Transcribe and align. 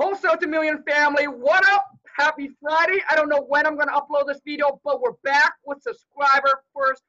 Wholesale 0.00 0.38
to 0.38 0.46
Million 0.46 0.82
family, 0.88 1.24
what 1.24 1.62
up? 1.68 1.90
Happy 2.16 2.50
Friday. 2.58 3.02
I 3.10 3.14
don't 3.14 3.28
know 3.28 3.44
when 3.48 3.66
I'm 3.66 3.74
going 3.74 3.88
to 3.88 3.92
upload 3.92 4.26
this 4.26 4.40
video, 4.46 4.80
but 4.82 5.02
we're 5.02 5.12
back 5.24 5.52
with 5.66 5.82
subscriber 5.82 6.62
first 6.74 7.02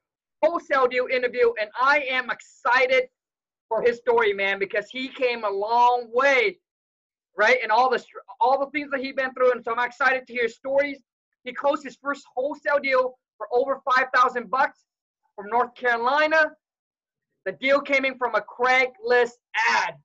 wholesale 0.44 0.88
deal 0.88 1.08
interview, 1.10 1.54
and 1.62 1.70
I 1.82 2.02
am 2.10 2.30
excited 2.30 3.04
for 3.70 3.82
his 3.82 4.00
story, 4.00 4.34
man, 4.34 4.60
because 4.60 4.90
he 4.90 5.08
came 5.08 5.46
a 5.46 5.50
long 5.50 6.10
way, 6.12 6.58
right? 7.38 7.60
And 7.64 7.72
all 7.72 7.90
the 7.90 8.04
all 8.42 8.60
the 8.60 8.70
things 8.72 8.92
that 8.92 9.00
he's 9.00 9.16
been 9.16 9.34
through, 9.36 9.54
and 9.54 9.64
so 9.64 9.74
I'm 9.74 9.88
excited 9.88 10.28
to 10.28 10.34
hear 10.34 10.50
stories. 10.50 11.02
He 11.46 11.54
closed 11.54 11.86
his 11.86 11.98
first 12.04 12.26
wholesale 12.36 12.80
deal 12.84 13.18
for 13.38 13.48
over 13.54 13.80
five 13.90 14.08
thousand 14.14 14.50
bucks 14.50 14.80
from 15.38 15.48
North 15.48 15.76
Carolina. 15.76 16.52
The 17.46 17.54
deal 17.54 17.80
came 17.80 18.04
in 18.04 18.18
from 18.18 18.36
a 18.36 18.42
Craigslist 18.42 19.38
ad. 19.70 19.96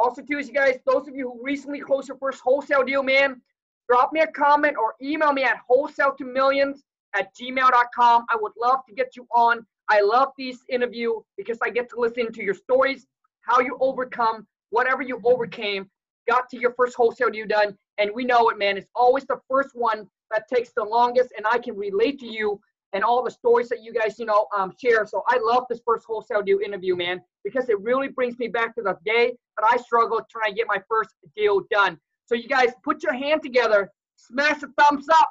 Also, 0.00 0.22
too, 0.22 0.38
you 0.38 0.52
guys, 0.54 0.78
those 0.86 1.06
of 1.08 1.14
you 1.14 1.30
who 1.30 1.44
recently 1.44 1.78
closed 1.78 2.08
your 2.08 2.16
first 2.16 2.40
wholesale 2.40 2.82
deal, 2.82 3.02
man, 3.02 3.38
drop 3.86 4.14
me 4.14 4.20
a 4.20 4.26
comment 4.26 4.74
or 4.78 4.94
email 5.02 5.30
me 5.30 5.44
at 5.44 5.58
wholesale 5.68 6.14
to 6.16 6.24
millions 6.24 6.84
at 7.14 7.28
gmail.com. 7.36 8.24
I 8.30 8.36
would 8.40 8.52
love 8.58 8.78
to 8.88 8.94
get 8.94 9.14
you 9.14 9.26
on. 9.34 9.66
I 9.90 10.00
love 10.00 10.28
these 10.38 10.64
interview 10.70 11.20
because 11.36 11.58
I 11.62 11.68
get 11.68 11.90
to 11.90 12.00
listen 12.00 12.32
to 12.32 12.42
your 12.42 12.54
stories, 12.54 13.06
how 13.42 13.60
you 13.60 13.76
overcome 13.78 14.46
whatever 14.70 15.02
you 15.02 15.20
overcame, 15.22 15.90
got 16.26 16.48
to 16.48 16.58
your 16.58 16.72
first 16.78 16.96
wholesale 16.96 17.28
deal 17.28 17.46
done. 17.46 17.76
And 17.98 18.10
we 18.14 18.24
know 18.24 18.48
it, 18.48 18.58
man. 18.58 18.78
It's 18.78 18.88
always 18.94 19.26
the 19.26 19.38
first 19.50 19.70
one 19.74 20.08
that 20.30 20.48
takes 20.48 20.70
the 20.74 20.82
longest, 20.82 21.34
and 21.36 21.46
I 21.46 21.58
can 21.58 21.76
relate 21.76 22.18
to 22.20 22.26
you 22.26 22.58
and 22.92 23.04
all 23.04 23.22
the 23.22 23.30
stories 23.30 23.68
that 23.68 23.82
you 23.82 23.92
guys, 23.92 24.18
you 24.18 24.26
know, 24.26 24.46
um, 24.56 24.72
share. 24.80 25.06
So 25.06 25.22
I 25.28 25.38
love 25.42 25.64
this 25.68 25.80
first 25.86 26.04
wholesale 26.06 26.42
deal 26.42 26.58
interview, 26.64 26.96
man, 26.96 27.20
because 27.44 27.68
it 27.68 27.80
really 27.80 28.08
brings 28.08 28.38
me 28.38 28.48
back 28.48 28.74
to 28.76 28.82
the 28.82 28.96
day 29.04 29.32
that 29.58 29.68
I 29.70 29.76
struggled 29.76 30.22
trying 30.30 30.52
to 30.52 30.56
get 30.56 30.66
my 30.66 30.82
first 30.88 31.10
deal 31.36 31.62
done. 31.70 31.98
So 32.26 32.34
you 32.34 32.48
guys 32.48 32.70
put 32.82 33.02
your 33.02 33.12
hand 33.12 33.42
together, 33.42 33.90
smash 34.16 34.62
a 34.62 34.68
thumbs 34.82 35.08
up, 35.08 35.30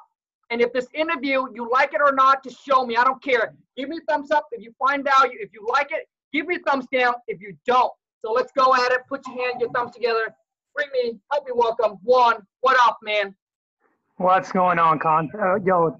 and 0.50 0.60
if 0.60 0.72
this 0.72 0.88
interview 0.94 1.46
you 1.54 1.68
like 1.70 1.94
it 1.94 2.00
or 2.04 2.12
not, 2.12 2.42
just 2.42 2.64
show 2.64 2.84
me. 2.84 2.96
I 2.96 3.04
don't 3.04 3.22
care. 3.22 3.54
Give 3.76 3.88
me 3.88 3.98
a 3.98 4.12
thumbs 4.12 4.30
up 4.30 4.46
if 4.52 4.62
you 4.62 4.72
find 4.78 5.04
value. 5.04 5.38
If 5.40 5.50
you 5.52 5.66
like 5.70 5.92
it, 5.92 6.08
give 6.32 6.46
me 6.46 6.56
a 6.56 6.58
thumbs 6.58 6.86
down 6.92 7.14
if 7.28 7.40
you 7.40 7.56
don't. 7.66 7.92
So 8.24 8.32
let's 8.32 8.52
go 8.52 8.74
at 8.74 8.92
it. 8.92 9.00
Put 9.08 9.26
your 9.26 9.36
hand, 9.36 9.60
your 9.60 9.70
thumbs 9.70 9.92
together. 9.94 10.34
Bring 10.74 10.88
me, 10.92 11.18
help 11.30 11.46
me 11.46 11.52
welcome 11.54 11.98
Juan. 12.02 12.46
What 12.60 12.76
up, 12.84 12.98
man? 13.02 13.34
What's 14.16 14.52
going 14.52 14.78
on, 14.78 14.98
Kong? 14.98 15.30
Uh, 15.40 15.56
yo, 15.64 15.96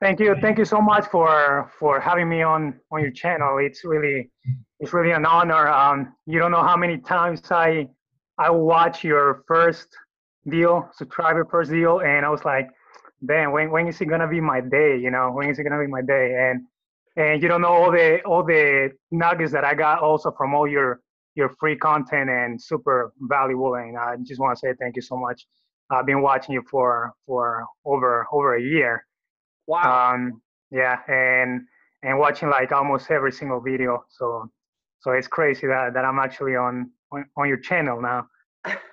Thank 0.00 0.18
you. 0.18 0.34
Thank 0.40 0.56
you 0.56 0.64
so 0.64 0.80
much 0.80 1.06
for 1.08 1.70
for 1.78 2.00
having 2.00 2.26
me 2.28 2.42
on 2.42 2.80
on 2.90 3.02
your 3.02 3.10
channel. 3.10 3.58
It's 3.58 3.84
really 3.84 4.30
it's 4.78 4.94
really 4.94 5.12
an 5.12 5.26
honor. 5.26 5.68
Um, 5.68 6.14
you 6.26 6.38
don't 6.38 6.50
know 6.50 6.62
how 6.62 6.76
many 6.76 6.96
times 6.96 7.42
I 7.50 7.86
I 8.38 8.48
watch 8.48 9.04
your 9.04 9.44
first 9.46 9.88
deal, 10.48 10.88
subscriber 10.94 11.44
first 11.44 11.70
deal, 11.70 12.00
and 12.00 12.24
I 12.24 12.30
was 12.30 12.46
like, 12.46 12.68
damn, 13.26 13.52
when 13.52 13.70
when 13.70 13.88
is 13.88 14.00
it 14.00 14.06
gonna 14.06 14.26
be 14.26 14.40
my 14.40 14.62
day? 14.62 14.96
You 14.96 15.10
know, 15.10 15.32
when 15.32 15.50
is 15.50 15.58
it 15.58 15.64
gonna 15.64 15.78
be 15.78 15.86
my 15.86 16.00
day? 16.00 16.48
And 16.48 16.62
and 17.16 17.42
you 17.42 17.48
don't 17.48 17.60
know 17.60 17.68
all 17.68 17.92
the 17.92 18.22
all 18.22 18.42
the 18.42 18.92
nuggets 19.10 19.52
that 19.52 19.64
I 19.64 19.74
got 19.74 20.00
also 20.00 20.30
from 20.30 20.54
all 20.54 20.66
your 20.66 21.00
your 21.34 21.50
free 21.60 21.76
content 21.76 22.30
and 22.30 22.58
super 22.60 23.12
valuable. 23.28 23.74
And 23.74 23.98
I 23.98 24.16
just 24.24 24.40
want 24.40 24.56
to 24.56 24.60
say 24.60 24.72
thank 24.80 24.96
you 24.96 25.02
so 25.02 25.18
much. 25.18 25.46
I've 25.90 26.06
been 26.06 26.22
watching 26.22 26.54
you 26.54 26.62
for 26.70 27.12
for 27.26 27.66
over 27.84 28.26
over 28.32 28.56
a 28.56 28.62
year 28.62 29.04
Wow. 29.70 30.14
Um, 30.14 30.42
yeah, 30.72 30.98
and 31.06 31.62
and 32.02 32.18
watching 32.18 32.50
like 32.50 32.72
almost 32.72 33.08
every 33.08 33.30
single 33.30 33.60
video. 33.60 34.04
So 34.08 34.50
so 34.98 35.12
it's 35.12 35.28
crazy 35.28 35.68
that, 35.68 35.94
that 35.94 36.04
I'm 36.04 36.18
actually 36.18 36.56
on, 36.56 36.90
on 37.12 37.24
on 37.36 37.46
your 37.46 37.58
channel 37.58 38.02
now. 38.02 38.26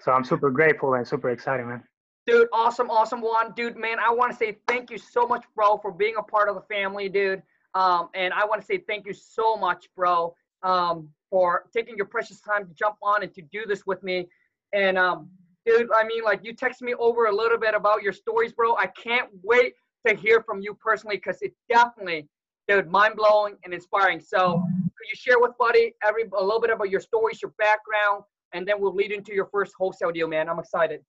So 0.02 0.11
I'm 0.11 0.23
super 0.23 0.52
grateful 0.52 0.94
and 0.94 1.05
super 1.05 1.31
excited, 1.31 1.66
man. 1.66 1.83
Dude, 2.28 2.48
awesome, 2.53 2.92
awesome 2.92 3.22
one. 3.22 3.53
Dude, 3.55 3.75
man, 3.75 3.98
I 4.00 4.11
want 4.11 4.31
to 4.31 4.38
say 4.38 4.58
thank 4.67 4.92
you 4.92 5.00
so 5.00 5.25
much, 5.25 5.45
bro, 5.55 5.78
for 5.78 5.92
being 5.92 6.16
a 6.17 6.22
part 6.22 6.48
of 6.48 6.55
the 6.55 6.61
family, 6.61 7.09
dude. 7.09 7.42
Um, 7.73 8.09
and 8.14 8.31
I 8.33 8.45
want 8.45 8.61
to 8.61 8.66
say 8.66 8.77
thank 8.87 9.08
you 9.08 9.14
so 9.14 9.58
much, 9.58 9.87
bro, 9.95 10.36
um, 10.61 11.10
for 11.30 11.66
taking 11.73 11.98
your 11.98 12.05
precious 12.05 12.39
time 12.39 12.67
to 12.67 12.73
jump 12.76 12.98
on 13.02 13.23
and 13.23 13.33
to 13.33 13.42
do 13.42 13.66
this 13.66 13.86
with 13.87 14.04
me. 14.04 14.27
And 14.73 14.98
um, 14.98 15.30
dude, 15.66 15.89
I 15.93 16.04
mean, 16.04 16.23
like 16.23 16.42
you 16.43 16.55
texted 16.55 16.83
me 16.83 16.93
over 16.93 17.26
a 17.26 17.36
little 17.36 17.58
bit 17.58 17.73
about 17.73 18.04
your 18.04 18.14
stories, 18.14 18.54
bro. 18.54 18.76
I 18.76 18.87
can't 18.87 19.30
wait 19.43 19.73
to 20.07 20.15
hear 20.15 20.41
from 20.43 20.61
you 20.61 20.73
personally 20.73 21.17
because 21.17 21.41
it 21.41 21.53
definitely, 21.69 22.27
dude, 22.67 22.89
mind 22.89 23.15
blowing 23.15 23.55
and 23.63 23.73
inspiring. 23.73 24.19
So, 24.19 24.61
could 24.97 25.07
you 25.09 25.15
share 25.15 25.39
with 25.39 25.51
Buddy 25.59 25.93
every 26.03 26.23
a 26.37 26.43
little 26.43 26.61
bit 26.61 26.71
about 26.71 26.89
your 26.89 27.01
stories, 27.01 27.41
your 27.41 27.53
background, 27.57 28.23
and 28.53 28.67
then 28.67 28.79
we'll 28.79 28.95
lead 28.95 29.11
into 29.11 29.33
your 29.33 29.45
first 29.45 29.73
wholesale 29.77 30.11
deal, 30.11 30.27
man. 30.27 30.49
I'm 30.49 30.59
excited. 30.59 31.01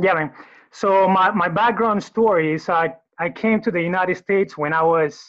Yeah, 0.00 0.14
man. 0.14 0.32
So 0.70 1.06
my, 1.08 1.30
my 1.30 1.48
background 1.48 2.02
story 2.02 2.54
is 2.54 2.68
I, 2.68 2.94
I 3.18 3.28
came 3.28 3.60
to 3.62 3.70
the 3.70 3.80
United 3.80 4.16
States 4.16 4.56
when 4.56 4.72
I 4.72 4.82
was 4.82 5.22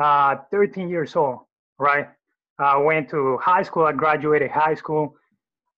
uh, 0.00 0.36
13 0.50 0.88
years 0.88 1.14
old, 1.16 1.40
right? 1.78 2.08
I 2.58 2.76
went 2.76 3.08
to 3.10 3.38
high 3.38 3.62
school. 3.62 3.84
I 3.84 3.92
graduated 3.92 4.50
high 4.50 4.74
school. 4.74 5.14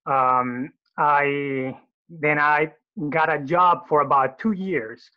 Um, 0.06 0.72
I 0.96 1.76
then 2.08 2.38
I 2.38 2.72
got 3.10 3.32
a 3.32 3.38
job 3.38 3.86
for 3.88 4.00
about 4.00 4.38
two 4.38 4.52
years 4.52 5.10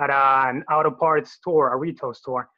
at 0.00 0.10
an 0.10 0.64
auto 0.70 0.90
parts 0.90 1.32
store, 1.32 1.72
a 1.72 1.76
retail 1.76 2.14
store. 2.14 2.48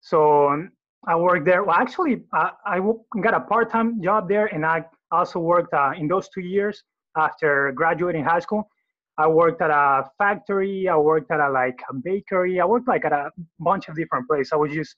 So 0.00 0.48
um, 0.48 0.72
I 1.06 1.16
worked 1.16 1.44
there. 1.44 1.64
Well, 1.64 1.76
actually, 1.76 2.22
I, 2.32 2.50
I 2.66 2.80
got 3.20 3.34
a 3.34 3.40
part-time 3.40 4.02
job 4.02 4.28
there, 4.28 4.46
and 4.46 4.64
I 4.64 4.84
also 5.10 5.38
worked 5.38 5.74
uh, 5.74 5.92
in 5.96 6.08
those 6.08 6.28
two 6.28 6.40
years 6.40 6.82
after 7.16 7.72
graduating 7.72 8.24
high 8.24 8.40
school. 8.40 8.68
I 9.16 9.28
worked 9.28 9.62
at 9.62 9.70
a 9.70 10.10
factory. 10.18 10.88
I 10.88 10.96
worked 10.96 11.30
at 11.30 11.40
a 11.40 11.48
like 11.50 11.78
a 11.88 11.94
bakery. 11.94 12.60
I 12.60 12.64
worked 12.64 12.88
like 12.88 13.04
at 13.04 13.12
a 13.12 13.30
bunch 13.60 13.88
of 13.88 13.94
different 13.94 14.26
places. 14.28 14.52
I 14.52 14.56
was 14.56 14.72
just 14.72 14.96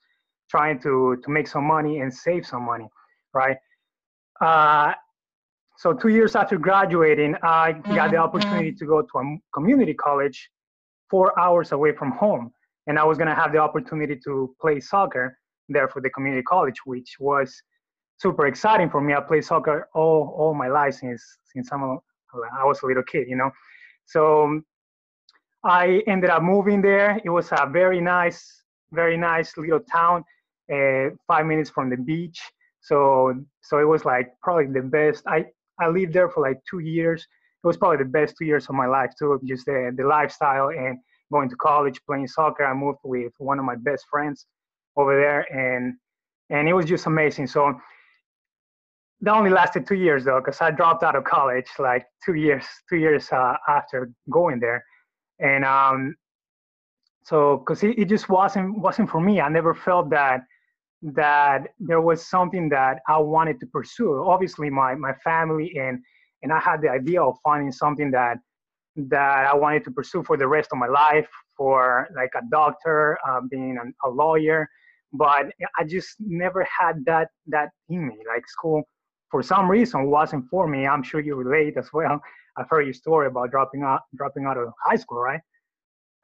trying 0.50 0.78
to 0.80 1.16
to 1.22 1.30
make 1.30 1.46
some 1.46 1.64
money 1.64 2.00
and 2.00 2.12
save 2.12 2.46
some 2.46 2.62
money, 2.62 2.88
right? 3.34 3.58
Uh, 4.40 4.94
so 5.76 5.92
two 5.92 6.08
years 6.08 6.34
after 6.34 6.56
graduating, 6.56 7.36
I 7.42 7.72
got 7.94 8.10
the 8.10 8.16
opportunity 8.16 8.72
to 8.72 8.86
go 8.86 9.02
to 9.02 9.18
a 9.18 9.36
community 9.52 9.92
college 9.92 10.50
four 11.10 11.38
hours 11.38 11.72
away 11.72 11.92
from 11.92 12.12
home. 12.12 12.52
And 12.86 12.98
I 12.98 13.04
was 13.04 13.18
going 13.18 13.28
to 13.28 13.34
have 13.34 13.52
the 13.52 13.58
opportunity 13.58 14.16
to 14.24 14.54
play 14.60 14.80
soccer 14.80 15.38
there 15.68 15.88
for 15.88 16.00
the 16.00 16.10
community 16.10 16.42
college, 16.42 16.76
which 16.84 17.16
was 17.18 17.54
super 18.18 18.46
exciting 18.46 18.88
for 18.90 19.00
me. 19.00 19.14
I 19.14 19.20
played 19.20 19.44
soccer 19.44 19.88
all, 19.94 20.34
all 20.36 20.54
my 20.54 20.68
life 20.68 20.94
since, 20.94 21.22
since 21.52 21.68
I'm 21.72 21.82
a, 21.82 21.96
I 22.60 22.64
was 22.64 22.82
a 22.82 22.86
little 22.86 23.02
kid, 23.02 23.26
you 23.28 23.36
know. 23.36 23.50
So 24.04 24.60
I 25.64 26.02
ended 26.06 26.30
up 26.30 26.42
moving 26.42 26.80
there. 26.80 27.20
It 27.24 27.30
was 27.30 27.48
a 27.50 27.68
very 27.68 28.00
nice, 28.00 28.62
very 28.92 29.16
nice 29.16 29.56
little 29.56 29.80
town, 29.80 30.24
uh, 30.72 31.10
five 31.26 31.46
minutes 31.46 31.70
from 31.70 31.90
the 31.90 31.96
beach. 31.96 32.40
So, 32.80 33.34
so 33.62 33.78
it 33.78 33.84
was 33.84 34.04
like 34.04 34.28
probably 34.42 34.66
the 34.66 34.82
best. 34.82 35.24
I, 35.26 35.46
I 35.80 35.88
lived 35.88 36.12
there 36.12 36.28
for 36.28 36.40
like 36.40 36.60
two 36.70 36.78
years 36.78 37.26
it 37.66 37.70
was 37.70 37.76
probably 37.76 37.98
the 37.98 38.04
best 38.04 38.36
two 38.38 38.44
years 38.44 38.68
of 38.68 38.76
my 38.76 38.86
life 38.86 39.10
too. 39.18 39.40
Just 39.44 39.66
the, 39.66 39.92
the 39.96 40.04
lifestyle 40.04 40.68
and 40.68 40.98
going 41.32 41.48
to 41.48 41.56
college, 41.56 42.00
playing 42.06 42.28
soccer. 42.28 42.64
I 42.64 42.72
moved 42.72 42.98
with 43.02 43.32
one 43.38 43.58
of 43.58 43.64
my 43.64 43.74
best 43.74 44.04
friends 44.08 44.46
over 44.96 45.16
there, 45.16 45.40
and 45.52 45.94
and 46.50 46.68
it 46.68 46.72
was 46.74 46.86
just 46.86 47.06
amazing. 47.06 47.48
So 47.48 47.74
that 49.22 49.34
only 49.34 49.50
lasted 49.50 49.84
two 49.84 49.96
years 49.96 50.24
though, 50.24 50.40
because 50.40 50.60
I 50.60 50.70
dropped 50.70 51.02
out 51.02 51.16
of 51.16 51.24
college 51.24 51.66
like 51.80 52.06
two 52.24 52.34
years 52.34 52.64
two 52.88 52.98
years 52.98 53.32
uh, 53.32 53.56
after 53.68 54.12
going 54.30 54.60
there, 54.60 54.84
and 55.40 55.64
um, 55.64 56.14
so 57.24 57.56
because 57.56 57.82
it, 57.82 57.98
it 57.98 58.08
just 58.08 58.28
wasn't 58.28 58.78
wasn't 58.78 59.10
for 59.10 59.20
me. 59.20 59.40
I 59.40 59.48
never 59.48 59.74
felt 59.74 60.08
that 60.10 60.42
that 61.02 61.70
there 61.80 62.00
was 62.00 62.28
something 62.28 62.68
that 62.68 63.00
I 63.08 63.18
wanted 63.18 63.58
to 63.58 63.66
pursue. 63.66 64.22
Obviously, 64.24 64.70
my 64.70 64.94
my 64.94 65.14
family 65.24 65.76
and 65.76 65.98
and 66.42 66.52
I 66.52 66.60
had 66.60 66.80
the 66.82 66.88
idea 66.88 67.22
of 67.22 67.36
finding 67.42 67.72
something 67.72 68.10
that 68.12 68.38
that 68.96 69.46
I 69.46 69.54
wanted 69.54 69.84
to 69.84 69.90
pursue 69.90 70.22
for 70.24 70.36
the 70.36 70.48
rest 70.48 70.70
of 70.72 70.78
my 70.78 70.86
life, 70.86 71.28
for 71.56 72.08
like 72.16 72.30
a 72.34 72.42
doctor, 72.50 73.18
uh, 73.28 73.40
being 73.50 73.76
an, 73.80 73.92
a 74.04 74.08
lawyer, 74.08 74.68
but 75.12 75.46
I 75.78 75.84
just 75.84 76.16
never 76.18 76.64
had 76.64 77.04
that 77.06 77.28
that 77.48 77.70
in 77.88 78.06
me. 78.06 78.16
Like 78.26 78.48
school, 78.48 78.82
for 79.30 79.42
some 79.42 79.70
reason, 79.70 80.10
wasn't 80.10 80.46
for 80.50 80.66
me. 80.66 80.86
I'm 80.86 81.02
sure 81.02 81.20
you 81.20 81.34
relate 81.34 81.76
as 81.76 81.90
well. 81.92 82.20
I've 82.58 82.70
heard 82.70 82.82
your 82.82 82.94
story 82.94 83.26
about 83.26 83.50
dropping 83.50 83.82
out 83.82 84.02
dropping 84.14 84.46
out 84.46 84.56
of 84.56 84.72
high 84.84 84.96
school, 84.96 85.18
right? 85.18 85.40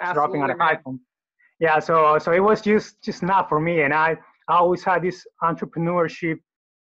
Absolutely, 0.00 0.38
dropping 0.38 0.42
out 0.42 0.50
of 0.50 0.58
high 0.58 0.80
school. 0.80 0.98
Yeah, 1.60 1.78
so 1.78 2.18
so 2.18 2.32
it 2.32 2.40
was 2.40 2.60
just 2.60 3.00
just 3.02 3.22
not 3.22 3.48
for 3.48 3.60
me, 3.60 3.82
and 3.82 3.92
I 3.92 4.16
I 4.48 4.56
always 4.56 4.82
had 4.82 5.02
this 5.02 5.26
entrepreneurship 5.42 6.38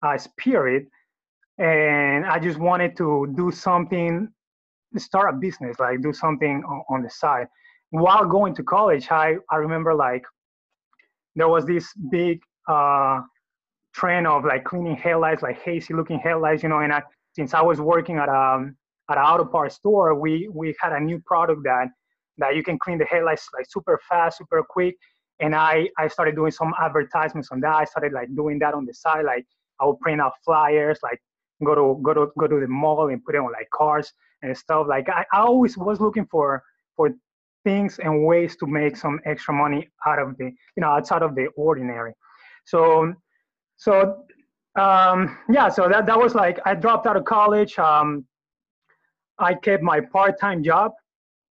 uh, 0.03 0.19
spirit 0.19 0.87
and 1.59 2.25
I 2.25 2.39
just 2.39 2.59
wanted 2.59 2.97
to 2.99 3.33
do 3.37 3.51
something, 3.51 4.29
start 4.97 5.35
a 5.35 5.37
business, 5.37 5.79
like 5.79 6.03
do 6.03 6.13
something 6.13 6.63
on, 6.65 6.83
on 6.89 7.03
the 7.03 7.11
side. 7.11 7.49
While 7.91 8.27
going 8.27 8.55
to 8.57 8.63
college, 8.63 9.09
I, 9.11 9.37
I 9.51 9.57
remember 9.57 9.95
like 9.95 10.25
there 11.35 11.49
was 11.49 11.67
this 11.67 11.93
big 12.11 12.41
uh, 12.69 13.21
trend 13.95 14.27
of 14.27 14.45
like 14.45 14.65
cleaning 14.65 14.97
headlights, 14.97 15.43
like 15.43 15.61
hazy 15.63 15.95
looking 15.95 16.19
headlights, 16.19 16.63
you 16.63 16.69
know, 16.69 16.81
and 16.81 16.93
I, 16.93 17.03
since 17.33 17.55
I 17.55 17.63
was 17.63 17.81
working 17.81 18.17
at 18.19 18.29
a, 18.29 18.37
um, 18.37 18.77
at 19.11 19.17
an 19.17 19.25
auto 19.25 19.45
parts 19.45 19.77
store, 19.77 20.15
we 20.15 20.49
we 20.53 20.75
had 20.81 20.93
a 20.93 21.01
new 21.01 21.19
product 21.21 21.63
that 21.65 21.87
that 22.37 22.55
you 22.55 22.63
can 22.63 22.79
clean 22.79 22.99
the 22.99 23.05
headlights 23.07 23.49
like 23.57 23.67
super 23.69 23.99
fast, 24.09 24.39
super 24.39 24.63
quick. 24.69 24.97
And 25.41 25.55
I 25.55 25.89
I 25.99 26.09
started 26.09 26.35
doing 26.35 26.51
some 26.51 26.75
advertisements 26.81 27.49
on 27.51 27.61
that. 27.61 27.75
I 27.75 27.85
started 27.85 28.13
like 28.13 28.29
doing 28.35 28.59
that 28.59 28.75
on 28.75 28.85
the 28.85 28.93
side. 28.93 29.25
Like 29.25 29.47
I 29.81 29.87
would 29.87 29.99
print 30.01 30.21
out 30.21 30.33
flyers, 30.45 30.99
like 31.03 31.21
go 31.65 31.75
to 31.75 32.01
go 32.03 32.15
to 32.15 32.33
go 32.39 32.47
to 32.47 32.61
the 32.61 32.69
mall 32.69 33.09
and 33.09 33.25
put 33.25 33.35
it 33.35 33.39
on 33.39 33.53
like 33.53 33.69
cars 33.71 34.13
and 34.43 34.57
stuff. 34.57 34.87
Like 34.89 35.09
I, 35.09 35.25
I 35.33 35.41
always 35.41 35.77
was 35.77 36.01
looking 36.01 36.27
for 36.27 36.63
for 36.97 37.11
things 37.65 37.99
and 37.99 38.25
ways 38.25 38.57
to 38.57 38.67
make 38.67 38.97
some 38.97 39.21
extra 39.25 39.53
money 39.55 39.89
out 40.07 40.19
of 40.19 40.37
the 40.39 40.45
you 40.45 40.81
know 40.81 40.89
outside 40.89 41.23
of 41.23 41.35
the 41.35 41.47
ordinary. 41.57 42.13
So 42.65 43.13
so 43.77 44.25
um, 44.79 45.39
yeah, 45.51 45.69
so 45.69 45.89
that 45.89 46.07
that 46.07 46.19
was 46.19 46.35
like 46.35 46.59
I 46.65 46.75
dropped 46.75 47.07
out 47.07 47.17
of 47.17 47.25
college. 47.25 47.79
Um, 47.79 48.27
I 49.39 49.55
kept 49.55 49.83
my 49.83 50.01
part-time 50.01 50.65
job 50.65 50.93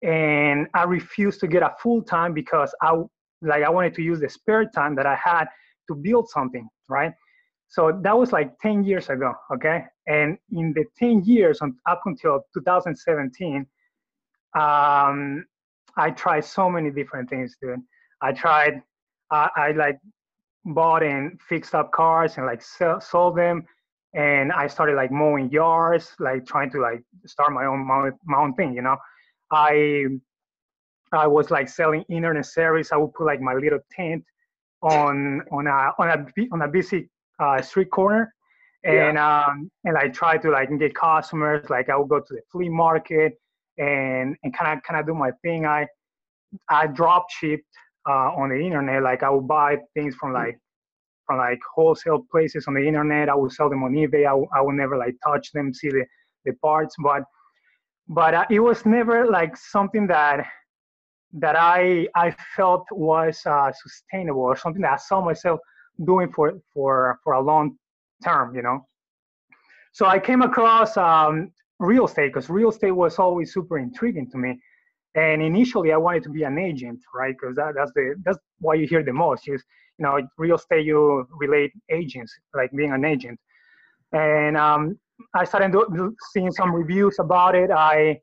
and 0.02 0.66
I 0.74 0.82
refused 0.82 1.38
to 1.40 1.46
get 1.46 1.62
a 1.62 1.72
full-time 1.80 2.34
because 2.34 2.74
I 2.82 2.94
like 3.42 3.62
I 3.64 3.70
wanted 3.70 3.94
to 3.94 4.02
use 4.02 4.20
the 4.20 4.28
spare 4.28 4.64
time 4.66 4.94
that 4.96 5.06
I 5.06 5.16
had 5.16 5.46
to 5.88 5.94
build 5.94 6.28
something, 6.28 6.68
right? 6.88 7.12
So 7.68 7.98
that 8.02 8.16
was 8.16 8.32
like 8.32 8.58
10 8.60 8.84
years 8.84 9.08
ago, 9.08 9.32
okay? 9.52 9.84
And 10.06 10.38
in 10.52 10.72
the 10.72 10.84
10 10.98 11.24
years 11.24 11.60
on, 11.60 11.76
up 11.88 12.00
until 12.06 12.40
2017, 12.54 13.66
um, 14.54 15.44
I 15.96 16.10
tried 16.10 16.44
so 16.44 16.70
many 16.70 16.90
different 16.90 17.28
things, 17.28 17.56
dude. 17.60 17.80
I 18.22 18.32
tried, 18.32 18.82
I, 19.30 19.48
I 19.56 19.72
like 19.72 19.98
bought 20.64 21.02
and 21.02 21.40
fixed 21.48 21.74
up 21.74 21.92
cars 21.92 22.36
and 22.36 22.46
like 22.46 22.62
sell, 22.62 23.00
sold 23.00 23.36
them. 23.36 23.64
And 24.14 24.52
I 24.52 24.66
started 24.66 24.96
like 24.96 25.10
mowing 25.10 25.50
yards, 25.50 26.12
like 26.18 26.46
trying 26.46 26.70
to 26.70 26.80
like 26.80 27.02
start 27.26 27.52
my 27.52 27.66
own 27.66 27.86
my, 27.86 28.10
my 28.24 28.38
own 28.38 28.54
thing, 28.54 28.74
you 28.74 28.80
know. 28.80 28.96
I 29.52 30.06
I 31.12 31.26
was 31.26 31.50
like 31.50 31.68
selling 31.68 32.02
internet 32.08 32.46
service. 32.46 32.92
I 32.92 32.96
would 32.96 33.12
put 33.12 33.26
like 33.26 33.40
my 33.40 33.54
little 33.54 33.80
tent 33.92 34.24
on 34.82 35.42
on 35.52 35.66
a 35.66 35.92
on 35.98 36.08
a 36.08 36.46
on 36.52 36.62
a 36.62 36.68
busy 36.68 37.10
uh, 37.38 37.60
street 37.62 37.90
corner, 37.90 38.34
and 38.84 39.16
yeah. 39.16 39.46
um, 39.46 39.70
and 39.84 39.96
I 39.96 40.08
try 40.08 40.38
to 40.38 40.50
like 40.50 40.68
get 40.78 40.94
customers. 40.94 41.68
Like 41.70 41.88
I 41.88 41.96
would 41.96 42.08
go 42.08 42.20
to 42.20 42.34
the 42.34 42.40
flea 42.50 42.68
market 42.68 43.34
and 43.78 44.36
and 44.42 44.56
kind 44.56 44.76
of 44.76 44.82
kind 44.84 45.00
of 45.00 45.06
do 45.06 45.14
my 45.14 45.30
thing. 45.42 45.66
I 45.66 45.86
I 46.68 46.86
drop 46.86 47.26
shipped 47.30 47.64
uh, 48.08 48.30
on 48.36 48.50
the 48.50 48.56
internet. 48.60 49.02
Like 49.02 49.22
I 49.22 49.30
would 49.30 49.48
buy 49.48 49.78
things 49.94 50.14
from 50.14 50.32
like 50.32 50.58
from 51.26 51.38
like 51.38 51.60
wholesale 51.74 52.24
places 52.30 52.66
on 52.68 52.74
the 52.74 52.86
internet. 52.86 53.28
I 53.28 53.34
would 53.34 53.52
sell 53.52 53.68
them 53.68 53.82
on 53.82 53.92
eBay. 53.92 54.20
I, 54.20 54.30
w- 54.30 54.48
I 54.54 54.60
would 54.60 54.76
never 54.76 54.96
like 54.96 55.16
touch 55.24 55.52
them, 55.52 55.74
see 55.74 55.88
the 55.88 56.04
the 56.44 56.52
parts, 56.62 56.94
but 57.02 57.22
but 58.08 58.34
uh, 58.34 58.44
it 58.50 58.60
was 58.60 58.86
never 58.86 59.26
like 59.26 59.56
something 59.56 60.06
that 60.06 60.46
that 61.32 61.56
I 61.56 62.06
I 62.14 62.34
felt 62.56 62.86
was 62.92 63.40
uh, 63.44 63.72
sustainable 63.72 64.42
or 64.42 64.56
something 64.56 64.82
that 64.82 64.92
I 64.92 64.96
saw 64.96 65.20
myself 65.20 65.60
doing 66.04 66.30
for 66.32 66.54
for 66.72 67.18
for 67.24 67.34
a 67.34 67.40
long 67.40 67.76
term, 68.24 68.54
you 68.54 68.62
know. 68.62 68.86
So 69.92 70.06
I 70.06 70.18
came 70.18 70.42
across 70.42 70.96
um, 70.96 71.52
real 71.78 72.06
estate 72.06 72.28
because 72.28 72.50
real 72.50 72.70
estate 72.70 72.90
was 72.90 73.18
always 73.18 73.52
super 73.52 73.78
intriguing 73.78 74.30
to 74.30 74.38
me. 74.38 74.60
And 75.14 75.40
initially, 75.40 75.92
I 75.92 75.96
wanted 75.96 76.22
to 76.24 76.28
be 76.28 76.42
an 76.42 76.58
agent, 76.58 77.00
right? 77.14 77.34
Because 77.34 77.56
that, 77.56 77.74
that's 77.74 77.92
the 77.94 78.14
that's 78.22 78.38
why 78.58 78.74
you 78.74 78.86
hear 78.86 79.02
the 79.02 79.12
most. 79.12 79.48
Is 79.48 79.64
you 79.98 80.02
know, 80.04 80.20
real 80.36 80.56
estate 80.56 80.84
you 80.84 81.26
relate 81.30 81.72
agents, 81.90 82.34
like 82.54 82.70
being 82.72 82.92
an 82.92 83.04
agent. 83.04 83.40
And 84.12 84.56
um, 84.56 84.98
I 85.34 85.44
started 85.44 85.72
do, 85.72 86.14
seeing 86.32 86.52
some 86.52 86.74
reviews 86.74 87.16
about 87.18 87.54
it. 87.54 87.70
I 87.70 88.20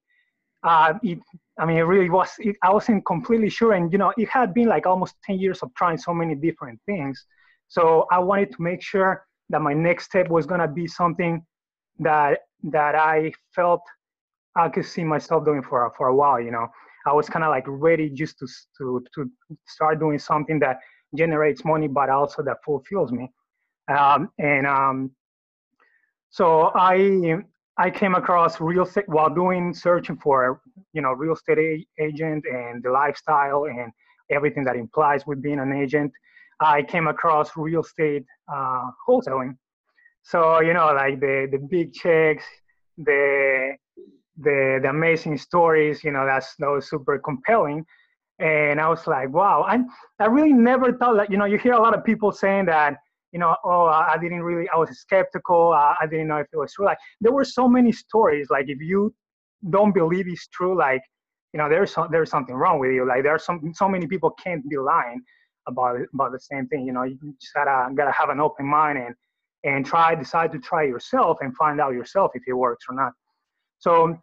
uh, 0.64 0.94
it, 1.02 1.19
I 1.60 1.66
mean, 1.66 1.78
it 1.78 1.81
really 1.81 2.10
was. 2.10 2.30
It, 2.38 2.56
I 2.62 2.72
wasn't 2.72 3.06
completely 3.06 3.50
sure, 3.50 3.74
and 3.74 3.92
you 3.92 3.98
know, 3.98 4.14
it 4.16 4.30
had 4.30 4.54
been 4.54 4.68
like 4.68 4.86
almost 4.86 5.16
ten 5.26 5.40
years 5.40 5.64
of 5.64 5.74
trying 5.74 5.98
so 5.98 6.14
many 6.14 6.36
different 6.36 6.80
things 6.86 7.26
so 7.68 8.06
I 8.12 8.19
wanted 8.19 8.51
to 8.51 8.62
make 8.62 8.81
sure 8.81 9.25
that 9.50 9.62
my 9.62 9.74
next 9.74 10.06
step 10.06 10.30
was 10.30 10.45
gonna 10.45 10.68
be 10.68 10.88
something 10.88 11.45
that 12.00 12.39
that 12.63 12.95
I 12.95 13.33
felt 13.54 13.81
I 14.56 14.69
could 14.69 14.86
see 14.86 15.04
myself 15.04 15.45
doing 15.45 15.63
for 15.63 15.92
for 15.98 16.07
a 16.07 16.15
while. 16.15 16.39
You 16.39 16.51
know, 16.51 16.68
I 17.06 17.13
was 17.13 17.30
kind 17.30 17.44
of 17.44 17.50
like 17.50 17.65
ready 17.68 18.10
just 18.10 18.39
to 18.39 18.48
to 18.77 19.04
to 19.15 19.30
start 19.68 20.00
doing 20.00 20.19
something 20.19 20.60
that 20.60 20.80
generates 21.15 21.65
money, 21.65 21.88
but 21.88 22.10
also 22.10 22.44
that 22.44 22.57
fulfills 22.65 23.12
me. 23.12 23.31
Um, 23.88 24.30
and 24.39 24.66
um, 24.66 25.12
so 26.30 26.71
I 26.75 27.38
I 27.77 27.89
came 27.89 28.16
across 28.16 28.62
real 28.62 28.83
estate 28.83 29.09
while 29.09 29.33
doing 29.33 29.74
searching 29.74 30.18
for 30.18 30.62
you 30.94 31.01
know 31.01 31.12
real 31.13 31.33
estate 31.33 31.88
agent 32.00 32.45
and 32.45 32.83
the 32.83 32.92
lifestyle 32.92 33.66
and 33.66 33.92
everything 34.31 34.63
that 34.66 34.75
implies 34.75 35.25
with 35.27 35.42
being 35.42 35.59
an 35.59 35.74
agent. 35.74 36.12
I 36.60 36.84
came 36.84 37.08
across 37.08 37.52
real 37.56 37.82
estate 37.82 38.26
uh, 38.54 38.90
wholesaling. 39.08 39.58
So 40.24 40.62
you 40.62 40.74
know, 40.74 40.88
like 40.94 41.20
the 41.20 41.48
the 41.52 41.58
big 41.58 41.94
checks, 41.94 42.46
the 42.98 43.76
the 44.38 44.80
the 44.82 44.90
amazing 44.90 45.38
stories. 45.38 46.04
You 46.04 46.12
know, 46.12 46.26
that's 46.26 46.56
that 46.60 46.68
was 46.68 46.90
super 46.90 47.20
compelling. 47.20 47.86
And 48.40 48.82
I 48.82 48.90
was 48.90 49.06
like, 49.06 49.30
wow. 49.30 49.64
I 49.68 49.80
I 50.20 50.28
really 50.28 50.54
never 50.54 50.94
thought 50.94 51.18
that. 51.18 51.32
You 51.32 51.38
know, 51.38 51.46
you 51.46 51.58
hear 51.58 51.74
a 51.74 51.82
lot 51.82 51.96
of 51.98 52.04
people 52.04 52.32
saying 52.32 52.66
that. 52.66 52.98
You 53.32 53.40
know, 53.40 53.56
oh, 53.66 53.86
I 53.86 54.18
didn't 54.22 54.44
really. 54.44 54.70
I 54.70 54.78
was 54.78 54.90
skeptical. 55.00 55.74
I, 55.74 55.96
I 56.02 56.06
didn't 56.06 56.28
know 56.28 56.38
if 56.38 56.48
it 56.54 56.58
was 56.58 56.74
true. 56.74 56.86
Like 56.86 57.00
there 57.20 57.32
were 57.32 57.44
so 57.44 57.68
many 57.68 57.92
stories. 57.92 58.48
Like 58.52 58.66
if 58.68 58.80
you 58.80 59.14
don't 59.72 59.92
believe 59.92 60.28
it's 60.28 60.48
true, 60.50 60.78
like 60.78 61.02
you 61.52 61.58
know, 61.58 61.68
there's 61.68 61.96
there's 62.12 62.30
something 62.30 62.56
wrong 62.56 62.80
with 62.80 62.92
you. 62.92 63.08
Like 63.08 63.24
there's 63.24 63.44
some 63.44 63.72
so 63.74 63.90
many 63.90 64.06
people 64.06 64.32
can't 64.32 64.68
be 64.70 64.78
lying 64.78 65.24
about 65.68 66.00
about 66.13 66.31
the 66.31 66.39
same 66.39 66.68
thing. 66.68 66.86
You 66.86 66.94
know, 66.94 67.04
you 67.04 67.18
just 67.39 67.54
gotta 67.54 67.94
gotta 67.94 68.12
have 68.12 68.30
an 68.30 68.39
open 68.39 68.65
mind 68.65 68.98
and 68.98 69.15
and 69.63 69.86
try 69.86 70.15
decide 70.15 70.51
to 70.51 70.60
try 70.60 70.83
yourself 70.83 71.38
and 71.42 71.56
find 71.56 71.80
out 71.80 71.94
yourself 71.94 72.31
if 72.33 72.44
it 72.48 72.54
works 72.54 72.86
or 72.89 72.95
not. 72.95 73.13
So 73.80 74.18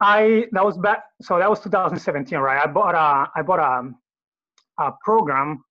I 0.00 0.46
that 0.52 0.64
was 0.64 0.76
back. 0.78 1.04
So 1.22 1.38
that 1.38 1.48
was 1.48 1.60
2017, 1.60 2.38
right? 2.38 2.62
I 2.62 2.66
bought 2.66 2.94
a 2.94 3.30
I 3.34 3.42
bought 3.42 3.60
a 3.60 3.92
a 4.82 4.92
program 5.02 5.64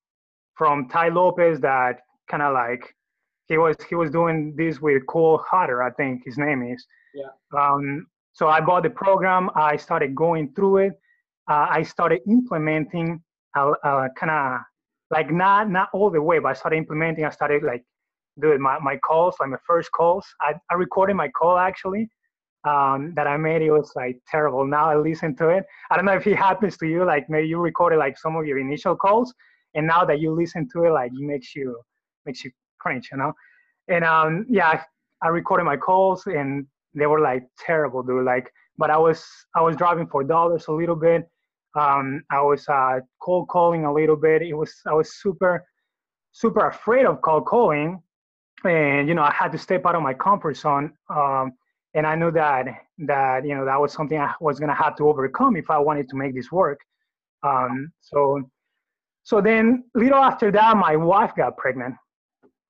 from 0.55 0.87
Tai 0.89 1.09
Lopez 1.09 1.59
that 1.61 1.99
kind 2.29 2.41
of 2.41 2.53
like 2.53 2.95
he 3.47 3.57
was 3.57 3.75
he 3.87 3.95
was 3.95 4.09
doing 4.09 4.55
this 4.55 4.81
with 4.81 5.05
Cole 5.07 5.43
Hatter, 5.51 5.83
I 5.83 5.91
think 5.91 6.23
his 6.25 6.37
name 6.37 6.63
is. 6.63 6.85
Yeah. 7.13 7.29
Um, 7.57 8.07
so 8.33 8.47
I 8.47 8.59
bought 8.59 8.83
the 8.83 8.89
program. 8.89 9.49
I 9.55 9.77
started 9.77 10.15
going 10.15 10.53
through 10.55 10.77
it. 10.77 10.93
Uh, 11.49 11.67
I 11.69 11.83
started 11.83 12.21
implementing 12.27 13.21
a, 13.55 13.71
a 13.71 14.09
kind 14.17 14.31
of 14.31 14.61
like 15.11 15.31
not 15.31 15.69
not 15.69 15.89
all 15.93 16.09
the 16.09 16.21
way, 16.21 16.39
but 16.39 16.49
I 16.49 16.53
started 16.53 16.77
implementing. 16.77 17.25
I 17.25 17.29
started 17.29 17.63
like 17.63 17.83
doing 18.41 18.61
my, 18.61 18.79
my 18.79 18.97
calls, 18.97 19.35
like 19.39 19.49
my 19.49 19.57
first 19.65 19.91
calls. 19.91 20.25
I, 20.41 20.53
I 20.69 20.75
recorded 20.75 21.15
my 21.15 21.29
call 21.29 21.57
actually 21.57 22.09
um, 22.67 23.13
that 23.15 23.27
I 23.27 23.37
made. 23.37 23.61
It 23.61 23.71
was 23.71 23.91
like 23.95 24.19
terrible. 24.29 24.65
Now 24.65 24.89
I 24.89 24.95
listen 24.95 25.35
to 25.37 25.49
it. 25.49 25.63
I 25.91 25.95
don't 25.95 26.05
know 26.05 26.13
if 26.15 26.27
it 26.27 26.35
happens 26.49 26.77
to 26.77 26.87
you. 26.87 27.05
Like 27.05 27.29
maybe 27.29 27.47
you 27.47 27.59
recorded 27.59 27.97
like 27.97 28.17
some 28.17 28.35
of 28.35 28.45
your 28.45 28.57
initial 28.59 28.95
calls, 28.95 29.33
and 29.75 29.87
now 29.87 30.05
that 30.05 30.19
you 30.19 30.31
listen 30.33 30.67
to 30.73 30.85
it, 30.85 30.91
like 30.91 31.11
it 31.11 31.21
makes 31.21 31.55
you 31.55 31.79
makes 32.25 32.43
you 32.43 32.51
cringe, 32.79 33.09
you 33.11 33.17
know. 33.17 33.33
And 33.87 34.03
um, 34.03 34.45
yeah, 34.49 34.81
I 35.21 35.27
recorded 35.27 35.65
my 35.65 35.77
calls, 35.77 36.25
and 36.25 36.65
they 36.93 37.05
were 37.05 37.21
like 37.21 37.43
terrible, 37.59 38.01
dude. 38.03 38.25
Like, 38.25 38.51
but 38.77 38.89
I 38.89 38.97
was 38.97 39.23
I 39.55 39.61
was 39.61 39.75
driving 39.75 40.07
for 40.07 40.23
dollars 40.23 40.65
a 40.67 40.71
little 40.71 40.95
bit. 40.95 41.29
Um, 41.75 42.23
I 42.31 42.41
was 42.41 42.67
uh, 42.69 42.99
cold 43.21 43.49
calling 43.49 43.85
a 43.85 43.93
little 43.93 44.15
bit. 44.15 44.41
It 44.41 44.53
was 44.53 44.73
I 44.87 44.93
was 44.93 45.21
super 45.21 45.65
super 46.31 46.67
afraid 46.67 47.05
of 47.05 47.21
cold 47.21 47.45
calling, 47.45 48.01
and 48.65 49.07
you 49.07 49.13
know 49.13 49.23
I 49.23 49.31
had 49.31 49.51
to 49.51 49.57
step 49.57 49.85
out 49.85 49.95
of 49.95 50.01
my 50.01 50.13
comfort 50.13 50.57
zone. 50.57 50.93
Um, 51.09 51.53
and 51.93 52.05
I 52.05 52.15
knew 52.15 52.31
that 52.31 52.67
that 52.99 53.45
you 53.45 53.55
know 53.55 53.65
that 53.65 53.79
was 53.79 53.93
something 53.93 54.17
I 54.17 54.33
was 54.39 54.59
gonna 54.59 54.75
have 54.75 54.95
to 54.97 55.07
overcome 55.07 55.55
if 55.55 55.69
I 55.69 55.77
wanted 55.77 56.07
to 56.09 56.15
make 56.15 56.33
this 56.33 56.51
work. 56.51 56.79
Um, 57.43 57.91
so 58.01 58.41
so 59.23 59.41
then 59.41 59.85
little 59.95 60.19
after 60.19 60.51
that, 60.51 60.77
my 60.77 60.95
wife 60.95 61.33
got 61.35 61.57
pregnant. 61.57 61.95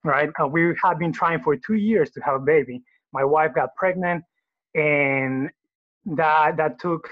Right, 0.03 0.29
uh, 0.39 0.47
we 0.47 0.75
had 0.83 0.99
been 0.99 1.11
trying 1.11 1.41
for 1.41 1.55
two 1.57 1.73
years 1.73 2.11
to 2.11 2.21
have 2.21 2.35
a 2.35 2.39
baby. 2.39 2.83
My 3.11 3.23
wife 3.23 3.55
got 3.55 3.75
pregnant, 3.75 4.23
and 4.75 5.49
that 6.05 6.57
that 6.57 6.79
took 6.79 7.09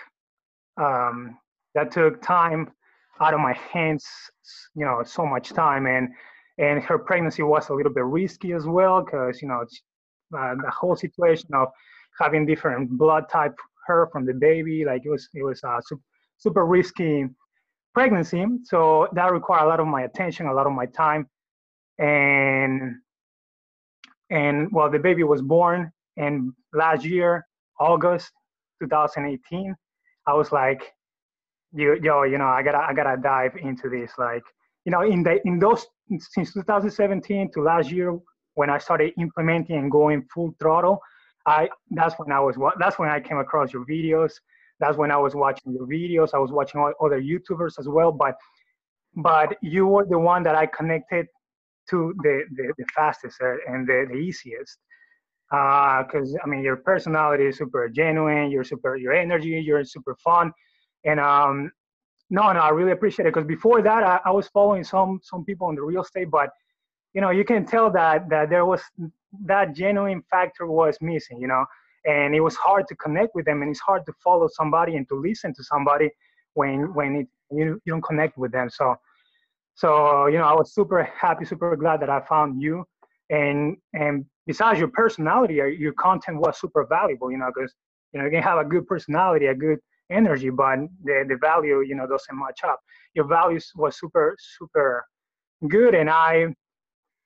um, 0.77 1.37
that 1.75 1.91
took 1.91 2.21
time 2.21 2.71
out 3.19 3.33
of 3.33 3.39
my 3.39 3.53
hands, 3.53 4.05
you 4.75 4.85
know, 4.85 5.03
so 5.05 5.25
much 5.25 5.49
time. 5.49 5.85
And 5.85 6.09
and 6.57 6.83
her 6.83 6.99
pregnancy 6.99 7.41
was 7.41 7.69
a 7.69 7.73
little 7.73 7.93
bit 7.93 8.05
risky 8.05 8.53
as 8.53 8.65
well 8.65 9.03
because 9.03 9.41
you 9.41 9.47
know 9.47 9.65
uh, 10.37 10.55
the 10.55 10.71
whole 10.71 10.95
situation 10.95 11.49
of 11.53 11.69
having 12.19 12.45
different 12.45 12.89
blood 12.91 13.27
type 13.29 13.55
her 13.85 14.07
from 14.11 14.25
the 14.25 14.33
baby, 14.33 14.85
like 14.85 15.05
it 15.05 15.09
was 15.09 15.27
it 15.33 15.43
was 15.43 15.63
a 15.63 15.81
super, 16.37 16.65
risky 16.65 17.27
pregnancy. 17.93 18.45
So 18.63 19.07
that 19.13 19.31
required 19.31 19.65
a 19.65 19.67
lot 19.67 19.79
of 19.79 19.87
my 19.87 20.03
attention, 20.03 20.47
a 20.47 20.53
lot 20.53 20.67
of 20.67 20.73
my 20.73 20.85
time, 20.85 21.27
and 21.99 22.95
and 24.29 24.69
well, 24.71 24.89
the 24.89 24.99
baby 24.99 25.23
was 25.23 25.41
born, 25.41 25.91
and 26.17 26.53
last 26.73 27.05
year 27.05 27.45
August 27.79 28.31
2018, 28.81 29.75
I 30.27 30.33
was 30.33 30.51
like, 30.51 30.93
yo, 31.73 31.95
yo, 32.01 32.23
you 32.23 32.37
know, 32.37 32.47
I 32.47 32.63
gotta, 32.63 32.79
I 32.79 32.93
gotta 32.93 33.21
dive 33.21 33.55
into 33.57 33.89
this. 33.89 34.11
Like, 34.17 34.43
you 34.85 34.91
know, 34.91 35.01
in 35.01 35.23
the 35.23 35.39
in 35.45 35.59
those 35.59 35.85
since 36.19 36.53
2017 36.53 37.51
to 37.53 37.61
last 37.61 37.91
year 37.91 38.17
when 38.55 38.69
I 38.69 38.77
started 38.77 39.13
implementing 39.19 39.77
and 39.77 39.91
going 39.91 40.25
full 40.33 40.55
throttle, 40.59 40.99
I 41.47 41.69
that's 41.91 42.15
when 42.19 42.31
I 42.31 42.39
was 42.39 42.57
that's 42.79 42.99
when 42.99 43.09
I 43.09 43.19
came 43.19 43.37
across 43.37 43.73
your 43.73 43.85
videos. 43.85 44.33
That's 44.79 44.97
when 44.97 45.11
I 45.11 45.17
was 45.17 45.35
watching 45.35 45.73
your 45.73 45.87
videos. 45.87 46.33
I 46.33 46.39
was 46.39 46.51
watching 46.51 46.81
other 47.01 47.21
YouTubers 47.21 47.79
as 47.79 47.87
well, 47.87 48.11
but 48.11 48.35
but 49.15 49.55
you 49.61 49.87
were 49.87 50.05
the 50.05 50.19
one 50.19 50.43
that 50.43 50.55
I 50.55 50.65
connected 50.65 51.27
to 51.89 52.13
the 52.23 52.43
the, 52.55 52.73
the 52.77 52.85
fastest 52.95 53.39
and 53.41 53.87
the, 53.87 54.07
the 54.09 54.17
easiest. 54.17 54.77
Because 55.49 56.35
uh, 56.35 56.43
I 56.43 56.47
mean, 56.47 56.63
your 56.63 56.77
personality 56.77 57.45
is 57.45 57.57
super 57.57 57.87
genuine. 57.87 58.49
You're 58.49 58.63
super 58.63 58.95
your 58.95 59.13
energy. 59.13 59.61
You're 59.65 59.83
super 59.83 60.15
fun, 60.23 60.51
and 61.05 61.19
um, 61.19 61.71
no, 62.29 62.51
no, 62.51 62.59
I 62.59 62.69
really 62.69 62.91
appreciate 62.91 63.25
it. 63.25 63.33
Because 63.33 63.47
before 63.47 63.81
that, 63.81 64.03
I, 64.03 64.19
I 64.25 64.31
was 64.31 64.47
following 64.47 64.83
some 64.83 65.19
some 65.23 65.45
people 65.45 65.69
in 65.69 65.75
the 65.75 65.83
real 65.83 66.01
estate, 66.01 66.31
but 66.31 66.49
you 67.13 67.21
know, 67.21 67.29
you 67.29 67.45
can 67.45 67.65
tell 67.65 67.91
that 67.91 68.29
that 68.29 68.49
there 68.49 68.65
was 68.65 68.81
that 69.45 69.73
genuine 69.75 70.23
factor 70.29 70.67
was 70.67 70.97
missing, 71.01 71.39
you 71.39 71.47
know, 71.47 71.65
and 72.05 72.35
it 72.35 72.41
was 72.41 72.55
hard 72.55 72.87
to 72.87 72.95
connect 72.95 73.35
with 73.35 73.45
them, 73.45 73.61
and 73.61 73.71
it's 73.71 73.79
hard 73.79 74.05
to 74.05 74.13
follow 74.23 74.47
somebody 74.51 74.95
and 74.95 75.07
to 75.09 75.15
listen 75.15 75.53
to 75.53 75.63
somebody 75.63 76.09
when 76.53 76.93
when 76.93 77.15
it, 77.15 77.27
you 77.51 77.81
you 77.85 77.93
don't 77.93 78.01
connect 78.01 78.37
with 78.37 78.51
them. 78.51 78.69
So, 78.69 78.95
so 79.75 80.27
you 80.27 80.37
know, 80.37 80.45
I 80.45 80.53
was 80.53 80.73
super 80.73 81.03
happy, 81.03 81.45
super 81.45 81.75
glad 81.75 82.01
that 82.01 82.09
I 82.09 82.21
found 82.21 82.61
you, 82.61 82.85
and 83.29 83.77
and 83.93 84.25
besides 84.47 84.79
your 84.79 84.89
personality, 84.89 85.55
your 85.55 85.93
content 85.93 86.39
was 86.39 86.59
super 86.59 86.85
valuable, 86.85 87.31
you 87.31 87.37
know, 87.37 87.51
because 87.53 87.73
you 88.11 88.19
know 88.19 88.25
you 88.25 88.31
can 88.31 88.43
have 88.43 88.59
a 88.59 88.65
good 88.65 88.87
personality, 88.87 89.47
a 89.47 89.55
good 89.55 89.79
energy, 90.09 90.49
but 90.49 90.79
the 91.03 91.25
the 91.27 91.37
value, 91.41 91.81
you 91.81 91.95
know, 91.95 92.07
doesn't 92.07 92.37
match 92.37 92.61
up. 92.63 92.79
Your 93.13 93.25
values 93.25 93.71
was 93.75 93.97
super 93.97 94.35
super 94.57 95.05
good, 95.67 95.95
and 95.95 96.09
I 96.09 96.53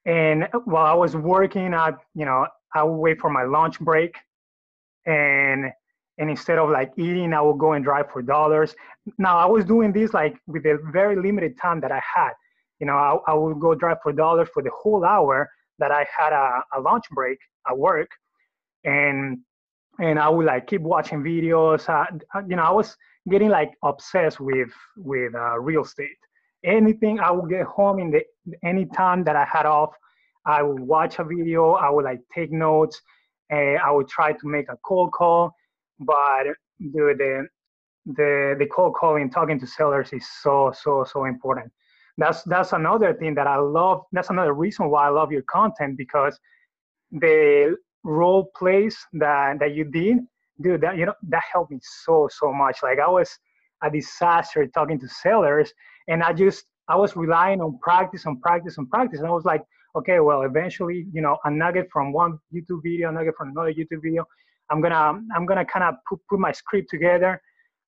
and 0.05 0.48
while 0.63 0.86
I 0.86 0.93
was 0.93 1.15
working, 1.15 1.74
I, 1.74 1.91
you 2.15 2.25
know, 2.25 2.48
I 2.74 2.84
would 2.84 2.96
wait 2.96 3.19
for 3.19 3.29
my 3.29 3.43
lunch 3.43 3.79
break 3.79 4.15
and 5.05 5.72
and 6.19 6.29
instead 6.31 6.57
of 6.57 6.69
like 6.69 6.91
eating, 6.98 7.34
I 7.34 7.41
would 7.41 7.60
go 7.60 7.74
and 7.74 7.84
drive 7.84 8.12
for 8.12 8.22
dollars. 8.22 8.74
Now 9.19 9.38
I 9.38 9.46
was 9.46 9.65
doing 9.65 9.91
this 9.91 10.13
like 10.13 10.38
with 10.48 10.65
a 10.65 10.79
very 10.91 11.15
limited 11.15 11.57
time 11.60 11.79
that 11.81 11.91
I 11.91 12.01
had. 12.15 12.31
You 12.79 12.88
know, 12.88 12.96
I, 12.96 13.17
I 13.31 13.34
would 13.34 13.60
go 13.60 13.75
drive 13.75 13.98
for 14.01 14.12
dollars 14.12 14.50
for 14.53 14.63
the 14.63 14.72
whole 14.72 15.05
hour 15.05 15.50
that 15.79 15.91
I 15.91 16.07
had 16.15 16.34
a, 16.34 16.63
a 16.75 16.81
lunch 16.81 17.05
break 17.12 17.38
at 17.69 17.77
work. 17.77 18.10
And 18.84 19.39
and 19.99 20.19
I 20.19 20.29
would 20.29 20.45
like 20.45 20.67
keep 20.67 20.81
watching 20.81 21.23
videos. 21.23 21.87
You 22.47 22.55
know, 22.55 22.63
I 22.63 22.71
was 22.71 22.95
getting 23.29 23.49
like 23.49 23.71
obsessed 23.83 24.39
with 24.39 24.69
with 24.95 25.35
uh, 25.35 25.59
real 25.59 25.83
estate 25.83 26.17
anything 26.63 27.19
I 27.19 27.31
would 27.31 27.49
get 27.49 27.65
home 27.65 27.99
in 27.99 28.11
the 28.11 28.23
any 28.63 28.85
time 28.85 29.23
that 29.23 29.35
I 29.35 29.45
had 29.45 29.65
off, 29.65 29.93
I 30.45 30.63
would 30.63 30.79
watch 30.79 31.19
a 31.19 31.23
video, 31.23 31.71
I 31.73 31.89
would 31.89 32.05
like 32.05 32.19
take 32.33 32.51
notes, 32.51 33.01
and 33.49 33.79
I 33.79 33.91
would 33.91 34.07
try 34.07 34.33
to 34.33 34.47
make 34.47 34.69
a 34.69 34.77
cold 34.85 35.11
call. 35.11 35.53
But 35.99 36.47
the 36.79 37.15
the 37.17 37.47
the, 38.05 38.55
the 38.57 38.65
cold 38.67 38.95
calling, 38.95 39.29
talking 39.29 39.59
to 39.59 39.67
sellers 39.67 40.13
is 40.13 40.25
so 40.41 40.71
so 40.79 41.03
so 41.03 41.25
important. 41.25 41.71
That's 42.17 42.43
that's 42.43 42.73
another 42.73 43.13
thing 43.13 43.35
that 43.35 43.47
I 43.47 43.57
love. 43.57 44.03
That's 44.11 44.29
another 44.29 44.53
reason 44.53 44.89
why 44.89 45.07
I 45.07 45.09
love 45.09 45.31
your 45.31 45.43
content 45.43 45.97
because 45.97 46.39
the 47.11 47.77
role 48.03 48.51
plays 48.57 48.97
that 49.13 49.59
that 49.59 49.73
you 49.73 49.85
did, 49.85 50.17
dude, 50.61 50.81
that 50.81 50.97
you 50.97 51.05
know 51.05 51.13
that 51.29 51.43
helped 51.51 51.71
me 51.71 51.79
so 52.03 52.29
so 52.31 52.53
much. 52.53 52.79
Like 52.83 52.99
I 52.99 53.09
was 53.09 53.29
a 53.83 53.91
disaster 53.91 54.65
talking 54.67 54.99
to 54.99 55.07
sellers 55.07 55.71
and 56.07 56.23
I 56.23 56.33
just 56.33 56.65
I 56.89 56.95
was 56.95 57.15
relying 57.15 57.61
on 57.61 57.77
practice, 57.79 58.25
on 58.25 58.39
practice, 58.39 58.77
on 58.77 58.87
practice, 58.87 59.19
and 59.19 59.27
I 59.27 59.31
was 59.31 59.45
like, 59.45 59.61
okay, 59.95 60.19
well, 60.19 60.43
eventually, 60.43 61.05
you 61.11 61.21
know, 61.21 61.37
a 61.43 61.51
nugget 61.51 61.89
from 61.91 62.13
one 62.13 62.39
YouTube 62.53 62.81
video, 62.83 63.09
a 63.09 63.11
nugget 63.11 63.35
from 63.37 63.49
another 63.49 63.73
YouTube 63.73 64.01
video. 64.03 64.25
I'm 64.69 64.81
gonna 64.81 65.21
I'm 65.35 65.45
gonna 65.45 65.65
kind 65.65 65.83
of 65.83 65.95
put, 66.07 66.19
put 66.29 66.39
my 66.39 66.51
script 66.51 66.89
together, 66.89 67.41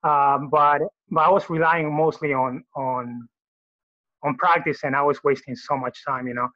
um, 0.04 0.50
but 0.50 0.82
but 1.12 1.22
I 1.22 1.30
was 1.30 1.50
relying 1.50 1.94
mostly 1.94 2.34
on 2.34 2.64
on 2.76 3.28
on 4.24 4.36
practice, 4.38 4.84
and 4.84 4.96
I 4.96 5.02
was 5.02 5.24
wasting 5.24 5.56
so 5.56 5.78
much 5.78 6.04
time, 6.06 6.28
you 6.28 6.34
know. 6.34 6.50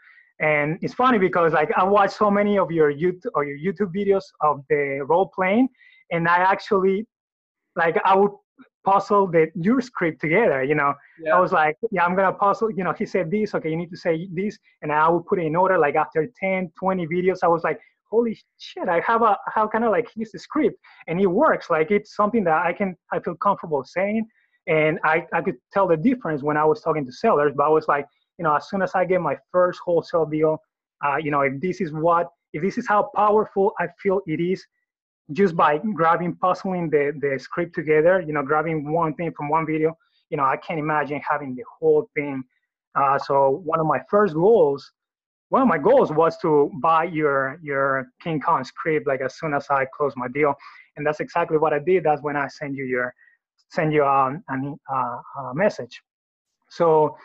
And 0.44 0.78
it's 0.82 0.94
funny 0.94 1.20
because 1.20 1.54
like 1.54 1.72
I 1.78 1.86
watched 1.86 2.18
so 2.18 2.30
many 2.30 2.58
of 2.60 2.70
your 2.70 2.94
YouTube 2.94 3.32
or 3.34 3.46
your 3.46 3.58
YouTube 3.58 3.96
videos 3.96 4.26
of 4.42 4.62
the 4.70 5.00
role 5.08 5.32
playing, 5.34 5.70
and 6.12 6.28
I 6.28 6.38
actually 6.38 7.08
like 7.78 7.96
I 8.04 8.16
would 8.16 8.32
puzzle 8.84 9.28
the 9.28 9.48
your 9.56 9.80
script 9.82 10.20
together 10.20 10.62
you 10.62 10.76
know 10.76 10.94
yeah. 11.22 11.36
i 11.36 11.40
was 11.40 11.52
like 11.54 11.78
yeah 11.92 12.04
i'm 12.04 12.16
gonna 12.16 12.34
puzzle 12.34 12.70
you 12.70 12.84
know 12.84 12.94
he 12.94 13.06
said 13.06 13.32
this 13.32 13.56
okay 13.56 13.70
you 13.70 13.78
need 13.78 13.90
to 13.90 13.98
say 13.98 14.28
this 14.34 14.58
and 14.82 14.92
i 14.92 15.08
would 15.08 15.26
put 15.26 15.40
it 15.40 15.46
in 15.46 15.56
order 15.56 15.78
like 15.78 15.96
after 15.96 16.28
10 16.38 16.72
20 16.78 17.08
videos 17.08 17.38
i 17.44 17.48
was 17.48 17.64
like 17.64 17.80
holy 18.10 18.38
shit 18.58 18.90
i 18.90 19.02
have 19.08 19.22
a 19.22 19.38
how 19.48 19.68
kind 19.68 19.86
of 19.86 19.92
like 19.92 20.10
use 20.16 20.32
the 20.34 20.40
script 20.40 20.78
and 21.08 21.20
it 21.20 21.28
works 21.28 21.70
like 21.70 21.92
it's 21.92 22.14
something 22.14 22.44
that 22.44 22.66
i 22.66 22.74
can 22.74 22.94
i 23.14 23.20
feel 23.20 23.36
comfortable 23.36 23.84
saying 23.86 24.26
and 24.68 25.00
i 25.04 25.26
i 25.34 25.42
could 25.42 25.56
tell 25.72 25.88
the 25.88 25.98
difference 25.98 26.44
when 26.44 26.58
i 26.58 26.66
was 26.66 26.82
talking 26.82 27.06
to 27.06 27.12
sellers 27.12 27.54
but 27.56 27.64
i 27.64 27.70
was 27.70 27.88
like 27.88 28.06
you 28.38 28.44
know 28.44 28.56
as 28.56 28.70
soon 28.70 28.82
as 28.82 28.92
i 28.96 29.06
get 29.06 29.22
my 29.22 29.38
first 29.52 29.80
wholesale 29.84 30.26
deal 30.26 30.58
uh, 31.06 31.18
you 31.18 31.32
know 31.32 31.42
if 31.42 31.60
this 31.62 31.82
is 31.82 31.92
what 31.92 32.30
if 32.54 32.62
this 32.62 32.78
is 32.78 32.88
how 32.88 33.10
powerful 33.16 33.74
i 33.80 33.88
feel 34.02 34.22
it 34.28 34.40
is 34.40 34.66
just 35.32 35.56
by 35.56 35.80
grabbing, 35.94 36.36
puzzling 36.36 36.90
the, 36.90 37.14
the 37.22 37.40
script 37.40 37.74
together, 37.74 38.22
you 38.22 38.34
know, 38.34 38.44
grabbing 38.44 38.92
one 38.92 39.14
thing 39.16 39.32
from 39.36 39.50
one 39.50 39.66
video, 39.66 39.98
you 40.30 40.38
know, 40.38 40.44
I 40.44 40.58
can't 40.58 40.80
imagine 40.80 41.22
having 41.28 41.56
the 41.56 41.64
whole 41.80 42.10
thing. 42.16 42.44
Uh, 42.96 43.18
so 43.18 43.62
one 43.64 43.80
of 43.80 43.86
my 43.86 44.00
first 44.10 44.34
goals, 44.34 44.92
one 45.50 45.62
of 45.62 45.68
my 45.68 45.78
goals 45.78 46.12
was 46.12 46.38
to 46.40 46.72
buy 46.82 47.04
your 47.06 47.60
your 47.62 48.08
King 48.22 48.40
Kong 48.42 48.64
script 48.64 49.08
like 49.08 49.22
as 49.22 49.38
soon 49.38 49.54
as 49.54 49.68
I 49.70 49.86
closed 49.96 50.18
my 50.18 50.28
deal, 50.28 50.54
and 50.98 51.06
that's 51.06 51.20
exactly 51.20 51.58
what 51.58 51.74
I 51.74 51.80
did. 51.80 52.04
That's 52.04 52.22
when 52.22 52.36
I 52.36 52.48
send 52.48 52.76
you 52.76 52.86
your 52.86 53.14
send 53.70 53.94
you 53.94 54.04
um, 54.04 54.44
a, 54.50 54.94
a 54.94 55.56
message. 55.56 56.02
So 56.70 57.16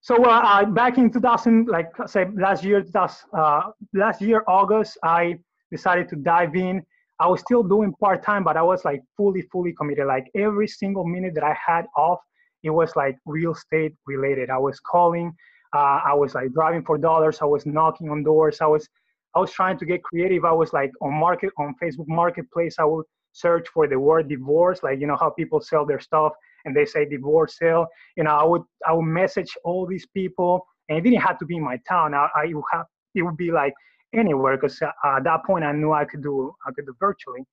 so 0.00 0.24
uh, 0.24 0.40
uh, 0.44 0.64
back 0.64 0.98
in 0.98 1.10
2000, 1.10 1.68
like 1.68 1.88
say 2.06 2.26
last 2.34 2.64
year, 2.64 2.84
uh, 2.94 3.62
last 3.92 4.20
year 4.22 4.44
August, 4.48 4.98
I 5.02 5.38
decided 5.70 6.08
to 6.08 6.16
dive 6.16 6.56
in 6.56 6.84
I 7.20 7.26
was 7.26 7.40
still 7.40 7.62
doing 7.62 7.92
part 8.00 8.24
time, 8.24 8.42
but 8.44 8.56
I 8.56 8.62
was 8.62 8.82
like 8.86 9.02
fully, 9.14 9.42
fully 9.52 9.74
committed. 9.74 10.06
Like 10.06 10.30
every 10.34 10.66
single 10.66 11.04
minute 11.04 11.34
that 11.34 11.44
I 11.44 11.54
had 11.54 11.84
off, 11.94 12.18
it 12.62 12.70
was 12.70 12.96
like 12.96 13.18
real 13.26 13.52
estate 13.52 13.94
related. 14.06 14.48
I 14.48 14.56
was 14.56 14.80
calling, 14.80 15.34
uh, 15.76 16.00
I 16.02 16.14
was 16.14 16.34
like 16.34 16.52
driving 16.54 16.82
for 16.82 16.96
dollars. 16.96 17.38
I 17.42 17.44
was 17.44 17.66
knocking 17.66 18.08
on 18.08 18.24
doors. 18.24 18.62
I 18.62 18.66
was, 18.66 18.88
I 19.36 19.40
was 19.40 19.52
trying 19.52 19.78
to 19.80 19.84
get 19.84 20.02
creative. 20.02 20.46
I 20.46 20.52
was 20.52 20.72
like 20.72 20.90
on 21.02 21.12
market 21.12 21.50
on 21.58 21.74
Facebook 21.80 22.08
Marketplace. 22.08 22.76
I 22.78 22.84
would 22.84 23.04
search 23.32 23.68
for 23.68 23.86
the 23.86 23.98
word 23.98 24.28
divorce, 24.28 24.82
like 24.82 24.98
you 24.98 25.06
know 25.06 25.16
how 25.20 25.28
people 25.30 25.60
sell 25.60 25.84
their 25.84 26.00
stuff 26.00 26.32
and 26.64 26.76
they 26.76 26.84
say 26.84 27.04
divorce 27.08 27.56
sale. 27.58 27.86
You 28.16 28.24
know, 28.24 28.30
I 28.30 28.44
would 28.44 28.62
I 28.86 28.92
would 28.92 29.06
message 29.06 29.56
all 29.64 29.86
these 29.86 30.06
people, 30.06 30.66
and 30.88 30.98
it 30.98 31.02
didn't 31.02 31.22
have 31.22 31.38
to 31.38 31.46
be 31.46 31.56
in 31.56 31.64
my 31.64 31.78
town. 31.88 32.14
I, 32.14 32.28
I 32.34 32.46
would 32.52 32.64
have 32.72 32.86
it 33.14 33.22
would 33.22 33.36
be 33.36 33.50
like 33.50 33.74
anywhere 34.14 34.56
because 34.56 34.80
uh, 34.82 34.90
at 35.16 35.24
that 35.24 35.44
point 35.44 35.64
I 35.64 35.72
knew 35.72 35.92
I 35.92 36.04
could 36.04 36.22
do 36.22 36.54
I 36.66 36.72
could 36.72 36.86
do 36.86 36.94
virtually 36.98 37.44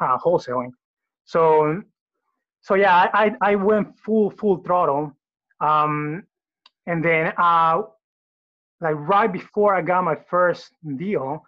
uh, 0.00 0.18
wholesaling. 0.18 0.70
So 1.24 1.82
so 2.62 2.74
yeah, 2.74 3.08
I 3.12 3.34
I 3.40 3.54
went 3.54 3.98
full 3.98 4.30
full 4.30 4.58
throttle, 4.58 5.12
um, 5.60 6.24
and 6.86 7.04
then 7.04 7.32
uh, 7.38 7.82
like 8.80 8.96
right 8.96 9.32
before 9.32 9.74
I 9.74 9.82
got 9.82 10.04
my 10.04 10.16
first 10.28 10.72
deal, 10.96 11.42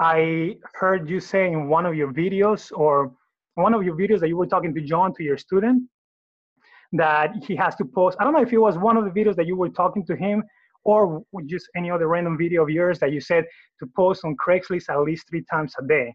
I 0.00 0.56
heard 0.74 1.08
you 1.08 1.20
say 1.20 1.46
in 1.46 1.68
one 1.68 1.86
of 1.86 1.94
your 1.94 2.12
videos 2.12 2.72
or 2.72 3.12
one 3.54 3.74
of 3.74 3.82
your 3.84 3.96
videos 3.96 4.20
that 4.20 4.28
you 4.28 4.36
were 4.36 4.46
talking 4.46 4.74
to 4.74 4.80
John 4.80 5.14
to 5.14 5.22
your 5.22 5.38
student 5.38 5.88
that 6.94 7.32
he 7.46 7.56
has 7.56 7.74
to 7.76 7.84
post. 7.84 8.16
I 8.20 8.24
don't 8.24 8.32
know 8.32 8.42
if 8.42 8.52
it 8.52 8.58
was 8.58 8.78
one 8.78 8.96
of 8.96 9.04
the 9.04 9.10
videos 9.10 9.36
that 9.36 9.46
you 9.46 9.56
were 9.56 9.68
talking 9.68 10.04
to 10.06 10.16
him 10.16 10.42
or 10.84 11.22
just 11.46 11.68
any 11.76 11.90
other 11.90 12.06
random 12.08 12.38
video 12.38 12.62
of 12.62 12.70
yours 12.70 12.98
that 13.00 13.10
you 13.12 13.20
said 13.20 13.44
to 13.80 13.86
post 13.96 14.24
on 14.24 14.36
Craigslist 14.36 14.88
at 14.88 15.00
least 15.00 15.28
three 15.28 15.44
times 15.50 15.74
a 15.78 15.86
day. 15.86 16.14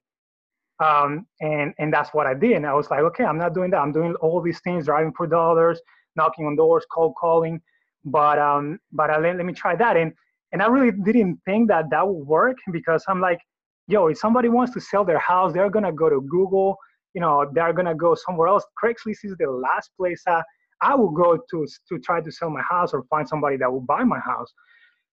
Um, 0.83 1.25
and 1.41 1.73
and 1.79 1.91
that's 1.91 2.13
what 2.13 2.25
I 2.25 2.33
did. 2.33 2.53
And 2.53 2.65
I 2.65 2.73
was 2.73 2.89
like, 2.89 3.01
okay, 3.01 3.25
I'm 3.25 3.37
not 3.37 3.53
doing 3.53 3.71
that. 3.71 3.79
I'm 3.79 3.91
doing 3.91 4.15
all 4.15 4.41
these 4.41 4.61
things, 4.61 4.85
driving 4.85 5.11
for 5.17 5.27
dollars, 5.27 5.81
knocking 6.15 6.45
on 6.45 6.55
doors, 6.55 6.85
cold 6.93 7.15
calling. 7.19 7.61
But 8.05 8.39
um, 8.39 8.79
but 8.93 9.09
I, 9.09 9.19
let, 9.19 9.35
let 9.35 9.45
me 9.45 9.53
try 9.53 9.75
that. 9.75 9.97
And 9.97 10.13
and 10.53 10.61
I 10.61 10.67
really 10.67 10.91
didn't 10.91 11.39
think 11.45 11.67
that 11.67 11.89
that 11.91 12.07
would 12.07 12.25
work 12.25 12.55
because 12.71 13.03
I'm 13.09 13.19
like, 13.19 13.39
yo, 13.87 14.07
if 14.07 14.17
somebody 14.17 14.47
wants 14.47 14.73
to 14.75 14.79
sell 14.79 15.03
their 15.03 15.19
house, 15.19 15.51
they're 15.51 15.69
gonna 15.69 15.91
go 15.91 16.09
to 16.09 16.21
Google. 16.21 16.77
You 17.13 17.21
know, 17.21 17.45
they're 17.53 17.73
gonna 17.73 17.95
go 17.95 18.15
somewhere 18.15 18.47
else. 18.47 18.63
Craigslist 18.81 19.25
is 19.25 19.35
the 19.37 19.51
last 19.51 19.89
place 19.97 20.23
I, 20.27 20.41
I 20.81 20.95
will 20.95 21.11
go 21.11 21.37
to 21.37 21.67
to 21.89 21.99
try 21.99 22.21
to 22.21 22.31
sell 22.31 22.49
my 22.49 22.61
house 22.61 22.93
or 22.93 23.03
find 23.09 23.27
somebody 23.27 23.57
that 23.57 23.71
will 23.71 23.81
buy 23.81 24.03
my 24.03 24.19
house. 24.19 24.51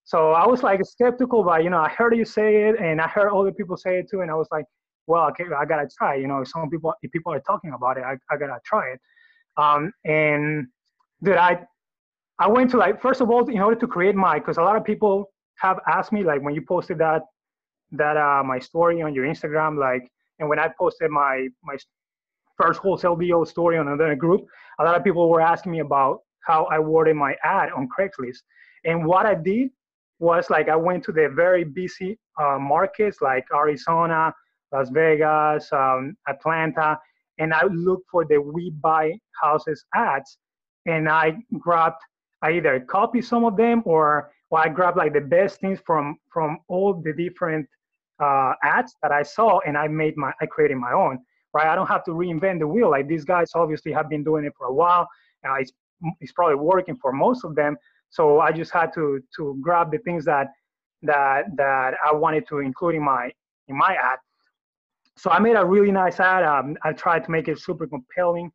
So 0.05 0.33
I 0.33 0.47
was 0.47 0.63
like 0.63 0.81
skeptical, 0.85 1.43
but 1.43 1.65
you 1.65 1.71
know, 1.71 1.81
I 1.81 1.89
heard 1.89 2.17
you 2.17 2.25
say 2.25 2.69
it, 2.69 2.77
and 2.81 3.01
I 3.01 3.09
heard 3.09 3.31
other 3.33 3.53
people 3.53 3.77
say 3.77 3.99
it 3.99 4.09
too, 4.09 4.21
and 4.21 4.31
I 4.31 4.35
was 4.35 4.49
like, 4.53 4.65
well, 5.07 5.27
okay, 5.31 5.45
I 5.57 5.65
gotta 5.65 5.89
try. 5.99 6.15
You 6.15 6.29
know, 6.29 6.45
some 6.45 6.71
people, 6.71 6.95
if 7.03 7.11
people 7.11 7.33
are 7.33 7.41
talking 7.41 7.73
about 7.73 7.99
it, 7.99 8.05
I, 8.05 8.17
I 8.31 8.37
gotta 8.37 8.59
try 8.65 8.91
it. 8.91 9.01
Um, 9.57 9.93
and 10.05 10.69
dude, 11.23 11.37
I, 11.37 11.61
I 12.39 12.49
went 12.49 12.71
to 12.73 12.77
like 12.77 13.01
first 13.01 13.21
of 13.21 13.31
all, 13.31 13.49
in 13.49 13.59
order 13.59 13.81
to 13.81 13.87
create 13.87 14.15
my, 14.15 14.39
because 14.39 14.59
a 14.59 14.63
lot 14.63 14.77
of 14.77 14.85
people 14.85 15.33
have 15.59 15.81
asked 15.89 16.13
me 16.13 16.23
like 16.23 16.43
when 16.43 16.55
you 16.55 16.63
posted 16.63 16.99
that, 16.99 17.23
that 17.93 18.17
uh, 18.17 18.43
my 18.45 18.59
story 18.59 19.01
on 19.03 19.15
your 19.15 19.27
Instagram, 19.27 19.79
like, 19.79 20.09
and 20.39 20.49
when 20.49 20.59
I 20.59 20.69
posted 20.79 21.11
my 21.11 21.49
my 21.65 21.77
first 22.57 22.81
wholesale 22.81 23.17
deal 23.17 23.45
story 23.45 23.79
on 23.79 23.89
another 23.89 24.15
group, 24.15 24.47
a 24.79 24.85
lot 24.85 24.97
of 24.97 25.05
people 25.05 25.29
were 25.29 25.41
asking 25.41 25.73
me 25.73 25.81
about 25.81 26.21
how 26.47 26.65
I 26.65 26.79
worded 26.79 27.17
my 27.17 27.35
ad 27.43 27.71
on 27.73 27.89
Craigslist. 27.89 28.39
And 28.85 29.05
what 29.05 29.27
I 29.27 29.35
did 29.35 29.71
was 30.19 30.49
like 30.49 30.69
I 30.69 30.77
went 30.77 31.05
to 31.05 31.13
the 31.13 31.29
very 31.35 31.65
busy 31.65 32.19
uh, 32.41 32.59
markets 32.59 33.19
like 33.21 33.45
Arizona, 33.55 34.33
Las 34.73 34.91
Vegas, 34.91 35.73
um, 35.73 36.17
Atlanta, 36.29 36.99
and 37.39 37.53
I 37.53 37.65
looked 37.67 38.09
for 38.11 38.25
the 38.25 38.41
We 38.41 38.71
Buy 38.71 39.19
Houses 39.43 39.85
ads, 39.95 40.39
and 40.87 41.09
I 41.09 41.37
grabbed, 41.59 42.01
I 42.43 42.53
either 42.53 42.81
copy 42.81 43.21
some 43.21 43.45
of 43.45 43.57
them 43.57 43.83
or, 43.85 44.31
or 44.51 44.61
I 44.61 44.69
grabbed 44.69 44.97
like 44.97 45.13
the 45.13 45.21
best 45.21 45.61
things 45.61 45.81
from 45.85 46.19
from 46.33 46.59
all 46.69 46.95
the 46.95 47.13
different 47.13 47.67
uh, 48.23 48.53
ads 48.63 48.95
that 49.03 49.13
I 49.13 49.23
saw, 49.23 49.61
and 49.67 49.77
I 49.77 49.89
made 49.89 50.17
my, 50.17 50.33
I 50.41 50.47
created 50.47 50.79
my 50.79 50.93
own. 50.93 51.19
Right, 51.57 51.69
I 51.69 51.75
don't 51.75 51.87
have 51.87 52.05
to 52.05 52.11
reinvent 52.11 52.59
the 52.59 52.69
wheel. 52.69 52.91
Like 52.91 53.09
these 53.09 53.25
guys 53.25 53.51
obviously 53.55 53.91
have 53.91 54.11
been 54.11 54.23
doing 54.23 54.45
it 54.45 54.53
for 54.59 54.67
a 54.67 54.75
while. 54.75 55.09
Uh, 55.43 55.55
it's 55.55 55.73
it's 56.21 56.33
probably 56.33 56.57
working 56.57 56.97
for 56.97 57.13
most 57.13 57.45
of 57.45 57.55
them. 57.55 57.79
So 58.11 58.41
I 58.41 58.53
just 58.53 58.73
had 58.73 58.93
to 58.93 59.05
to 59.37 59.59
grab 59.63 59.91
the 59.91 59.97
things 60.07 60.23
that 60.27 60.49
that 61.11 61.45
that 61.57 61.95
I 62.07 62.13
wanted 62.13 62.47
to 62.49 62.59
include 62.59 62.97
in 62.97 63.03
my 63.03 63.31
in 63.69 63.77
my 63.79 63.93
ad. 63.95 64.19
So 65.17 65.31
I 65.31 65.39
made 65.39 65.57
a 65.57 65.65
really 65.65 65.91
nice 65.91 66.21
ad. 66.21 66.45
Um, 66.45 66.77
I 66.85 66.93
tried 66.93 67.25
to 67.25 67.31
make 67.31 67.49
it 67.49 67.59
super 67.59 67.87
compelling 67.87 68.51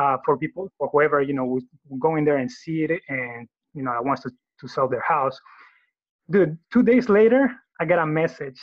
uh, 0.00 0.18
for 0.24 0.38
people, 0.38 0.70
for 0.78 0.88
whoever 0.92 1.20
you 1.22 1.34
know 1.34 1.46
would 1.46 1.64
go 1.98 2.14
in 2.14 2.24
there 2.24 2.36
and 2.36 2.48
see 2.48 2.84
it, 2.84 2.92
and 3.08 3.48
you 3.74 3.82
know 3.82 3.90
wants 4.02 4.22
to 4.22 4.30
to 4.60 4.68
sell 4.68 4.88
their 4.88 5.06
house. 5.14 5.36
Dude, 6.30 6.56
two 6.72 6.84
days 6.84 7.08
later, 7.08 7.42
I 7.80 7.86
got 7.86 7.98
a 7.98 8.06
message. 8.06 8.60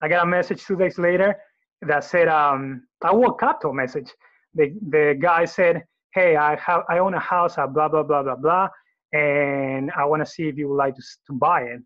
I 0.00 0.08
got 0.08 0.22
a 0.22 0.26
message 0.26 0.64
two 0.64 0.76
days 0.76 0.96
later 0.98 1.36
that 1.82 2.04
said, 2.04 2.28
um, 2.28 2.86
I 3.02 3.12
woke 3.12 3.42
up 3.42 3.60
to 3.60 3.68
a 3.68 3.74
message. 3.74 4.12
The 4.54 4.74
the 4.88 5.16
guy 5.20 5.44
said, 5.44 5.84
"Hey, 6.14 6.36
I 6.36 6.56
have 6.56 6.82
I 6.88 6.98
own 6.98 7.14
a 7.14 7.20
house 7.20 7.58
at 7.58 7.72
blah 7.72 7.88
blah 7.88 8.02
blah 8.02 8.22
blah 8.22 8.36
blah, 8.36 8.68
and 9.12 9.90
I 9.96 10.04
want 10.04 10.24
to 10.24 10.26
see 10.26 10.48
if 10.48 10.56
you 10.56 10.68
would 10.68 10.76
like 10.76 10.94
to 10.96 11.02
to 11.28 11.32
buy 11.32 11.62
it." 11.62 11.80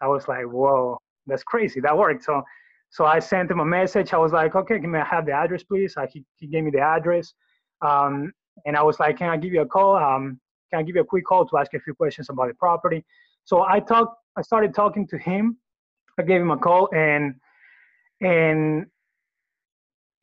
I 0.00 0.08
was 0.08 0.28
like, 0.28 0.44
"Whoa, 0.44 0.98
that's 1.26 1.42
crazy. 1.42 1.80
That 1.80 1.96
worked." 1.96 2.24
So 2.24 2.42
so 2.90 3.04
I 3.04 3.18
sent 3.18 3.50
him 3.50 3.60
a 3.60 3.64
message. 3.64 4.12
I 4.12 4.18
was 4.18 4.32
like, 4.32 4.54
"Okay, 4.54 4.78
can 4.80 4.94
I 4.94 5.04
have 5.04 5.26
the 5.26 5.32
address, 5.32 5.62
please?" 5.62 5.96
Uh, 5.96 6.06
he 6.12 6.24
he 6.36 6.46
gave 6.46 6.64
me 6.64 6.70
the 6.70 6.80
address, 6.80 7.32
um, 7.80 8.32
and 8.66 8.76
I 8.76 8.82
was 8.82 9.00
like, 9.00 9.16
"Can 9.18 9.30
I 9.30 9.36
give 9.36 9.52
you 9.52 9.62
a 9.62 9.66
call? 9.66 9.96
Um, 9.96 10.40
can 10.70 10.80
I 10.80 10.82
give 10.82 10.96
you 10.96 11.02
a 11.02 11.06
quick 11.12 11.24
call 11.24 11.46
to 11.46 11.58
ask 11.58 11.72
you 11.72 11.78
a 11.78 11.82
few 11.82 11.94
questions 11.94 12.28
about 12.28 12.48
the 12.48 12.54
property?" 12.54 13.04
So 13.44 13.62
I 13.62 13.80
talked. 13.80 14.14
I 14.36 14.42
started 14.42 14.74
talking 14.74 15.06
to 15.08 15.18
him. 15.18 15.56
I 16.18 16.22
gave 16.22 16.40
him 16.40 16.50
a 16.50 16.58
call, 16.58 16.88
and 16.92 17.34
and 18.20 18.86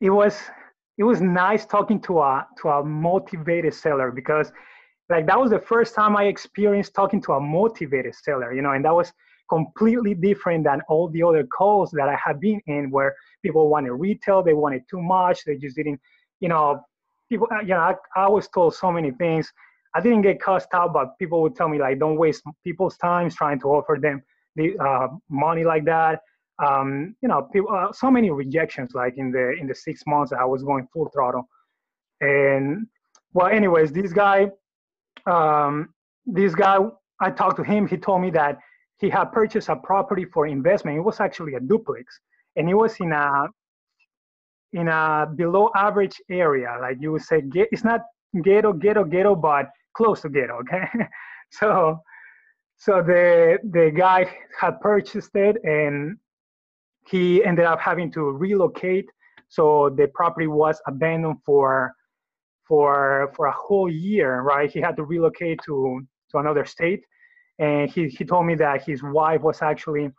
it 0.02 0.10
was 0.10 0.40
it 0.98 1.04
was 1.04 1.22
nice 1.22 1.66
talking 1.66 2.00
to 2.02 2.20
a 2.20 2.48
to 2.62 2.70
a 2.70 2.84
motivated 2.84 3.74
seller 3.74 4.12
because 4.12 4.52
like 5.10 5.28
that 5.28 5.40
was 5.40 5.52
the 5.52 5.60
first 5.60 5.94
time 5.94 6.18
I 6.18 6.26
experienced 6.26 6.94
talking 6.94 7.22
to 7.24 7.34
a 7.34 7.40
motivated 7.40 8.16
seller, 8.16 8.54
you 8.54 8.62
know, 8.62 8.72
and 8.72 8.84
that 8.86 8.96
was 8.96 9.14
completely 9.50 10.16
different 10.16 10.64
than 10.64 10.82
all 10.90 11.10
the 11.10 11.22
other 11.22 11.44
calls 11.44 11.92
that 11.92 12.10
I 12.10 12.16
had 12.16 12.40
been 12.40 12.60
in 12.66 12.90
where 12.90 13.16
people 13.44 13.70
wanted 13.70 13.92
retail, 13.94 14.42
they 14.42 14.54
wanted 14.54 14.82
too 14.90 15.02
much, 15.02 15.44
they 15.46 15.58
just 15.58 15.76
didn't, 15.76 16.00
you 16.40 16.50
know, 16.50 16.82
people, 17.30 17.48
uh, 17.52 17.62
you 17.62 17.70
know, 17.70 17.82
I, 17.82 17.94
I 18.16 18.28
was 18.28 18.48
told 18.48 18.74
so 18.74 18.92
many 18.92 19.12
things. 19.12 19.52
I 19.94 20.02
didn't 20.02 20.24
get 20.24 20.42
cussed 20.42 20.70
out, 20.74 20.92
but 20.92 21.18
people 21.20 21.44
would 21.44 21.56
tell 21.56 21.70
me 21.70 21.80
like, 21.80 22.00
don't 22.00 22.18
waste 22.18 22.42
people's 22.64 22.98
time 22.98 23.30
trying 23.30 23.60
to 23.60 23.68
offer 23.68 23.98
them 24.02 24.24
the 24.56 24.76
uh, 24.80 25.08
money 25.30 25.64
like 25.64 25.86
that 25.86 26.22
um, 26.64 27.16
you 27.22 27.28
know, 27.28 27.50
people, 27.52 27.74
uh, 27.74 27.92
so 27.92 28.10
many 28.10 28.30
rejections 28.30 28.92
like 28.94 29.18
in 29.18 29.32
the 29.32 29.54
in 29.60 29.68
the 29.68 29.76
six 29.76 30.04
months 30.08 30.32
I 30.32 30.46
was 30.46 30.64
going 30.64 30.88
full 30.94 31.10
throttle. 31.14 31.48
And 32.22 32.88
well, 33.34 33.48
anyways, 33.48 33.92
this 33.92 34.14
guy, 34.14 34.50
um, 35.26 35.90
this 36.26 36.56
guy, 36.56 36.78
I 37.20 37.32
talked 37.32 37.58
to 37.58 37.64
him. 37.64 37.88
He 37.88 37.98
told 37.98 38.22
me 38.22 38.30
that 38.32 38.58
he 39.00 39.10
had 39.10 39.26
purchased 39.34 39.68
a 39.68 39.76
property 39.76 40.26
for 40.26 40.48
investment. 40.48 40.98
It 40.98 41.02
was 41.02 41.20
actually 41.20 41.56
a 41.56 41.60
duplex, 41.60 42.20
and 42.56 42.70
it 42.70 42.74
was 42.74 42.96
in 43.00 43.12
a 43.12 43.48
in 44.72 44.88
a 44.88 45.28
below 45.36 45.72
average 45.76 46.22
area. 46.30 46.78
Like 46.80 46.98
you 47.02 47.12
would 47.12 47.24
say, 47.24 47.44
it's 47.54 47.84
not 47.84 48.02
ghetto, 48.44 48.72
ghetto, 48.72 49.04
ghetto, 49.04 49.36
but 49.36 49.70
close 49.96 50.22
to 50.22 50.30
ghetto. 50.30 50.60
Okay, 50.60 50.86
so 51.52 52.00
so 52.78 53.02
the 53.02 53.58
the 53.72 53.92
guy 53.96 54.34
had 54.58 54.80
purchased 54.80 55.36
it 55.36 55.58
and 55.66 56.18
he 57.08 57.44
ended 57.44 57.66
up 57.66 57.80
having 57.80 58.12
to 58.14 58.22
relocate. 58.22 59.10
So 59.48 59.90
the 59.90 60.08
property 60.08 60.48
was 60.48 60.82
abandoned 60.88 61.38
for 61.46 61.94
for 62.68 63.32
for 63.36 63.46
a 63.46 63.52
whole 63.52 63.90
year, 63.92 64.42
right? 64.42 64.72
He 64.72 64.82
had 64.82 64.96
to 64.98 65.04
relocate 65.04 65.60
to 65.66 66.02
to 66.32 66.38
another 66.40 66.66
state, 66.66 67.04
and 67.60 67.90
he 67.90 68.10
he 68.10 68.26
told 68.26 68.46
me 68.48 68.56
that 68.56 68.84
his 68.84 69.04
wife 69.04 69.42
was 69.42 69.62
actually 69.62 70.10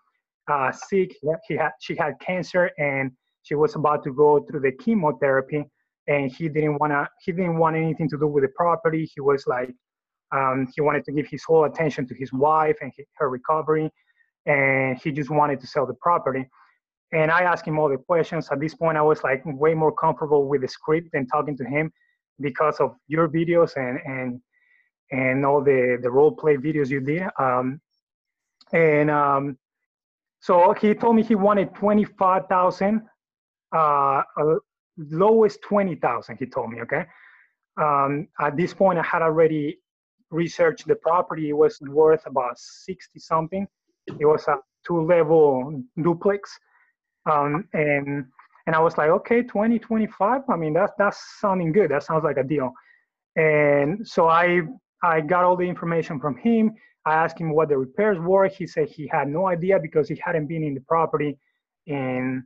uh, 0.48 0.70
sick. 0.72 1.14
He 1.48 1.54
had 1.56 1.72
she 1.80 1.96
had 1.96 2.14
cancer, 2.20 2.70
and 2.78 3.10
she 3.42 3.54
was 3.54 3.74
about 3.74 4.04
to 4.04 4.12
go 4.12 4.40
through 4.40 4.60
the 4.60 4.72
chemotherapy, 4.72 5.64
and 6.06 6.30
he 6.30 6.48
didn't 6.48 6.78
wanna 6.78 7.08
he 7.24 7.32
didn't 7.32 7.58
want 7.58 7.76
anything 7.76 8.08
to 8.10 8.18
do 8.18 8.28
with 8.28 8.44
the 8.44 8.52
property. 8.56 9.10
He 9.12 9.20
was 9.20 9.44
like 9.48 9.74
um, 10.32 10.68
he 10.74 10.80
wanted 10.82 11.04
to 11.06 11.12
give 11.12 11.26
his 11.26 11.42
whole 11.42 11.64
attention 11.64 12.06
to 12.06 12.14
his 12.14 12.32
wife 12.32 12.76
and 12.80 12.92
her 13.18 13.28
recovery, 13.28 13.90
and 14.46 14.96
he 14.98 15.10
just 15.10 15.30
wanted 15.30 15.60
to 15.60 15.66
sell 15.66 15.84
the 15.84 15.94
property 15.94 16.46
and 17.12 17.30
I 17.30 17.42
asked 17.42 17.66
him 17.66 17.78
all 17.78 17.88
the 17.88 17.98
questions. 17.98 18.48
At 18.50 18.60
this 18.60 18.74
point, 18.74 18.98
I 18.98 19.02
was 19.02 19.22
like 19.22 19.42
way 19.44 19.74
more 19.74 19.92
comfortable 19.92 20.48
with 20.48 20.62
the 20.62 20.68
script 20.68 21.10
and 21.14 21.28
talking 21.30 21.56
to 21.58 21.64
him 21.64 21.92
because 22.40 22.78
of 22.80 22.96
your 23.08 23.28
videos 23.28 23.76
and 23.76 23.98
and 24.04 24.40
and 25.12 25.46
all 25.46 25.62
the 25.62 25.98
the 26.02 26.10
role 26.10 26.32
play 26.32 26.56
videos 26.56 26.90
you 26.90 27.00
did. 27.00 27.22
Um, 27.38 27.80
and 28.72 29.10
um, 29.10 29.56
so 30.40 30.72
he 30.74 30.94
told 30.94 31.16
me 31.16 31.22
he 31.22 31.34
wanted 31.34 31.74
twenty 31.74 32.04
five 32.04 32.46
thousand, 32.48 33.02
uh, 33.74 34.22
uh, 34.40 34.56
lowest 34.96 35.62
twenty 35.62 35.94
thousand. 35.94 36.38
He 36.38 36.46
told 36.46 36.70
me, 36.70 36.80
okay. 36.82 37.04
Um, 37.80 38.26
at 38.40 38.56
this 38.56 38.72
point, 38.74 38.98
I 38.98 39.02
had 39.02 39.22
already 39.22 39.78
researched 40.30 40.88
the 40.88 40.96
property. 40.96 41.50
It 41.50 41.52
was 41.52 41.78
worth 41.82 42.26
about 42.26 42.58
sixty 42.58 43.20
something. 43.20 43.66
It 44.06 44.24
was 44.26 44.48
a 44.48 44.56
two 44.86 45.02
level 45.04 45.82
duplex 46.02 46.58
um, 47.30 47.68
and 47.72 48.24
and 48.66 48.74
I 48.74 48.80
was 48.80 48.98
like, 48.98 49.10
okay, 49.10 49.42
2025. 49.42 50.42
I 50.48 50.56
mean, 50.56 50.72
that's 50.72 50.92
that's 50.98 51.18
sounding 51.40 51.72
good. 51.72 51.90
That 51.90 52.02
sounds 52.02 52.24
like 52.24 52.36
a 52.36 52.44
deal. 52.44 52.72
And 53.36 54.06
so 54.06 54.28
I 54.28 54.62
I 55.02 55.20
got 55.20 55.44
all 55.44 55.56
the 55.56 55.68
information 55.68 56.18
from 56.18 56.36
him. 56.36 56.72
I 57.04 57.14
asked 57.14 57.38
him 57.40 57.54
what 57.54 57.68
the 57.68 57.78
repairs 57.78 58.18
were. 58.18 58.48
He 58.48 58.66
said 58.66 58.88
he 58.88 59.06
had 59.06 59.28
no 59.28 59.46
idea 59.46 59.78
because 59.78 60.08
he 60.08 60.20
hadn't 60.24 60.46
been 60.46 60.64
in 60.64 60.74
the 60.74 60.80
property 60.80 61.38
in 61.86 62.44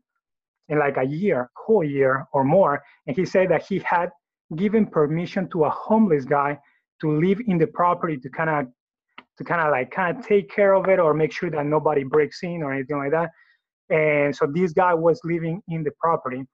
in 0.69 0.79
like 0.79 0.97
a 0.99 1.05
year, 1.05 1.51
whole 1.57 1.85
year 1.85 2.27
or 2.33 2.45
more. 2.45 2.83
And 3.07 3.17
he 3.17 3.25
said 3.25 3.51
that 3.51 3.67
he 3.67 3.79
had 3.81 4.11
given 4.57 4.87
permission 4.87 5.49
to 5.51 5.65
a 5.65 5.71
homeless 5.71 6.25
guy 6.25 6.59
to 7.01 7.19
live 7.19 7.41
in 7.47 7.59
the 7.59 7.67
property 7.67 8.19
to 8.19 8.29
kind 8.29 8.51
of 8.51 8.67
to 9.39 9.45
kind 9.45 9.61
of 9.63 9.71
like 9.71 9.91
kind 9.91 10.17
of 10.17 10.27
take 10.27 10.51
care 10.51 10.75
of 10.75 10.87
it 10.89 10.99
or 10.99 11.15
make 11.15 11.33
sure 11.33 11.51
that 11.51 11.65
nobody 11.65 12.05
breaks 12.05 12.43
in 12.43 12.63
or 12.63 12.73
anything 12.73 12.99
like 12.99 13.11
that. 13.11 13.31
And 13.91 14.35
so 14.35 14.47
this 14.47 14.73
guy 14.73 14.95
was 14.95 15.21
living 15.25 15.63
in 15.69 15.83
the 15.83 15.91
property. 16.01 16.45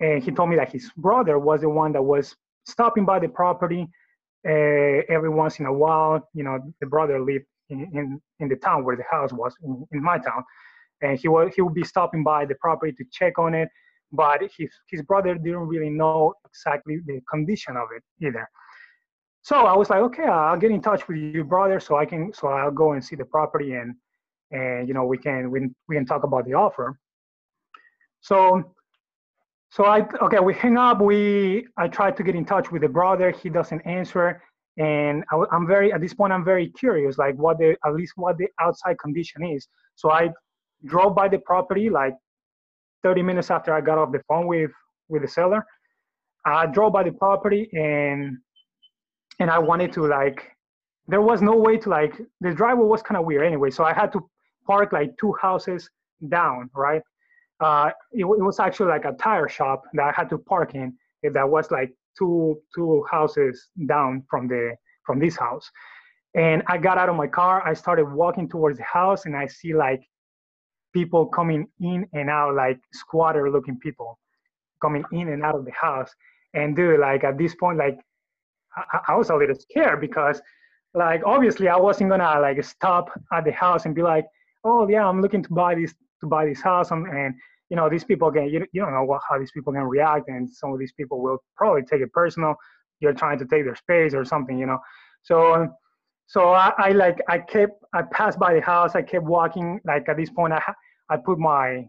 And 0.00 0.22
he 0.22 0.30
told 0.32 0.50
me 0.50 0.56
that 0.56 0.72
his 0.72 0.90
brother 0.96 1.38
was 1.38 1.60
the 1.60 1.68
one 1.68 1.92
that 1.92 2.02
was 2.02 2.34
stopping 2.66 3.04
by 3.04 3.20
the 3.20 3.28
property 3.28 3.88
uh, 4.46 4.50
every 5.08 5.28
once 5.28 5.60
in 5.60 5.66
a 5.66 5.72
while. 5.72 6.28
You 6.34 6.44
know, 6.44 6.58
the 6.80 6.86
brother 6.86 7.20
lived 7.20 7.44
in, 7.70 7.88
in, 7.92 8.20
in 8.40 8.48
the 8.48 8.56
town 8.56 8.84
where 8.84 8.96
the 8.96 9.04
house 9.10 9.32
was, 9.32 9.54
in, 9.62 9.86
in 9.92 10.02
my 10.02 10.18
town. 10.18 10.42
And 11.00 11.18
he, 11.18 11.28
was, 11.28 11.52
he 11.54 11.62
would 11.62 11.74
be 11.74 11.84
stopping 11.84 12.24
by 12.24 12.44
the 12.44 12.56
property 12.56 12.92
to 12.92 13.04
check 13.12 13.38
on 13.38 13.54
it. 13.54 13.68
But 14.10 14.42
his, 14.56 14.70
his 14.88 15.02
brother 15.02 15.34
didn't 15.36 15.68
really 15.68 15.90
know 15.90 16.34
exactly 16.46 16.98
the 17.06 17.20
condition 17.30 17.76
of 17.76 17.88
it 17.96 18.02
either. 18.26 18.46
So 19.42 19.66
I 19.66 19.76
was 19.76 19.90
like, 19.90 20.00
okay, 20.00 20.24
I'll 20.24 20.58
get 20.58 20.70
in 20.70 20.80
touch 20.80 21.08
with 21.08 21.16
your 21.16 21.44
brother 21.44 21.80
so 21.80 21.96
I 21.96 22.06
can, 22.06 22.32
so 22.32 22.48
I'll 22.48 22.70
go 22.70 22.92
and 22.92 23.04
see 23.04 23.16
the 23.16 23.24
property 23.24 23.72
and 23.72 23.96
and 24.52 24.88
you 24.88 24.94
know 24.94 25.04
we 25.04 25.18
can 25.18 25.50
we, 25.50 25.68
we 25.88 25.96
can 25.96 26.06
talk 26.06 26.24
about 26.24 26.44
the 26.44 26.54
offer. 26.54 26.98
So 28.20 28.74
so 29.70 29.84
i 29.84 30.06
okay 30.20 30.38
we 30.38 30.54
hang 30.54 30.76
up. 30.76 31.00
We 31.00 31.66
i 31.76 31.88
tried 31.88 32.16
to 32.18 32.22
get 32.22 32.34
in 32.34 32.44
touch 32.44 32.70
with 32.70 32.82
the 32.82 32.88
brother. 32.88 33.30
He 33.30 33.48
doesn't 33.48 33.80
answer. 33.80 34.42
And 34.78 35.24
I, 35.30 35.44
i'm 35.52 35.66
very 35.66 35.92
at 35.92 36.00
this 36.00 36.14
point 36.14 36.32
i'm 36.32 36.44
very 36.44 36.68
curious 36.70 37.18
like 37.18 37.34
what 37.34 37.58
the 37.58 37.76
at 37.84 37.94
least 37.94 38.14
what 38.16 38.38
the 38.38 38.48
outside 38.60 38.98
condition 38.98 39.44
is. 39.44 39.66
So 39.96 40.10
i 40.10 40.30
drove 40.84 41.14
by 41.14 41.28
the 41.28 41.38
property 41.38 41.90
like 41.90 42.14
30 43.02 43.22
minutes 43.22 43.50
after 43.50 43.72
I 43.74 43.80
got 43.80 43.98
off 43.98 44.12
the 44.12 44.22
phone 44.28 44.46
with 44.46 44.70
with 45.08 45.22
the 45.22 45.28
seller. 45.28 45.64
I 46.44 46.66
drove 46.66 46.92
by 46.92 47.02
the 47.04 47.12
property 47.12 47.68
and 47.72 48.38
and 49.38 49.50
I 49.50 49.58
wanted 49.58 49.92
to 49.94 50.06
like 50.06 50.48
there 51.08 51.20
was 51.20 51.42
no 51.42 51.56
way 51.56 51.76
to 51.78 51.88
like 51.88 52.20
the 52.40 52.52
driveway 52.52 52.86
was 52.86 53.02
kind 53.02 53.18
of 53.18 53.24
weird 53.24 53.46
anyway, 53.46 53.70
so 53.70 53.84
I 53.84 53.92
had 53.92 54.12
to 54.12 54.20
park 54.66 54.92
like 54.92 55.16
two 55.18 55.34
houses 55.40 55.88
down, 56.28 56.70
right? 56.74 57.02
Uh, 57.60 57.90
it, 58.12 58.24
it 58.24 58.42
was 58.42 58.58
actually 58.58 58.88
like 58.88 59.04
a 59.04 59.12
tire 59.12 59.48
shop 59.48 59.84
that 59.94 60.02
I 60.02 60.12
had 60.12 60.28
to 60.30 60.38
park 60.38 60.74
in. 60.74 60.94
That 61.22 61.48
was 61.48 61.70
like 61.70 61.92
two 62.18 62.60
two 62.74 63.04
houses 63.10 63.68
down 63.86 64.24
from 64.28 64.48
the 64.48 64.74
from 65.06 65.20
this 65.20 65.36
house. 65.36 65.70
And 66.34 66.62
I 66.66 66.78
got 66.78 66.98
out 66.98 67.08
of 67.08 67.16
my 67.16 67.26
car. 67.26 67.62
I 67.66 67.74
started 67.74 68.06
walking 68.06 68.48
towards 68.48 68.78
the 68.78 68.84
house, 68.84 69.26
and 69.26 69.36
I 69.36 69.46
see 69.46 69.74
like 69.74 70.02
people 70.92 71.26
coming 71.26 71.66
in 71.80 72.06
and 72.12 72.28
out, 72.28 72.54
like 72.54 72.80
squatter 72.92 73.50
looking 73.50 73.78
people 73.78 74.18
coming 74.80 75.04
in 75.12 75.28
and 75.28 75.42
out 75.44 75.54
of 75.54 75.64
the 75.64 75.72
house. 75.72 76.10
And 76.54 76.74
dude, 76.74 77.00
like 77.00 77.24
at 77.24 77.38
this 77.38 77.54
point, 77.54 77.78
like 77.78 77.98
I, 78.76 79.00
I 79.08 79.14
was 79.16 79.30
a 79.30 79.36
little 79.36 79.54
scared 79.54 80.00
because 80.00 80.40
like 80.94 81.22
obviously 81.24 81.68
I 81.68 81.76
wasn't 81.76 82.10
gonna 82.10 82.40
like 82.40 82.62
stop 82.64 83.10
at 83.32 83.44
the 83.44 83.52
house 83.52 83.86
and 83.86 83.94
be 83.94 84.02
like, 84.02 84.26
oh 84.64 84.88
yeah, 84.88 85.06
I'm 85.06 85.20
looking 85.20 85.42
to 85.42 85.52
buy 85.52 85.74
this 85.74 85.94
to 86.20 86.26
buy 86.26 86.46
this 86.46 86.62
house 86.62 86.90
and, 86.90 87.06
and 87.06 87.34
you 87.68 87.76
know 87.76 87.88
these 87.88 88.04
people 88.04 88.30
can 88.30 88.48
you, 88.48 88.64
you 88.72 88.82
don't 88.82 88.92
know 88.92 89.04
what, 89.04 89.22
how 89.28 89.38
these 89.38 89.52
people 89.52 89.72
can 89.72 89.82
react 89.82 90.28
and 90.28 90.48
some 90.48 90.72
of 90.72 90.78
these 90.78 90.92
people 90.92 91.20
will 91.22 91.38
probably 91.56 91.82
take 91.82 92.00
it 92.00 92.12
personal. 92.12 92.54
You're 93.00 93.14
trying 93.14 93.38
to 93.38 93.44
take 93.44 93.64
their 93.64 93.74
space 93.74 94.14
or 94.14 94.24
something 94.24 94.58
you 94.58 94.66
know? 94.66 94.78
So 95.22 95.54
um, 95.54 95.74
so 96.26 96.50
I, 96.50 96.72
I 96.78 96.90
like 96.92 97.18
I 97.28 97.38
kept 97.38 97.82
I 97.94 98.02
passed 98.02 98.38
by 98.38 98.54
the 98.54 98.60
house 98.60 98.94
I 98.94 99.02
kept 99.02 99.24
walking 99.24 99.80
like 99.84 100.08
at 100.08 100.16
this 100.16 100.30
point 100.30 100.52
I 100.52 100.62
I 101.10 101.16
put 101.16 101.38
my 101.38 101.84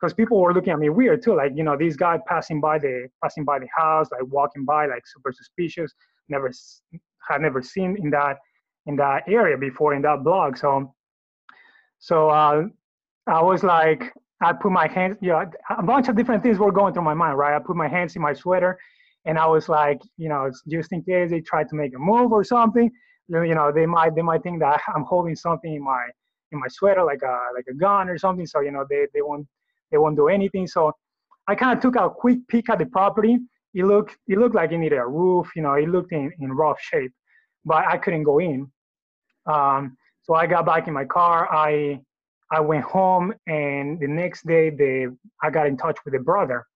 because 0.00 0.14
people 0.14 0.40
were 0.40 0.52
looking 0.52 0.72
at 0.72 0.78
me 0.78 0.88
weird 0.88 1.22
too 1.22 1.34
like 1.34 1.52
you 1.54 1.62
know 1.62 1.76
this 1.76 1.96
guy 1.96 2.18
passing 2.26 2.60
by 2.60 2.78
the 2.78 3.08
passing 3.22 3.44
by 3.44 3.58
the 3.58 3.68
house 3.76 4.08
like 4.10 4.22
walking 4.32 4.64
by 4.64 4.86
like 4.86 5.02
super 5.06 5.32
suspicious 5.32 5.92
never 6.28 6.50
had 7.28 7.40
never 7.40 7.62
seen 7.62 7.96
in 8.02 8.10
that 8.10 8.38
in 8.86 8.96
that 8.96 9.22
area 9.28 9.56
before 9.56 9.94
in 9.94 10.02
that 10.02 10.24
blog 10.24 10.56
so 10.56 10.92
so 12.08 12.28
uh, 12.28 12.64
I 13.26 13.42
was 13.42 13.62
like 13.62 14.12
I 14.42 14.52
put 14.52 14.72
my 14.72 14.86
hands 14.96 15.16
you 15.22 15.30
know 15.30 15.44
a 15.78 15.82
bunch 15.82 16.08
of 16.08 16.16
different 16.16 16.42
things 16.42 16.58
were 16.58 16.72
going 16.80 16.92
through 16.92 17.08
my 17.12 17.14
mind 17.14 17.38
right? 17.38 17.54
I 17.56 17.60
put 17.60 17.76
my 17.76 17.88
hands 17.88 18.14
in 18.16 18.22
my 18.22 18.34
sweater 18.34 18.78
and 19.24 19.38
I 19.38 19.46
was 19.46 19.68
like 19.68 20.00
you 20.16 20.28
know 20.28 20.50
just 20.68 20.92
in 20.92 21.02
case 21.02 21.30
they 21.30 21.40
try 21.40 21.62
to 21.64 21.74
make 21.74 21.92
a 21.94 21.98
move 21.98 22.30
or 22.32 22.44
something 22.44 22.90
you 23.28 23.54
know 23.54 23.72
they 23.72 23.86
might 23.86 24.14
they 24.14 24.22
might 24.22 24.42
think 24.42 24.60
that 24.60 24.80
I'm 24.94 25.04
holding 25.04 25.36
something 25.36 25.72
in 25.74 25.82
my 25.82 26.04
in 26.52 26.60
my 26.60 26.68
sweater 26.68 27.04
like 27.04 27.22
a 27.22 27.36
like 27.54 27.66
a 27.70 27.74
gun 27.74 28.08
or 28.08 28.18
something. 28.18 28.46
So 28.46 28.60
you 28.60 28.70
know 28.70 28.84
they 28.88 29.06
they 29.14 29.22
won't 29.22 29.46
they 29.90 29.98
won't 29.98 30.16
do 30.16 30.28
anything. 30.28 30.66
So 30.66 30.92
I 31.48 31.54
kind 31.54 31.76
of 31.76 31.82
took 31.82 31.96
a 31.96 32.10
quick 32.10 32.38
peek 32.48 32.70
at 32.70 32.78
the 32.78 32.86
property. 32.86 33.38
It 33.74 33.84
looked 33.84 34.16
it 34.28 34.38
looked 34.38 34.54
like 34.54 34.72
it 34.72 34.78
needed 34.78 34.98
a 34.98 35.06
roof 35.06 35.50
you 35.56 35.62
know 35.62 35.74
it 35.74 35.88
looked 35.88 36.12
in 36.12 36.32
in 36.40 36.52
rough 36.52 36.80
shape 36.80 37.12
but 37.64 37.86
I 37.86 37.96
couldn't 37.96 38.24
go 38.24 38.38
in. 38.40 38.70
Um, 39.46 39.96
so 40.24 40.34
I 40.34 40.46
got 40.46 40.66
back 40.66 40.88
in 40.88 40.94
my 40.94 41.04
car 41.04 41.48
I 41.52 42.00
I 42.50 42.60
went 42.60 42.84
home 42.84 43.32
and 43.46 43.98
the 44.00 44.08
next 44.08 44.46
day 44.46 44.70
the 44.70 45.16
I 45.42 45.50
got 45.50 45.66
in 45.66 45.76
touch 45.76 45.98
with 46.04 46.14
the 46.14 46.20
brother 46.20 46.66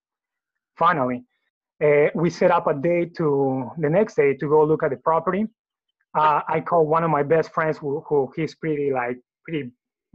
finally 0.77 1.25
uh, 1.85 2.09
we 2.15 2.31
set 2.31 2.51
up 2.51 2.67
a 2.67 2.75
date 2.75 3.15
to 3.17 3.71
the 3.79 3.91
next 3.91 4.15
day 4.17 4.35
to 4.35 4.49
go 4.49 4.65
look 4.65 4.83
at 4.83 4.91
the 4.91 4.97
property 4.97 5.47
uh, 6.15 6.41
I 6.49 6.61
called 6.61 6.89
one 6.89 7.05
of 7.05 7.11
my 7.11 7.23
best 7.23 7.53
friends 7.53 7.79
who, 7.79 8.03
who 8.09 8.33
he's 8.35 8.55
pretty 8.55 8.91
like 8.93 9.19
pretty 9.45 9.71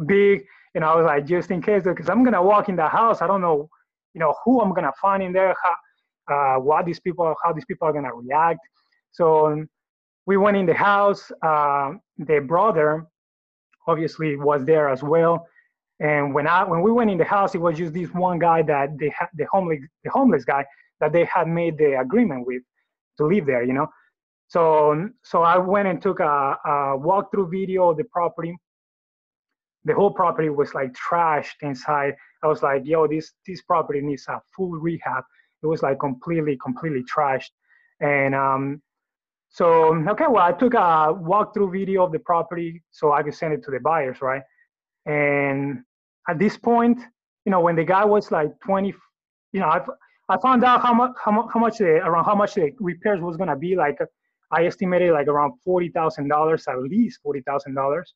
big. 0.06 0.44
Know, 0.76 0.88
I 0.88 0.96
was 0.96 1.06
like, 1.06 1.28
just 1.28 1.52
in 1.52 1.62
case, 1.62 1.84
because 1.84 2.10
I'm 2.10 2.24
gonna 2.24 2.42
walk 2.42 2.68
in 2.68 2.76
the 2.76 2.88
house. 2.88 3.22
I 3.22 3.28
don't 3.28 3.42
know, 3.42 3.70
you 4.16 4.20
know, 4.20 4.34
who 4.44 4.60
I'm 4.60 4.74
gonna 4.74 4.92
find 5.00 5.22
in 5.22 5.32
there, 5.32 5.56
how, 5.62 5.76
uh, 6.34 6.60
what 6.60 6.86
these 6.86 7.00
people, 7.00 7.36
how 7.44 7.54
these 7.54 7.66
people 7.66 7.88
are 7.88 7.94
gonna 7.94 8.14
react. 8.14 8.60
So 9.12 9.52
um, 9.52 9.70
we 10.26 10.36
went 10.38 10.58
in 10.58 10.66
the 10.66 10.74
house. 10.74 11.32
Uh, 11.44 11.92
the 12.18 12.40
brother, 12.40 13.06
obviously, 13.88 14.36
was 14.38 14.66
there 14.66 14.90
as 14.90 15.04
well. 15.04 15.48
And 16.00 16.34
when 16.34 16.48
I 16.48 16.64
when 16.64 16.82
we 16.82 16.92
went 16.92 17.12
in 17.12 17.18
the 17.18 17.24
house, 17.24 17.56
it 17.56 17.62
was 17.62 17.78
just 17.78 17.94
this 17.94 18.10
one 18.10 18.40
guy 18.40 18.62
that 18.64 18.98
they 18.98 19.10
had 19.18 19.28
the 19.36 19.46
homeless 19.52 19.80
the 20.04 20.10
homeless 20.10 20.46
guy 20.46 20.66
that 21.00 21.14
they 21.14 21.26
had 21.26 21.48
made 21.48 21.78
the 21.78 22.00
agreement 22.00 22.46
with 22.48 22.64
to 23.18 23.26
live 23.26 23.46
there. 23.46 23.64
You 23.64 23.74
know, 23.74 23.88
so, 24.54 25.10
so 25.24 25.42
I 25.42 25.58
went 25.58 25.88
and 25.88 26.00
took 26.00 26.20
a, 26.20 26.58
a 26.64 26.70
walkthrough 26.96 27.50
video 27.50 27.90
of 27.90 27.98
the 27.98 28.04
property. 28.04 28.56
The 29.86 29.96
whole 29.96 30.12
property 30.12 30.50
was 30.50 30.76
like 30.76 30.94
trashed 30.94 31.56
inside. 31.62 32.16
I 32.44 32.48
was 32.48 32.62
like, 32.62 32.84
yo, 32.86 33.08
this 33.08 33.32
this 33.48 33.64
property 33.64 34.02
needs 34.02 34.26
a 34.28 34.40
full 34.56 34.72
rehab. 34.72 35.24
It 35.64 35.68
was 35.68 35.82
like 35.82 36.00
completely, 36.00 36.58
completely 36.62 37.04
trashed. 37.04 37.50
And 38.00 38.36
um, 38.36 38.82
so, 39.54 39.96
okay, 40.10 40.26
well, 40.28 40.44
I 40.44 40.52
took 40.52 40.74
a 40.74 41.14
walkthrough 41.14 41.72
video 41.72 42.04
of 42.04 42.12
the 42.12 42.20
property 42.20 42.84
so 42.92 43.14
I 43.14 43.24
could 43.24 43.36
send 43.36 43.54
it 43.54 43.64
to 43.64 43.72
the 43.72 43.80
buyers, 43.80 44.18
right? 44.22 44.42
And 45.06 45.84
at 46.28 46.40
this 46.40 46.58
point, 46.58 47.00
you 47.46 47.52
know, 47.52 47.62
when 47.62 47.76
the 47.76 47.84
guy 47.86 48.04
was 48.04 48.32
like 48.32 48.52
20, 48.66 48.94
you 49.52 49.60
know, 49.60 49.70
I've, 49.70 49.88
I 50.30 50.38
found 50.42 50.64
out 50.64 50.82
how 50.82 50.94
much, 50.94 51.12
how 51.24 51.32
much, 51.32 51.46
how 51.54 51.60
much 51.60 51.78
the, 51.78 51.98
around 51.98 52.26
how 52.26 52.36
much 52.36 52.56
the 52.56 52.72
repairs 52.80 53.22
was 53.22 53.38
gonna 53.38 53.56
be 53.56 53.76
like 53.76 53.98
I 54.54 54.66
estimated 54.66 55.12
like 55.12 55.28
around 55.28 55.54
forty 55.66 55.90
thousand 55.90 56.28
dollars, 56.28 56.66
at 56.68 56.78
least 56.80 57.20
forty 57.24 57.42
thousand 57.42 57.74
dollars, 57.74 58.14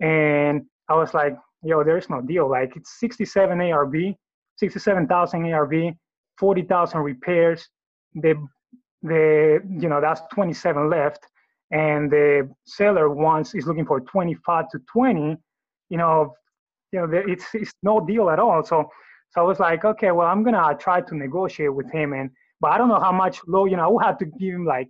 and 0.00 0.62
I 0.88 0.96
was 0.96 1.14
like, 1.14 1.36
"Yo, 1.62 1.84
there's 1.84 2.10
no 2.10 2.20
deal. 2.20 2.50
Like 2.50 2.76
it's 2.76 2.98
sixty-seven 2.98 3.60
ARV, 3.60 3.94
sixty-seven 4.56 5.06
thousand 5.06 5.52
ARV, 5.52 5.94
forty 6.38 6.62
thousand 6.62 7.00
repairs. 7.00 7.68
The 8.14 8.34
the 9.06 9.60
you 9.68 9.88
know 9.88 10.00
that's 10.00 10.20
twenty-seven 10.32 10.90
left, 10.90 11.26
and 11.70 12.10
the 12.10 12.48
seller 12.66 13.08
wants 13.08 13.54
is 13.54 13.66
looking 13.66 13.86
for 13.86 14.00
twenty-five 14.00 14.68
to 14.70 14.78
twenty. 14.90 15.36
You 15.88 15.98
know, 15.98 16.34
you 16.92 17.00
know, 17.00 17.08
it's 17.26 17.46
it's 17.54 17.72
no 17.82 18.04
deal 18.04 18.30
at 18.30 18.38
all. 18.38 18.64
So 18.64 18.88
so 19.30 19.40
I 19.40 19.44
was 19.44 19.60
like, 19.60 19.84
okay, 19.84 20.10
well, 20.12 20.26
I'm 20.28 20.42
gonna 20.42 20.76
try 20.78 21.00
to 21.00 21.14
negotiate 21.16 21.74
with 21.74 21.90
him, 21.90 22.12
and 22.12 22.30
but 22.60 22.72
I 22.72 22.78
don't 22.78 22.88
know 22.88 23.00
how 23.00 23.12
much 23.12 23.40
low. 23.46 23.64
You 23.66 23.76
know, 23.76 23.84
I 23.84 23.88
would 23.88 24.04
have 24.04 24.18
to 24.18 24.26
give 24.26 24.54
him 24.54 24.64
like 24.64 24.88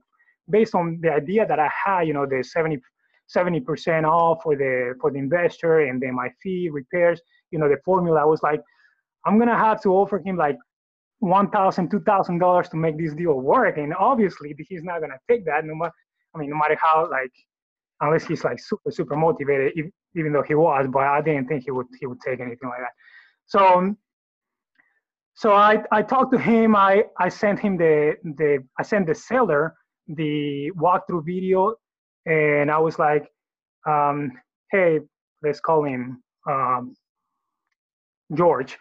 based 0.48 0.74
on 0.74 0.98
the 1.00 1.12
idea 1.12 1.46
that 1.46 1.59
I 1.59 1.70
had, 1.85 2.02
you 2.02 2.14
know, 2.14 2.26
the 2.26 2.44
70 2.44 3.61
percent 3.61 4.07
off 4.07 4.42
for 4.42 4.57
the 4.57 4.94
for 5.00 5.11
the 5.11 5.18
investor 5.18 5.81
and 5.81 6.00
then 6.00 6.14
my 6.14 6.29
fee 6.42 6.70
repairs, 6.70 7.20
you 7.50 7.59
know, 7.59 7.68
the 7.68 7.79
formula 7.85 8.20
I 8.20 8.24
was 8.24 8.42
like, 8.42 8.62
I'm 9.24 9.38
gonna 9.38 9.57
have 9.59 9.83
to 9.83 9.90
offer 9.90 10.20
him 10.24 10.37
like 10.37 10.57
one 11.20 11.50
thousand, 11.50 11.90
two 11.90 12.00
thousand 12.00 12.38
dollars 12.38 12.68
to 12.70 12.76
make 12.76 12.98
this 12.98 13.14
deal 13.14 13.35
work, 13.35 13.79
and 13.79 13.94
obviously 13.94 14.55
he's 14.68 14.83
not 14.83 15.00
gonna 15.00 15.18
take 15.29 15.44
that. 15.46 15.64
No 15.64 15.74
matter, 15.74 15.92
I 16.35 16.38
mean, 16.38 16.50
no 16.50 16.57
matter 16.57 16.76
how 16.81 17.09
like, 17.11 17.33
unless 18.00 18.26
he's 18.26 18.44
like 18.44 18.59
super 18.59 18.90
super 18.90 19.16
motivated, 19.16 19.72
even 20.14 20.33
though 20.33 20.42
he 20.42 20.55
was, 20.55 20.87
but 20.92 21.05
I 21.05 21.20
didn't 21.22 21.48
think 21.48 21.64
he 21.64 21.70
would 21.70 21.87
he 21.98 22.07
would 22.07 22.20
take 22.20 22.40
anything 22.40 22.68
like 22.68 22.81
that. 22.81 22.92
So 23.46 23.94
so 25.37 25.52
I, 25.52 25.83
I 25.92 26.02
talked 26.02 26.33
to 26.33 26.38
him. 26.38 26.74
I, 26.74 27.05
I 27.18 27.29
sent 27.29 27.61
him 27.61 27.76
the 27.76 28.16
the 28.24 28.64
I 28.79 28.83
sent 28.83 29.07
the 29.07 29.14
seller 29.14 29.74
the 30.09 30.70
walkthrough 30.76 31.26
video, 31.26 31.74
and 32.24 32.70
I 32.70 32.79
was 32.79 32.98
like, 32.98 33.29
um, 33.87 34.33
"Hey, 34.70 35.00
let's 35.42 35.61
call 35.61 35.85
him 35.85 36.22
um, 36.48 36.96
George." 38.33 38.79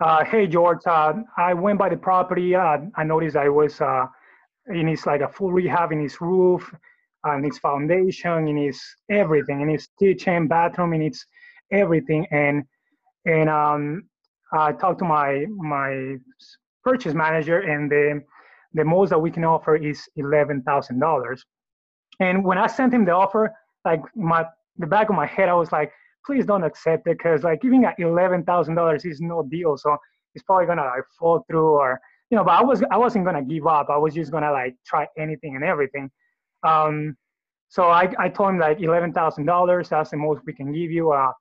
Uh, 0.00 0.24
hey, 0.24 0.46
George, 0.46 0.80
uh, 0.86 1.14
I 1.36 1.54
went 1.54 1.78
by 1.78 1.88
the 1.88 1.96
property. 1.96 2.54
Uh, 2.54 2.78
I 2.96 3.04
noticed 3.04 3.36
I 3.36 3.48
was 3.48 3.80
uh, 3.80 4.06
in 4.68 4.88
his 4.88 5.06
like 5.06 5.20
a 5.20 5.28
full 5.28 5.52
rehab 5.52 5.92
in 5.92 6.00
his 6.00 6.20
roof, 6.20 6.74
and 7.24 7.44
his 7.44 7.58
foundation, 7.58 8.48
in 8.48 8.56
his 8.56 8.80
everything, 9.10 9.60
in 9.60 9.68
his 9.68 9.88
kitchen, 9.98 10.48
bathroom, 10.48 10.94
in 10.94 11.02
its 11.02 11.24
everything. 11.70 12.26
And 12.32 12.64
and 13.24 13.48
um, 13.48 14.02
I 14.52 14.72
talked 14.72 14.98
to 14.98 15.04
my 15.04 15.46
my 15.48 16.16
purchase 16.82 17.14
manager, 17.14 17.60
and 17.60 17.90
the 17.90 18.22
the 18.74 18.84
most 18.84 19.10
that 19.10 19.18
we 19.20 19.30
can 19.30 19.44
offer 19.44 19.76
is 19.76 20.02
$11,000. 20.18 21.38
And 22.20 22.44
when 22.44 22.58
I 22.58 22.66
sent 22.66 22.92
him 22.92 23.04
the 23.04 23.12
offer, 23.12 23.52
like 23.84 24.00
my 24.16 24.46
the 24.78 24.86
back 24.88 25.08
of 25.10 25.14
my 25.14 25.26
head, 25.26 25.48
I 25.48 25.54
was 25.54 25.70
like, 25.70 25.92
please 26.26 26.44
don't 26.46 26.64
accept 26.64 27.06
it 27.06 27.18
because 27.18 27.42
like 27.42 27.60
giving 27.60 27.84
at 27.84 27.98
$11,000 27.98 29.06
is 29.10 29.20
no 29.20 29.42
deal. 29.42 29.76
So 29.76 29.96
it's 30.34 30.44
probably 30.44 30.66
gonna 30.66 30.84
like 30.84 31.04
fall 31.18 31.44
through 31.48 31.68
or 31.68 32.00
you 32.30 32.36
know. 32.36 32.44
But 32.44 32.54
I 32.54 32.62
was 32.62 32.82
I 32.90 32.96
wasn't 32.96 33.24
gonna 33.24 33.44
give 33.44 33.66
up. 33.66 33.88
I 33.88 33.96
was 33.96 34.14
just 34.14 34.32
gonna 34.32 34.50
like 34.50 34.74
try 34.84 35.06
anything 35.16 35.54
and 35.54 35.64
everything. 35.64 36.10
Um, 36.64 37.16
so 37.68 37.84
I 37.84 38.12
I 38.18 38.28
told 38.28 38.50
him 38.50 38.58
like 38.58 38.80
eleven 38.80 39.12
thousand 39.12 39.46
dollars. 39.46 39.90
That's 39.90 40.10
the 40.10 40.16
most 40.16 40.40
we 40.44 40.52
can 40.52 40.72
give 40.72 40.90
you. 40.90 41.12
Uh, 41.12 41.32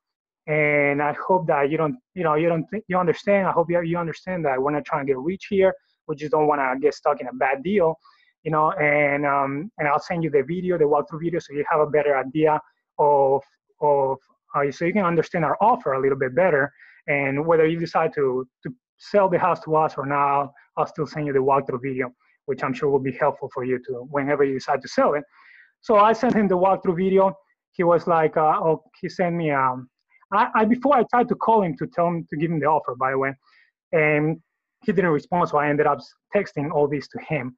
and 0.46 1.02
I 1.02 1.15
hope 1.28 1.48
that 1.48 1.72
you 1.72 1.78
don't 1.78 1.96
you 2.13 2.24
know 2.24 2.36
you 2.36 2.50
don't 2.50 2.67
th- 2.69 2.84
you 2.88 2.98
understand. 3.00 3.48
I 3.48 3.52
hope 3.52 3.72
you 3.72 3.82
you 3.82 3.98
understand 3.98 4.46
that 4.46 4.62
we're 4.62 4.72
not 4.72 4.86
trying 4.86 5.08
to 5.08 5.12
get 5.12 5.17
rich 5.17 5.48
here 5.50 5.74
we 6.08 6.15
just 6.15 6.32
don't 6.32 6.48
want 6.48 6.60
to 6.60 6.80
get 6.80 6.93
stuck 6.93 7.22
in 7.22 7.28
a 7.28 7.34
bad 7.34 7.63
deal, 7.63 8.00
you 8.43 8.52
know. 8.52 8.72
And 8.72 9.26
um, 9.26 9.72
and 9.78 9.88
I'll 9.88 10.00
send 10.00 10.24
you 10.24 10.30
the 10.30 10.43
video, 10.43 10.78
the 10.78 10.86
walkthrough 10.86 11.22
video, 11.22 11.39
so 11.39 11.54
you 11.54 11.65
have 11.69 11.80
a 11.80 11.89
better 11.89 12.17
idea 12.17 12.60
of 13.00 13.41
of 13.82 14.17
uh, 14.54 14.72
so 14.72 14.86
you 14.86 14.94
can 14.94 15.06
understand 15.06 15.44
our 15.46 15.58
offer 15.62 15.94
a 15.94 16.02
little 16.02 16.18
bit 16.18 16.36
better. 16.36 16.72
And 17.08 17.46
whether 17.46 17.66
you 17.66 17.80
decide 17.80 18.13
to 18.16 18.48
to 18.63 18.74
sell 18.98 19.28
the 19.30 19.39
house 19.39 19.60
to 19.66 19.76
us 19.76 19.96
or 19.98 20.06
not, 20.06 20.52
I'll 20.78 20.88
still 20.88 21.08
send 21.08 21.28
you 21.28 21.34
the 21.34 21.39
walkthrough 21.39 21.82
video, 21.82 22.13
which 22.46 22.63
I'm 22.63 22.74
sure 22.74 22.89
will 22.89 23.00
be 23.00 23.12
helpful 23.12 23.50
for 23.54 23.63
you 23.63 23.80
to 23.86 24.08
whenever 24.10 24.44
you 24.44 24.54
decide 24.54 24.82
to 24.82 24.88
sell 24.88 25.13
it. 25.16 25.24
So 25.82 25.98
I 25.98 26.13
sent 26.13 26.36
him 26.36 26.48
the 26.48 26.58
walkthrough 26.58 26.98
video. 26.98 27.36
He 27.74 27.84
was 27.84 28.08
like, 28.08 28.38
uh, 28.38 28.60
oh, 28.62 28.84
he 29.02 29.10
sent 29.10 29.36
me, 29.36 29.52
um, 29.52 29.89
I, 30.32 30.48
I, 30.56 30.66
before 30.66 30.96
I 30.96 31.04
tried 31.12 31.28
to 31.30 31.36
call 31.36 31.63
him 31.63 31.76
to 31.78 31.88
tell 31.88 32.08
him 32.08 32.26
to 32.30 32.38
give 32.38 32.52
him 32.52 32.60
the 32.60 32.68
offer, 32.68 32.96
by 32.96 33.12
the 33.12 33.18
way, 33.18 33.34
and 33.92 34.39
he 34.86 34.92
didn't 34.92 35.12
respond. 35.12 35.50
So 35.50 35.58
I 35.58 35.70
ended 35.70 35.88
up 35.88 36.00
texting 36.36 36.72
all 36.72 36.88
this 36.88 37.08
to 37.10 37.20
him. 37.28 37.56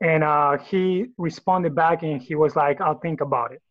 And 0.00 0.24
uh, 0.24 0.58
he 0.58 1.06
responded 1.16 1.74
back 1.74 2.02
and 2.02 2.20
he 2.20 2.34
was 2.34 2.56
like, 2.56 2.80
I'll 2.80 2.98
think 2.98 3.20
about 3.20 3.52
it. 3.52 3.62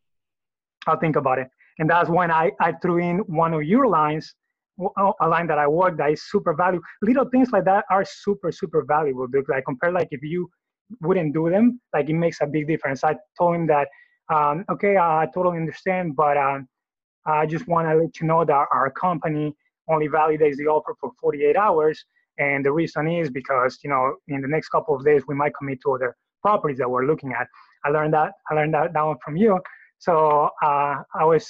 I'll 0.87 0.97
think 0.97 1.15
about 1.15 1.37
it. 1.39 1.49
And 1.79 1.89
that's 1.89 2.09
when 2.09 2.31
I, 2.31 2.51
I 2.59 2.73
threw 2.81 2.99
in 2.99 3.19
one 3.19 3.53
of 3.53 3.63
your 3.63 3.87
lines, 3.87 4.33
a 4.79 5.27
line 5.27 5.47
that 5.47 5.57
I 5.57 5.67
worked 5.67 5.97
that 5.97 6.11
is 6.11 6.23
super 6.29 6.53
valuable. 6.53 6.85
Little 7.01 7.25
things 7.29 7.51
like 7.51 7.65
that 7.65 7.85
are 7.89 8.05
super, 8.05 8.51
super 8.51 8.83
valuable. 8.87 9.27
Dude. 9.27 9.45
Like 9.49 9.65
compare 9.65 9.91
like 9.91 10.07
if 10.11 10.21
you 10.23 10.49
wouldn't 11.01 11.33
do 11.33 11.49
them, 11.49 11.79
like 11.93 12.09
it 12.09 12.13
makes 12.13 12.41
a 12.41 12.47
big 12.47 12.67
difference. 12.67 13.03
I 13.03 13.15
told 13.37 13.55
him 13.55 13.67
that, 13.67 13.87
um, 14.33 14.65
okay, 14.71 14.97
I 14.97 15.27
totally 15.33 15.57
understand, 15.57 16.15
but 16.15 16.37
um, 16.37 16.67
I 17.25 17.45
just 17.45 17.67
want 17.67 17.87
to 17.87 17.95
let 17.95 18.19
you 18.19 18.27
know 18.27 18.43
that 18.45 18.67
our 18.71 18.91
company 18.91 19.53
only 19.89 20.07
validates 20.07 20.57
the 20.57 20.65
offer 20.67 20.95
for 20.99 21.11
48 21.21 21.55
hours. 21.55 22.03
And 22.39 22.65
the 22.65 22.71
reason 22.71 23.07
is 23.07 23.29
because, 23.29 23.79
you 23.83 23.89
know, 23.89 24.15
in 24.27 24.41
the 24.41 24.47
next 24.47 24.69
couple 24.69 24.95
of 24.95 25.05
days, 25.05 25.23
we 25.27 25.35
might 25.35 25.53
commit 25.55 25.79
to 25.83 25.93
other 25.93 26.15
properties 26.41 26.77
that 26.79 26.89
we're 26.89 27.05
looking 27.05 27.31
at. 27.33 27.47
I 27.85 27.89
learned 27.89 28.13
that, 28.13 28.31
I 28.49 28.55
learned 28.55 28.73
that, 28.73 28.93
that 28.93 29.01
one 29.01 29.17
from 29.23 29.37
you. 29.37 29.59
So 30.03 30.49
uh, 30.61 30.95
I 31.15 31.23
was, 31.23 31.49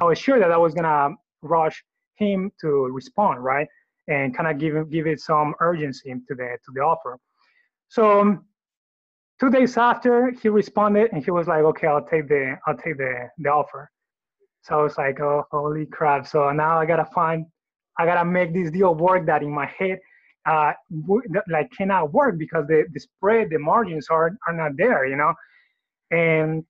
I 0.00 0.04
was 0.04 0.18
sure 0.18 0.40
that 0.40 0.50
I 0.50 0.56
was 0.56 0.74
gonna 0.74 1.10
rush 1.42 1.80
him 2.16 2.50
to 2.60 2.68
respond, 2.90 3.44
right? 3.44 3.68
And 4.08 4.36
kind 4.36 4.48
of 4.50 4.58
give, 4.58 4.90
give 4.90 5.06
it 5.06 5.20
some 5.20 5.54
urgency 5.60 6.12
to 6.12 6.34
the, 6.34 6.58
to 6.64 6.72
the 6.74 6.80
offer. 6.80 7.18
So 7.88 8.20
um, 8.20 8.46
two 9.38 9.48
days 9.48 9.76
after 9.76 10.32
he 10.32 10.48
responded 10.48 11.12
and 11.12 11.24
he 11.24 11.30
was 11.30 11.46
like, 11.46 11.62
okay, 11.62 11.86
I'll 11.86 12.04
take 12.04 12.26
the, 12.26 12.58
I'll 12.66 12.76
take 12.76 12.96
the, 12.96 13.28
the 13.38 13.48
offer. 13.48 13.88
So 14.62 14.80
I 14.80 14.82
was 14.82 14.98
like, 14.98 15.20
oh, 15.20 15.44
holy 15.52 15.86
crap. 15.86 16.26
So 16.26 16.50
now 16.50 16.76
I 16.80 16.86
gotta 16.86 17.08
find, 17.14 17.46
I 17.96 18.06
gotta 18.06 18.24
make 18.24 18.52
this 18.52 18.72
deal 18.72 18.92
work 18.96 19.24
that 19.26 19.44
in 19.44 19.52
my 19.52 19.66
head, 19.66 20.00
uh, 20.46 20.72
like 21.48 21.70
cannot 21.70 22.12
work 22.12 22.38
because 22.38 22.66
the, 22.66 22.86
the 22.92 22.98
spread, 22.98 23.50
the 23.50 23.58
margins 23.60 24.08
are, 24.10 24.36
are 24.48 24.52
not 24.52 24.72
there, 24.76 25.06
you 25.06 25.16
know? 25.16 25.32
And, 26.10 26.64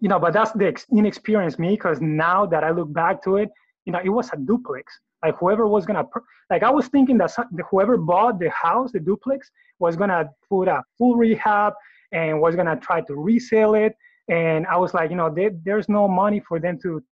you 0.00 0.08
know, 0.08 0.18
but 0.18 0.32
that's 0.32 0.52
the 0.52 0.76
inexperienced 0.90 1.58
me 1.58 1.70
because 1.70 2.00
now 2.00 2.46
that 2.46 2.64
I 2.64 2.70
look 2.70 2.92
back 2.92 3.22
to 3.24 3.36
it, 3.36 3.48
you 3.86 3.92
know, 3.92 4.00
it 4.04 4.10
was 4.10 4.30
a 4.32 4.36
duplex. 4.36 4.92
Like 5.24 5.36
whoever 5.38 5.66
was 5.66 5.86
gonna, 5.86 6.04
like 6.50 6.62
I 6.62 6.70
was 6.70 6.88
thinking 6.88 7.18
that 7.18 7.32
whoever 7.70 7.96
bought 7.96 8.38
the 8.38 8.50
house, 8.50 8.92
the 8.92 9.00
duplex, 9.00 9.50
was 9.78 9.96
gonna 9.96 10.28
put 10.48 10.68
a 10.68 10.82
full 10.98 11.16
rehab 11.16 11.72
and 12.12 12.40
was 12.40 12.54
gonna 12.54 12.76
try 12.76 13.00
to 13.02 13.14
resell 13.14 13.74
it. 13.74 13.94
And 14.28 14.66
I 14.66 14.76
was 14.76 14.92
like, 14.92 15.10
you 15.10 15.16
know, 15.16 15.32
they, 15.32 15.50
there's 15.64 15.88
no 15.88 16.08
money 16.08 16.42
for 16.46 16.60
them 16.60 16.78
to 16.82 17.02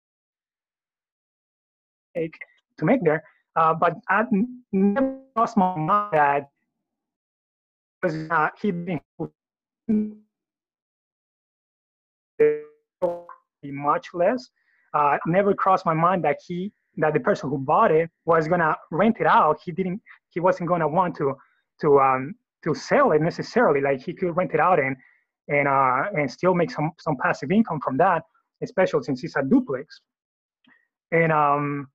take 2.15 2.37
to 2.77 2.85
make 2.85 3.03
there. 3.03 3.23
Uh, 3.55 3.73
but 3.73 3.95
I 4.09 4.25
never 4.71 5.17
crossed 5.35 5.57
my 5.57 5.75
mind 5.77 6.13
that 6.13 6.49
was 8.03 8.27
uh, 8.29 8.49
he 8.61 8.71
being 8.71 9.01
much 13.71 14.07
less. 14.13 14.49
Uh, 14.93 15.17
never 15.27 15.53
crossed 15.53 15.85
my 15.85 15.93
mind 15.93 16.23
that 16.23 16.37
he 16.45 16.71
that 16.97 17.13
the 17.13 17.19
person 17.19 17.49
who 17.49 17.57
bought 17.57 17.91
it 17.91 18.09
was 18.25 18.47
gonna 18.47 18.75
rent 18.91 19.17
it 19.19 19.27
out. 19.27 19.59
He 19.63 19.71
didn't. 19.71 20.01
He 20.29 20.39
wasn't 20.39 20.69
gonna 20.69 20.87
want 20.87 21.15
to 21.17 21.35
to 21.81 21.99
um 21.99 22.35
to 22.63 22.73
sell 22.73 23.11
it 23.11 23.21
necessarily. 23.21 23.81
Like 23.81 24.01
he 24.01 24.13
could 24.13 24.35
rent 24.35 24.51
it 24.53 24.59
out 24.59 24.79
and 24.79 24.95
and 25.47 25.67
uh 25.67 26.03
and 26.13 26.31
still 26.31 26.55
make 26.55 26.71
some 26.71 26.91
some 26.99 27.17
passive 27.21 27.51
income 27.51 27.79
from 27.83 27.97
that, 27.97 28.23
especially 28.63 29.03
since 29.03 29.23
it's 29.23 29.35
a 29.35 29.43
duplex. 29.43 30.01
And 31.11 31.31
um 31.31 31.87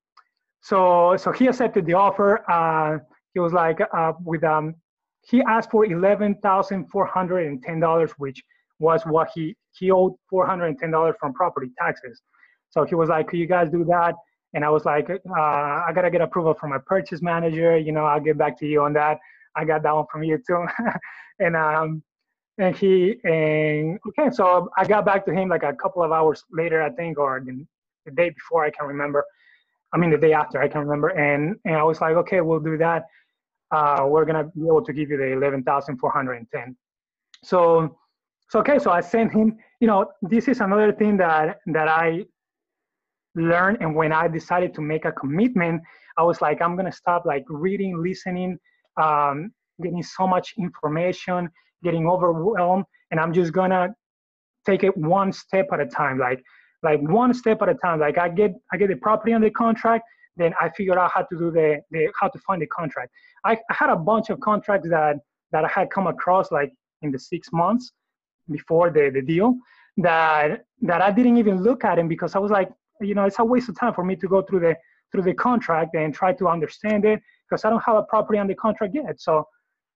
so 0.62 1.16
so 1.16 1.32
he 1.32 1.46
accepted 1.46 1.86
the 1.86 1.94
offer. 1.94 2.48
Uh, 2.50 2.98
he 3.32 3.40
was 3.40 3.52
like 3.52 3.80
uh, 3.80 4.12
with 4.24 4.44
um 4.44 4.74
he 5.22 5.42
asked 5.42 5.70
for 5.70 5.84
eleven 5.86 6.34
thousand 6.42 6.86
four 6.90 7.06
hundred 7.06 7.46
and 7.46 7.62
ten 7.62 7.80
dollars, 7.80 8.12
which 8.18 8.42
was 8.80 9.02
what 9.04 9.30
he 9.34 9.56
he 9.78 9.90
owed 9.90 10.14
four 10.28 10.46
hundred 10.46 10.66
and 10.66 10.78
ten 10.78 10.90
dollars 10.90 11.14
from 11.20 11.32
property 11.32 11.70
taxes. 11.78 12.20
So 12.70 12.84
he 12.84 12.94
was 12.94 13.08
like, 13.08 13.28
"Could 13.28 13.38
you 13.38 13.46
guys 13.46 13.70
do 13.70 13.84
that?" 13.84 14.14
And 14.54 14.64
I 14.64 14.70
was 14.70 14.84
like, 14.84 15.08
uh, 15.08 15.40
"I 15.40 15.92
gotta 15.94 16.10
get 16.10 16.20
approval 16.20 16.54
from 16.54 16.70
my 16.70 16.78
purchase 16.78 17.22
manager. 17.22 17.76
You 17.76 17.92
know, 17.92 18.04
I'll 18.04 18.20
get 18.20 18.36
back 18.36 18.58
to 18.60 18.66
you 18.66 18.82
on 18.82 18.92
that. 18.94 19.18
I 19.54 19.64
got 19.64 19.82
that 19.84 19.94
one 19.94 20.06
from 20.10 20.24
you 20.24 20.38
too." 20.44 20.66
and 21.38 21.54
um 21.56 22.02
and 22.58 22.74
he 22.76 23.16
and 23.24 24.00
okay, 24.08 24.30
so 24.32 24.68
I 24.76 24.84
got 24.86 25.04
back 25.04 25.24
to 25.26 25.32
him 25.32 25.48
like 25.48 25.62
a 25.62 25.74
couple 25.74 26.02
of 26.02 26.10
hours 26.12 26.42
later, 26.50 26.82
I 26.82 26.90
think, 26.90 27.18
or 27.18 27.40
the, 27.44 27.64
the 28.06 28.12
day 28.12 28.30
before, 28.30 28.64
I 28.64 28.70
can 28.70 28.86
remember 28.86 29.24
I 29.92 29.98
mean, 29.98 30.10
the 30.10 30.18
day 30.18 30.32
after, 30.32 30.60
I 30.60 30.68
can 30.68 30.80
remember. 30.80 31.08
And, 31.08 31.56
and 31.64 31.76
I 31.76 31.82
was 31.82 32.00
like, 32.00 32.14
okay, 32.16 32.40
we'll 32.40 32.60
do 32.60 32.76
that. 32.78 33.06
Uh, 33.70 34.06
we're 34.08 34.24
to 34.24 34.44
be 34.56 34.66
able 34.66 34.84
to 34.84 34.92
give 34.92 35.10
you 35.10 35.16
the 35.16 35.32
11,410. 35.32 36.76
So, 37.44 37.98
so, 38.50 38.58
okay, 38.60 38.78
so 38.80 38.90
I 38.90 39.00
sent 39.00 39.32
him, 39.32 39.56
you 39.80 39.86
know, 39.86 40.06
this 40.22 40.48
is 40.48 40.60
another 40.60 40.92
thing 40.92 41.16
that, 41.18 41.58
that 41.66 41.86
I 41.86 42.24
learned. 43.36 43.78
And 43.80 43.94
when 43.94 44.12
I 44.12 44.26
decided 44.26 44.74
to 44.74 44.80
make 44.80 45.04
a 45.04 45.12
commitment, 45.12 45.82
I 46.18 46.24
was 46.24 46.40
like, 46.40 46.60
I'm 46.60 46.74
to 46.90 46.96
stop 46.96 47.24
like 47.24 47.44
reading, 47.48 48.02
listening, 48.02 48.58
um, 49.00 49.52
getting 49.80 50.02
so 50.02 50.26
much 50.26 50.54
information, 50.58 51.48
getting 51.84 52.08
overwhelmed. 52.08 52.84
And 53.12 53.20
I'm 53.20 53.32
just 53.32 53.52
to 53.70 53.94
take 54.66 54.82
it 54.82 54.96
one 54.96 55.32
step 55.32 55.68
at 55.72 55.78
a 55.78 55.86
time. 55.86 56.18
Like, 56.18 56.42
like 56.82 57.00
one 57.02 57.32
step 57.32 57.62
at 57.62 57.68
a 57.68 57.74
time. 57.74 58.00
Like 58.00 58.18
I 58.18 58.28
get 58.28 58.52
I 58.72 58.76
get 58.76 58.88
the 58.88 58.96
property 58.96 59.32
under 59.32 59.50
contract, 59.50 60.04
then 60.36 60.54
I 60.60 60.70
figure 60.70 60.98
out 60.98 61.10
how 61.14 61.22
to 61.22 61.38
do 61.38 61.50
the, 61.50 61.80
the 61.90 62.08
how 62.20 62.28
to 62.28 62.38
find 62.40 62.62
the 62.62 62.66
contract. 62.66 63.10
I, 63.44 63.52
I 63.52 63.74
had 63.74 63.90
a 63.90 63.96
bunch 63.96 64.30
of 64.30 64.40
contracts 64.40 64.88
that 64.88 65.16
that 65.52 65.64
I 65.64 65.68
had 65.68 65.90
come 65.90 66.06
across 66.06 66.50
like 66.50 66.72
in 67.02 67.10
the 67.10 67.18
six 67.18 67.48
months 67.52 67.92
before 68.50 68.90
the, 68.90 69.10
the 69.12 69.22
deal 69.22 69.56
that 69.96 70.64
that 70.82 71.02
I 71.02 71.10
didn't 71.10 71.36
even 71.36 71.62
look 71.62 71.84
at 71.84 71.96
them 71.96 72.08
because 72.08 72.34
I 72.34 72.38
was 72.38 72.50
like, 72.50 72.70
you 73.00 73.14
know, 73.14 73.24
it's 73.24 73.38
a 73.38 73.44
waste 73.44 73.68
of 73.68 73.78
time 73.78 73.94
for 73.94 74.04
me 74.04 74.16
to 74.16 74.28
go 74.28 74.42
through 74.42 74.60
the 74.60 74.76
through 75.12 75.22
the 75.22 75.34
contract 75.34 75.94
and 75.94 76.14
try 76.14 76.32
to 76.32 76.48
understand 76.48 77.04
it 77.04 77.20
because 77.48 77.64
I 77.64 77.70
don't 77.70 77.82
have 77.84 77.96
a 77.96 78.04
property 78.04 78.38
under 78.38 78.54
contract 78.54 78.94
yet. 78.94 79.20
So 79.20 79.46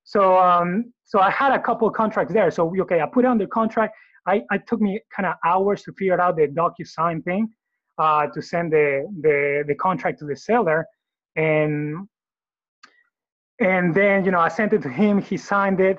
so 0.05 0.39
um 0.39 0.93
so 1.05 1.21
I 1.21 1.31
had 1.31 1.53
a 1.53 1.61
couple 1.61 1.87
of 1.89 1.95
contracts 1.95 2.33
there. 2.33 2.51
So 2.51 2.75
okay, 2.81 3.01
I 3.01 3.07
put 3.07 3.25
it 3.25 3.29
under 3.29 3.47
contract 3.47 3.95
I, 4.27 4.43
I 4.51 4.59
took 4.59 4.81
me 4.81 5.01
kind 5.15 5.27
of 5.27 5.35
hours 5.45 5.83
to 5.83 5.93
figure 5.93 6.21
out 6.21 6.37
the 6.37 6.49
DocuSign 6.49 7.25
thing 7.25 7.49
uh, 7.99 8.27
to 8.29 8.43
send 8.43 8.73
the, 8.73 9.07
the, 9.21 9.65
the 9.67 9.75
contract 9.75 10.19
to 10.21 10.25
the 10.25 10.37
seller. 10.37 10.87
And, 11.37 12.09
and 13.61 13.95
then, 13.95 14.25
you 14.25 14.31
know, 14.31 14.41
I 14.41 14.49
sent 14.49 14.73
it 14.73 14.83
to 14.83 14.89
him, 14.89 15.21
he 15.21 15.37
signed 15.37 15.81
it. 15.81 15.99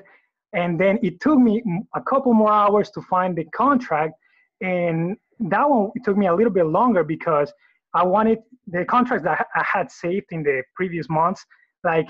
And 0.56 0.80
then 0.80 0.98
it 1.02 1.20
took 1.20 1.38
me 1.38 1.62
a 1.94 2.00
couple 2.00 2.32
more 2.32 2.52
hours 2.52 2.90
to 2.90 3.02
find 3.02 3.36
the 3.36 3.44
contract. 3.44 4.14
And 4.62 5.16
that 5.38 5.68
one, 5.68 5.90
took 6.02 6.16
me 6.16 6.26
a 6.26 6.34
little 6.34 6.52
bit 6.52 6.66
longer 6.66 7.04
because 7.04 7.52
I 7.94 8.04
wanted 8.04 8.38
the 8.66 8.84
contracts 8.84 9.24
that 9.24 9.46
I 9.54 9.64
had 9.64 9.90
saved 9.90 10.26
in 10.30 10.42
the 10.42 10.62
previous 10.74 11.08
months, 11.08 11.44
like 11.84 12.08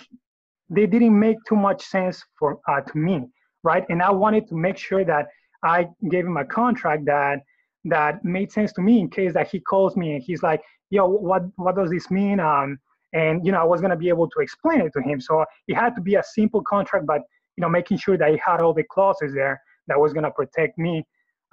they 0.70 0.86
didn't 0.86 1.18
make 1.18 1.36
too 1.48 1.56
much 1.56 1.84
sense 1.84 2.22
for 2.38 2.60
uh, 2.68 2.80
to 2.80 2.98
me, 2.98 3.26
right? 3.62 3.84
And 3.88 4.00
I 4.00 4.10
wanted 4.10 4.48
to 4.48 4.54
make 4.54 4.78
sure 4.78 5.04
that 5.04 5.26
I 5.64 5.88
gave 6.10 6.24
him 6.24 6.36
a 6.36 6.44
contract 6.44 7.04
that 7.06 7.40
that 7.84 8.24
made 8.24 8.50
sense 8.50 8.72
to 8.74 8.80
me 8.80 8.98
in 8.98 9.08
case 9.08 9.32
that 9.34 9.48
he 9.48 9.60
calls 9.60 9.96
me 9.96 10.14
and 10.14 10.22
he's 10.22 10.42
like, 10.42 10.60
yo, 10.90 11.06
what 11.06 11.42
what 11.56 11.76
does 11.76 11.90
this 11.90 12.10
mean? 12.10 12.40
Um, 12.40 12.78
and 13.12 13.44
you 13.44 13.52
know, 13.52 13.60
I 13.60 13.64
was 13.64 13.80
gonna 13.80 13.96
be 13.96 14.08
able 14.08 14.28
to 14.30 14.40
explain 14.40 14.80
it 14.80 14.92
to 14.94 15.02
him. 15.02 15.20
So 15.20 15.44
it 15.68 15.74
had 15.74 15.94
to 15.96 16.00
be 16.00 16.14
a 16.14 16.22
simple 16.22 16.62
contract, 16.62 17.06
but 17.06 17.22
you 17.56 17.62
know, 17.62 17.68
making 17.68 17.98
sure 17.98 18.16
that 18.16 18.30
he 18.30 18.40
had 18.44 18.60
all 18.60 18.74
the 18.74 18.84
clauses 18.84 19.34
there 19.34 19.60
that 19.88 19.98
was 19.98 20.12
gonna 20.12 20.30
protect 20.30 20.78
me 20.78 21.04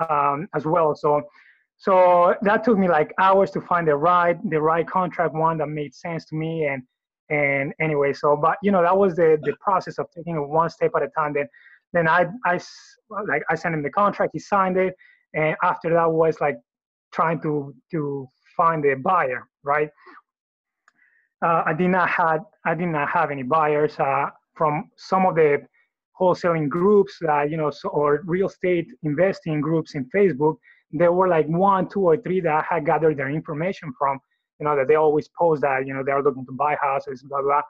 um, 0.09 0.47
as 0.55 0.65
well. 0.65 0.95
So 0.95 1.21
so 1.77 2.35
that 2.43 2.63
took 2.63 2.77
me 2.77 2.87
like 2.87 3.13
hours 3.19 3.51
to 3.51 3.61
find 3.61 3.87
the 3.87 3.95
right 3.95 4.37
the 4.49 4.61
right 4.61 4.87
contract 4.87 5.33
one 5.33 5.57
that 5.57 5.67
made 5.67 5.93
sense 5.93 6.23
to 6.25 6.35
me 6.35 6.65
and 6.65 6.83
and 7.29 7.73
anyway 7.81 8.13
so 8.13 8.37
but 8.37 8.57
you 8.61 8.71
know 8.71 8.83
that 8.83 8.95
was 8.95 9.15
the 9.15 9.39
the 9.41 9.53
process 9.59 9.97
of 9.97 10.05
taking 10.15 10.35
it 10.35 10.39
one 10.39 10.69
step 10.69 10.91
at 10.95 11.01
a 11.01 11.07
time 11.17 11.33
then 11.33 11.47
then 11.93 12.07
I, 12.07 12.25
I 12.45 12.59
like 13.09 13.43
I 13.49 13.55
sent 13.55 13.75
him 13.75 13.83
the 13.83 13.89
contract, 13.89 14.31
he 14.33 14.39
signed 14.39 14.77
it, 14.77 14.95
and 15.33 15.55
after 15.63 15.93
that 15.93 16.11
was 16.11 16.41
like 16.41 16.57
trying 17.13 17.39
to 17.41 17.73
to 17.91 18.27
find 18.57 18.83
a 18.85 18.95
buyer, 18.95 19.47
right? 19.63 19.89
Uh, 21.45 21.63
I 21.65 21.73
did 21.73 21.89
not 21.89 22.09
had 22.09 22.39
I 22.65 22.73
did 22.73 22.87
not 22.87 23.09
have 23.09 23.31
any 23.31 23.43
buyers 23.43 23.97
uh, 23.99 24.25
from 24.55 24.89
some 24.97 25.25
of 25.25 25.35
the 25.35 25.61
wholesaling 26.19 26.69
groups, 26.69 27.17
uh, 27.27 27.43
you 27.43 27.57
know, 27.57 27.69
so, 27.71 27.89
or 27.89 28.21
real 28.25 28.47
estate 28.47 28.87
investing 29.03 29.61
groups 29.61 29.95
in 29.95 30.09
Facebook. 30.15 30.57
There 30.91 31.11
were 31.11 31.27
like 31.27 31.47
one, 31.47 31.89
two, 31.89 32.01
or 32.01 32.17
three 32.17 32.39
that 32.41 32.53
I 32.53 32.75
had 32.75 32.85
gathered 32.85 33.17
their 33.17 33.29
information 33.29 33.91
from. 33.97 34.19
You 34.59 34.65
know 34.65 34.75
that 34.75 34.87
they 34.87 34.95
always 34.95 35.27
post 35.37 35.63
that 35.63 35.87
you 35.87 35.93
know 35.93 36.03
they 36.03 36.11
are 36.11 36.23
looking 36.23 36.45
to 36.45 36.51
buy 36.51 36.77
houses, 36.79 37.23
blah 37.23 37.41
blah. 37.41 37.61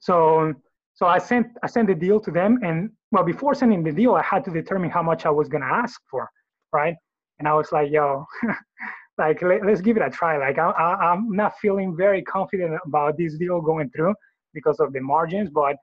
So 0.00 0.52
so 0.94 1.06
I 1.06 1.18
sent 1.18 1.46
I 1.62 1.66
sent 1.68 1.86
the 1.88 1.94
deal 1.94 2.20
to 2.20 2.30
them, 2.30 2.58
and 2.62 2.90
well, 3.12 3.24
before 3.24 3.54
sending 3.54 3.82
the 3.84 3.92
deal, 3.92 4.14
I 4.14 4.22
had 4.22 4.44
to 4.44 4.50
determine 4.50 4.90
how 4.90 5.02
much 5.02 5.24
I 5.24 5.30
was 5.30 5.48
gonna 5.48 5.66
ask 5.66 6.00
for, 6.10 6.28
right? 6.72 6.94
And 7.38 7.48
I 7.48 7.54
was 7.54 7.72
like, 7.72 7.90
yo, 7.90 8.26
like 9.18 9.40
let, 9.42 9.66
us 9.66 9.80
give 9.80 9.96
it 9.96 10.02
a 10.02 10.10
try. 10.10 10.36
Like 10.36 10.58
I, 10.58 10.70
I, 10.70 11.12
I'm 11.12 11.30
not 11.30 11.58
feeling 11.58 11.96
very 11.96 12.22
confident 12.22 12.78
about 12.84 13.16
this 13.16 13.36
deal 13.38 13.60
going 13.60 13.90
through 13.90 14.14
because 14.52 14.80
of 14.80 14.92
the 14.92 15.00
margins, 15.00 15.48
but 15.50 15.76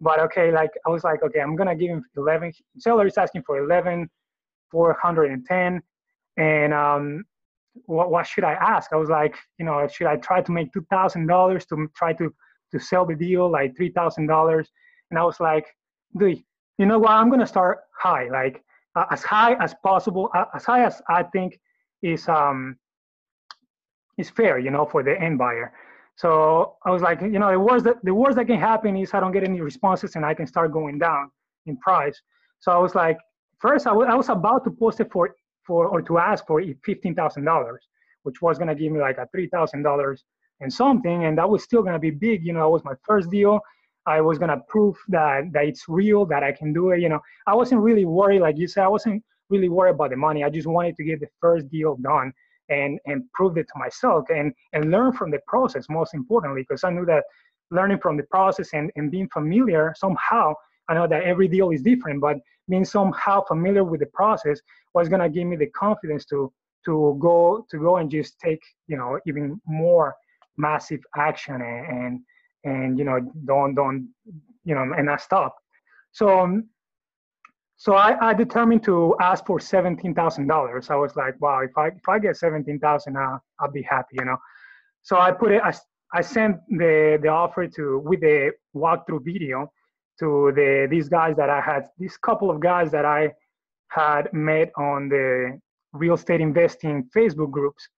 but 0.00 0.20
okay, 0.20 0.50
like 0.50 0.70
I 0.86 0.90
was 0.90 1.04
like, 1.04 1.22
okay, 1.22 1.40
I'm 1.40 1.56
gonna 1.56 1.76
give 1.76 1.90
him 1.90 2.04
11. 2.16 2.52
Seller 2.78 3.06
is 3.06 3.18
asking 3.18 3.42
for 3.46 3.58
11, 3.58 4.08
410, 4.70 5.82
and 6.36 6.74
um, 6.74 7.24
what 7.86 8.10
what 8.10 8.26
should 8.26 8.44
I 8.44 8.52
ask? 8.54 8.92
I 8.92 8.96
was 8.96 9.08
like, 9.08 9.36
you 9.58 9.64
know, 9.64 9.86
should 9.88 10.06
I 10.06 10.16
try 10.16 10.40
to 10.42 10.52
make 10.52 10.72
two 10.72 10.86
thousand 10.90 11.26
dollars 11.26 11.66
to 11.66 11.88
try 11.94 12.12
to 12.14 12.32
to 12.72 12.80
sell 12.80 13.04
the 13.04 13.14
deal, 13.14 13.50
like 13.50 13.76
three 13.76 13.90
thousand 13.90 14.26
dollars? 14.26 14.70
And 15.10 15.18
I 15.18 15.24
was 15.24 15.40
like, 15.40 15.66
dude, 16.18 16.42
you 16.78 16.86
know 16.86 16.98
what? 16.98 17.10
I'm 17.10 17.30
gonna 17.30 17.46
start 17.46 17.80
high, 17.98 18.28
like 18.30 18.62
uh, 18.96 19.06
as 19.10 19.22
high 19.22 19.54
as 19.62 19.74
possible, 19.82 20.30
uh, 20.34 20.46
as 20.54 20.64
high 20.64 20.84
as 20.84 21.00
I 21.08 21.22
think 21.24 21.58
is 22.02 22.28
um 22.28 22.76
is 24.18 24.30
fair, 24.30 24.58
you 24.58 24.70
know, 24.70 24.86
for 24.86 25.02
the 25.02 25.18
end 25.20 25.38
buyer. 25.38 25.72
So 26.20 26.76
I 26.84 26.90
was 26.90 27.00
like, 27.00 27.22
you 27.22 27.38
know, 27.38 27.50
the 27.50 27.58
worst 27.58 27.84
that 27.86 27.96
the 28.04 28.12
worst 28.12 28.36
that 28.36 28.46
can 28.46 28.60
happen 28.60 28.94
is 28.94 29.14
I 29.14 29.20
don't 29.20 29.32
get 29.32 29.42
any 29.42 29.62
responses 29.62 30.16
and 30.16 30.24
I 30.30 30.34
can 30.34 30.46
start 30.46 30.70
going 30.70 30.98
down 30.98 31.30
in 31.64 31.78
price. 31.78 32.20
So 32.58 32.70
I 32.72 32.76
was 32.76 32.94
like, 32.94 33.16
first 33.58 33.86
I, 33.86 33.92
I 33.92 34.16
was 34.22 34.28
about 34.28 34.62
to 34.64 34.70
post 34.70 35.00
it 35.00 35.08
for 35.10 35.34
for 35.66 35.86
or 35.86 36.02
to 36.02 36.18
ask 36.18 36.46
for 36.46 36.62
fifteen 36.84 37.14
thousand 37.14 37.44
dollars, 37.46 37.82
which 38.24 38.42
was 38.42 38.58
gonna 38.58 38.74
give 38.74 38.92
me 38.92 39.00
like 39.00 39.16
a 39.16 39.26
three 39.32 39.48
thousand 39.48 39.82
dollars 39.82 40.24
and 40.60 40.70
something, 40.70 41.24
and 41.24 41.38
that 41.38 41.48
was 41.48 41.62
still 41.64 41.82
gonna 41.82 42.04
be 42.08 42.10
big. 42.10 42.44
You 42.44 42.52
know, 42.52 42.64
that 42.64 42.74
was 42.76 42.84
my 42.84 42.96
first 43.08 43.30
deal. 43.30 43.58
I 44.04 44.20
was 44.20 44.36
gonna 44.36 44.60
prove 44.68 44.96
that 45.08 45.50
that 45.54 45.64
it's 45.70 45.84
real, 45.88 46.26
that 46.26 46.42
I 46.42 46.52
can 46.52 46.74
do 46.74 46.90
it. 46.90 47.00
You 47.00 47.08
know, 47.08 47.20
I 47.46 47.54
wasn't 47.54 47.80
really 47.80 48.04
worried, 48.04 48.40
like 48.40 48.58
you 48.58 48.68
said, 48.68 48.84
I 48.84 48.88
wasn't 48.88 49.24
really 49.48 49.70
worried 49.70 49.94
about 49.94 50.10
the 50.10 50.16
money. 50.16 50.44
I 50.44 50.50
just 50.50 50.66
wanted 50.66 50.96
to 50.96 51.04
get 51.04 51.20
the 51.20 51.28
first 51.40 51.70
deal 51.70 51.96
done 51.96 52.34
and 52.70 52.98
and 53.06 53.24
proved 53.32 53.58
it 53.58 53.66
to 53.72 53.78
myself 53.78 54.24
and 54.30 54.52
and 54.72 54.90
learn 54.90 55.12
from 55.12 55.30
the 55.30 55.40
process 55.46 55.86
most 55.88 56.14
importantly 56.14 56.62
because 56.62 56.84
i 56.84 56.90
knew 56.90 57.04
that 57.04 57.24
learning 57.70 57.98
from 58.02 58.16
the 58.16 58.24
process 58.24 58.70
and, 58.72 58.90
and 58.96 59.10
being 59.10 59.28
familiar 59.32 59.94
somehow 59.96 60.52
i 60.88 60.94
know 60.94 61.06
that 61.06 61.22
every 61.22 61.48
deal 61.48 61.70
is 61.70 61.82
different 61.82 62.20
but 62.20 62.36
being 62.68 62.84
somehow 62.84 63.44
familiar 63.44 63.84
with 63.84 64.00
the 64.00 64.06
process 64.06 64.60
was 64.94 65.08
going 65.08 65.20
to 65.20 65.28
give 65.28 65.46
me 65.46 65.56
the 65.56 65.66
confidence 65.66 66.24
to 66.24 66.52
to 66.84 67.16
go 67.20 67.66
to 67.70 67.78
go 67.78 67.96
and 67.98 68.10
just 68.10 68.38
take 68.38 68.62
you 68.86 68.96
know 68.96 69.18
even 69.26 69.60
more 69.66 70.14
massive 70.56 71.00
action 71.16 71.54
and 71.54 71.86
and, 71.96 72.20
and 72.64 72.98
you 72.98 73.04
know 73.04 73.20
don't 73.44 73.74
don't 73.74 74.08
you 74.64 74.74
know 74.74 74.92
and 74.96 75.06
not 75.06 75.20
stop. 75.20 75.56
So 76.12 76.40
um, 76.40 76.68
so 77.80 77.94
I, 77.94 78.10
I 78.28 78.34
determined 78.34 78.82
to 78.84 79.16
ask 79.22 79.46
for 79.46 79.58
seventeen 79.58 80.14
thousand 80.14 80.46
dollars. 80.48 80.90
I 80.90 80.96
was 80.96 81.16
like, 81.16 81.40
wow, 81.40 81.60
if 81.60 81.78
I 81.78 81.86
if 81.86 82.06
I 82.06 82.18
get 82.18 82.36
seventeen 82.36 82.78
thousand, 82.78 83.16
I'll, 83.16 83.42
I'll 83.58 83.70
be 83.70 83.80
happy, 83.80 84.16
you 84.18 84.26
know. 84.26 84.36
So 85.00 85.18
I 85.18 85.32
put 85.32 85.50
it. 85.50 85.62
I, 85.64 85.72
I 86.12 86.20
sent 86.20 86.58
the 86.68 87.18
the 87.22 87.28
offer 87.28 87.66
to 87.68 87.98
with 88.04 88.20
the 88.20 88.52
walkthrough 88.76 89.24
video 89.24 89.72
to 90.18 90.52
the 90.54 90.88
these 90.90 91.08
guys 91.08 91.36
that 91.36 91.48
I 91.48 91.62
had 91.62 91.88
these 91.98 92.18
couple 92.18 92.50
of 92.50 92.60
guys 92.60 92.90
that 92.90 93.06
I 93.06 93.32
had 93.88 94.30
met 94.34 94.70
on 94.76 95.08
the 95.08 95.58
real 95.94 96.16
estate 96.16 96.42
investing 96.42 97.08
Facebook 97.16 97.50
groups, 97.50 97.88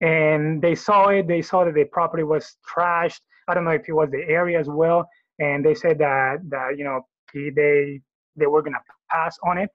and 0.00 0.62
they 0.62 0.76
saw 0.76 1.08
it. 1.08 1.26
They 1.26 1.42
saw 1.42 1.64
that 1.64 1.74
the 1.74 1.86
property 1.86 2.22
was 2.22 2.56
trashed. 2.72 3.22
I 3.48 3.54
don't 3.54 3.64
know 3.64 3.72
if 3.72 3.88
it 3.88 3.94
was 3.94 4.10
the 4.12 4.24
area 4.28 4.60
as 4.60 4.68
well, 4.68 5.08
and 5.40 5.64
they 5.64 5.74
said 5.74 5.98
that 5.98 6.36
that 6.50 6.78
you 6.78 6.84
know 6.84 7.00
they 7.34 8.00
they 8.36 8.46
were 8.46 8.62
gonna 8.62 8.78
pass 9.10 9.36
on 9.44 9.58
it, 9.58 9.70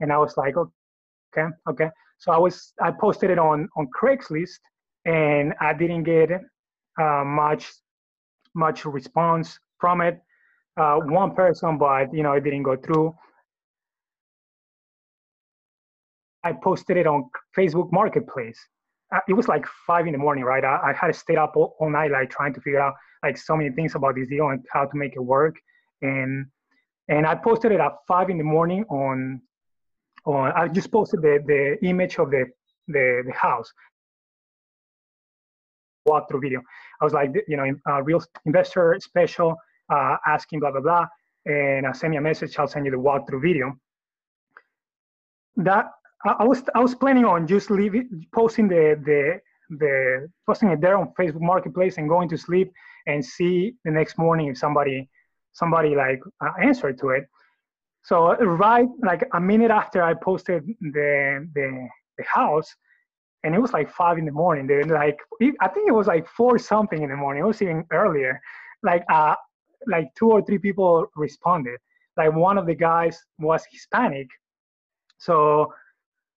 and 0.00 0.12
I 0.12 0.18
was 0.18 0.36
like, 0.36 0.54
okay, 0.56 1.48
okay. 1.68 1.90
So 2.18 2.32
I 2.32 2.38
was 2.38 2.72
I 2.80 2.90
posted 2.90 3.30
it 3.30 3.38
on 3.38 3.68
on 3.76 3.88
Craigslist, 3.98 4.60
and 5.04 5.54
I 5.60 5.72
didn't 5.72 6.04
get 6.04 6.30
uh, 7.00 7.24
much 7.24 7.70
much 8.54 8.84
response 8.84 9.58
from 9.80 10.00
it. 10.00 10.20
Uh, 10.76 10.96
one 11.00 11.34
person, 11.34 11.78
but 11.78 12.12
you 12.14 12.22
know 12.22 12.32
it 12.32 12.44
didn't 12.44 12.62
go 12.62 12.76
through. 12.76 13.14
I 16.44 16.52
posted 16.52 16.96
it 16.96 17.06
on 17.06 17.30
Facebook 17.56 17.92
Marketplace. 17.92 18.58
Uh, 19.14 19.20
it 19.28 19.34
was 19.34 19.46
like 19.48 19.64
five 19.86 20.06
in 20.06 20.12
the 20.12 20.18
morning, 20.18 20.44
right? 20.44 20.64
I, 20.64 20.90
I 20.90 20.92
had 20.92 21.14
stayed 21.14 21.36
up 21.36 21.52
all, 21.54 21.76
all, 21.78 21.90
night, 21.90 22.10
like 22.10 22.30
trying 22.30 22.54
to 22.54 22.60
figure 22.60 22.80
out 22.80 22.94
like 23.22 23.36
so 23.36 23.56
many 23.56 23.70
things 23.70 23.94
about 23.94 24.16
this 24.16 24.28
deal 24.28 24.48
and 24.48 24.64
how 24.72 24.86
to 24.86 24.96
make 24.96 25.14
it 25.14 25.20
work. 25.20 25.54
And 26.00 26.46
and 27.08 27.26
I 27.26 27.34
posted 27.34 27.72
it 27.72 27.80
at 27.80 27.92
five 28.06 28.30
in 28.30 28.38
the 28.38 28.44
morning 28.44 28.84
on, 28.84 29.40
on 30.24 30.52
I 30.52 30.68
just 30.68 30.90
posted 30.90 31.22
the, 31.22 31.42
the 31.46 31.86
image 31.86 32.18
of 32.18 32.30
the, 32.30 32.46
the, 32.88 33.22
the 33.26 33.32
house 33.32 33.72
walkthrough 36.08 36.42
video. 36.42 36.60
I 37.00 37.04
was 37.04 37.12
like, 37.12 37.30
you 37.48 37.56
know, 37.56 37.64
a 37.86 38.02
real 38.02 38.22
investor 38.44 38.96
special 39.00 39.56
uh, 39.92 40.16
asking 40.26 40.60
blah, 40.60 40.70
blah, 40.70 40.80
blah. 40.80 41.06
And 41.44 41.86
uh, 41.86 41.92
send 41.92 42.12
me 42.12 42.16
a 42.16 42.20
message, 42.20 42.58
I'll 42.58 42.68
send 42.68 42.84
you 42.86 42.92
the 42.92 42.98
walkthrough 42.98 43.42
video. 43.42 43.74
That 45.56 45.90
I 46.24 46.44
was 46.44 46.62
I 46.74 46.78
was 46.78 46.94
planning 46.94 47.24
on 47.24 47.46
just 47.48 47.68
leaving 47.70 48.26
posting 48.32 48.68
the 48.68 49.00
the 49.04 49.40
the 49.78 50.28
posting 50.46 50.70
it 50.70 50.80
there 50.80 50.96
on 50.96 51.12
Facebook 51.18 51.40
Marketplace 51.40 51.98
and 51.98 52.08
going 52.08 52.28
to 52.28 52.38
sleep 52.38 52.72
and 53.06 53.24
see 53.24 53.74
the 53.84 53.90
next 53.90 54.16
morning 54.18 54.46
if 54.46 54.56
somebody 54.56 55.08
somebody 55.52 55.94
like 55.94 56.20
uh, 56.40 56.52
answered 56.60 56.98
to 57.00 57.10
it. 57.10 57.24
So 58.04 58.34
right 58.36 58.88
like 59.04 59.28
a 59.32 59.40
minute 59.40 59.70
after 59.70 60.02
I 60.02 60.14
posted 60.14 60.66
the 60.80 61.48
the 61.54 61.88
the 62.18 62.24
house, 62.24 62.74
and 63.44 63.54
it 63.54 63.60
was 63.60 63.72
like 63.72 63.90
five 63.90 64.18
in 64.18 64.24
the 64.24 64.32
morning. 64.32 64.66
They 64.66 64.82
like 64.82 65.18
I 65.60 65.68
think 65.68 65.88
it 65.88 65.92
was 65.92 66.06
like 66.06 66.26
four 66.26 66.58
something 66.58 67.02
in 67.02 67.10
the 67.10 67.16
morning. 67.16 67.42
It 67.42 67.46
was 67.46 67.62
even 67.62 67.84
earlier. 67.92 68.40
Like 68.82 69.04
uh 69.10 69.34
like 69.86 70.08
two 70.16 70.30
or 70.30 70.42
three 70.42 70.58
people 70.58 71.06
responded. 71.16 71.78
Like 72.16 72.34
one 72.34 72.58
of 72.58 72.66
the 72.66 72.74
guys 72.74 73.18
was 73.38 73.64
Hispanic, 73.70 74.28
so 75.18 75.72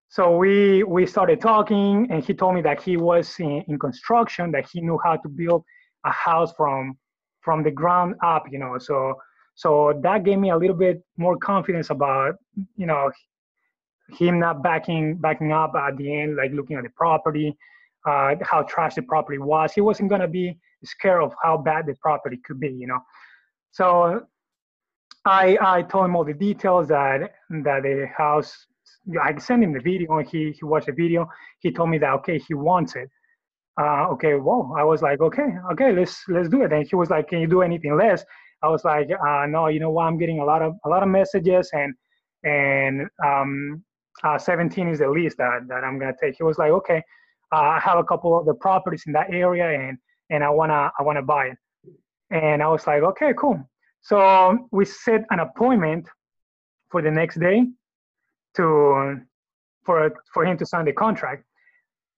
so 0.09 0.37
we 0.37 0.83
we 0.83 1.05
started 1.05 1.41
talking, 1.41 2.07
and 2.09 2.23
he 2.23 2.33
told 2.33 2.55
me 2.55 2.61
that 2.61 2.81
he 2.81 2.95
was 2.95 3.35
in, 3.39 3.63
in 3.67 3.77
construction, 3.79 4.51
that 4.51 4.65
he 4.71 4.79
knew 4.81 4.99
how 5.03 5.17
to 5.17 5.27
build 5.27 5.63
a 6.05 6.11
house 6.11 6.53
from 6.55 6.97
from 7.45 7.63
the 7.63 7.71
ground 7.71 8.15
up, 8.23 8.45
you 8.51 8.59
know. 8.59 8.77
So 8.79 9.15
so 9.53 9.97
that 10.03 10.25
gave 10.25 10.39
me 10.39 10.49
a 10.49 10.57
little 10.57 10.75
bit 10.75 11.01
more 11.17 11.37
confidence 11.37 11.89
about, 11.89 12.35
you 12.75 12.87
know, 12.87 13.11
him 14.09 14.39
not 14.39 14.61
backing 14.63 15.15
backing 15.15 15.51
up 15.53 15.73
at 15.75 15.95
the 15.95 16.07
end, 16.21 16.35
like 16.35 16.51
looking 16.51 16.75
at 16.75 16.83
the 16.83 16.89
property, 16.89 17.55
uh, 18.05 18.35
how 18.41 18.63
trash 18.63 18.95
the 18.95 19.03
property 19.03 19.37
was. 19.37 19.71
He 19.73 19.81
wasn't 19.81 20.09
gonna 20.09 20.27
be 20.27 20.57
scared 20.83 21.23
of 21.23 21.33
how 21.41 21.57
bad 21.57 21.85
the 21.85 21.95
property 22.01 22.37
could 22.45 22.59
be, 22.59 22.69
you 22.69 22.87
know. 22.87 22.99
So 23.71 24.25
I 25.25 25.57
I 25.61 25.83
told 25.83 26.05
him 26.05 26.15
all 26.15 26.25
the 26.25 26.33
details 26.33 26.89
that 26.89 27.35
that 27.49 27.83
the 27.83 28.07
house. 28.17 28.67
I 29.21 29.37
sent 29.37 29.63
him 29.63 29.73
the 29.73 29.79
video, 29.79 30.19
he 30.19 30.51
he 30.57 30.65
watched 30.65 30.87
the 30.87 30.91
video. 30.91 31.29
He 31.59 31.71
told 31.71 31.89
me 31.89 31.99
that 31.99 32.13
okay, 32.19 32.39
he 32.39 32.53
wants 32.55 32.95
it 32.95 33.09
uh, 33.79 34.07
okay, 34.11 34.35
well, 34.35 34.73
I 34.77 34.83
was 34.83 35.01
like, 35.01 35.19
okay, 35.19 35.49
okay, 35.73 35.91
let's 35.91 36.23
let's 36.29 36.47
do 36.47 36.63
it. 36.63 36.71
And 36.71 36.87
he 36.87 36.95
was 36.95 37.09
like, 37.09 37.27
can 37.27 37.39
you 37.39 37.47
do 37.47 37.61
anything 37.61 37.97
less? 37.97 38.23
I 38.63 38.69
was 38.69 38.85
like, 38.85 39.09
uh, 39.11 39.45
no, 39.47 39.67
you 39.67 39.79
know 39.79 39.89
what? 39.89 40.03
I'm 40.03 40.17
getting 40.17 40.39
a 40.39 40.45
lot 40.45 40.61
of 40.61 40.75
a 40.85 40.89
lot 40.89 41.03
of 41.03 41.09
messages, 41.09 41.69
and 41.73 41.93
and 42.43 43.07
um, 43.25 43.83
uh, 44.23 44.37
17 44.37 44.87
is 44.87 44.99
the 44.99 45.09
least 45.09 45.37
that 45.37 45.67
that 45.67 45.83
I'm 45.83 45.99
gonna 45.99 46.13
take. 46.19 46.35
He 46.37 46.43
was 46.43 46.57
like, 46.57 46.71
okay, 46.71 47.03
uh, 47.53 47.59
I 47.59 47.79
have 47.79 47.97
a 47.97 48.03
couple 48.03 48.37
of 48.37 48.45
the 48.45 48.53
properties 48.53 49.03
in 49.07 49.13
that 49.13 49.27
area, 49.29 49.67
and 49.69 49.97
and 50.29 50.43
I 50.43 50.49
wanna 50.49 50.91
I 50.97 51.03
wanna 51.03 51.21
buy 51.21 51.47
it. 51.47 51.57
And 52.31 52.63
I 52.63 52.67
was 52.67 52.87
like, 52.87 53.03
okay, 53.03 53.33
cool. 53.37 53.59
So 54.01 54.67
we 54.71 54.85
set 54.85 55.25
an 55.31 55.39
appointment 55.39 56.07
for 56.91 57.01
the 57.01 57.11
next 57.11 57.39
day 57.39 57.67
to 58.55 59.19
for 59.83 60.11
for 60.33 60.45
him 60.45 60.57
to 60.59 60.65
sign 60.65 60.85
the 60.85 60.93
contract. 60.93 61.43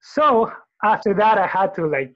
So 0.01 0.51
after 0.83 1.13
that, 1.15 1.37
I 1.37 1.47
had 1.47 1.73
to 1.75 1.87
like 1.87 2.13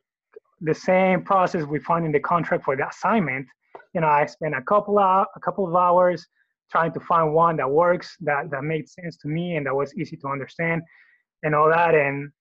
the 0.61 0.73
same 0.73 1.23
process 1.23 1.65
we 1.65 1.79
find 1.79 2.05
in 2.05 2.11
the 2.11 2.19
contract 2.19 2.63
for 2.63 2.75
the 2.75 2.87
assignment. 2.87 3.47
You 3.93 4.01
know, 4.01 4.07
I 4.07 4.25
spent 4.25 4.55
a 4.55 4.61
couple 4.61 4.99
of 4.99 5.27
a 5.35 5.39
couple 5.39 5.67
of 5.67 5.75
hours 5.75 6.25
trying 6.71 6.93
to 6.93 6.99
find 7.01 7.33
one 7.33 7.57
that 7.57 7.69
works, 7.69 8.15
that 8.21 8.49
that 8.51 8.63
made 8.63 8.87
sense 8.87 9.17
to 9.17 9.27
me, 9.27 9.55
and 9.55 9.65
that 9.65 9.75
was 9.75 9.93
easy 9.95 10.15
to 10.17 10.27
understand, 10.27 10.81
and 11.43 11.55
all 11.55 11.69
that. 11.69 11.95
And 11.95 12.31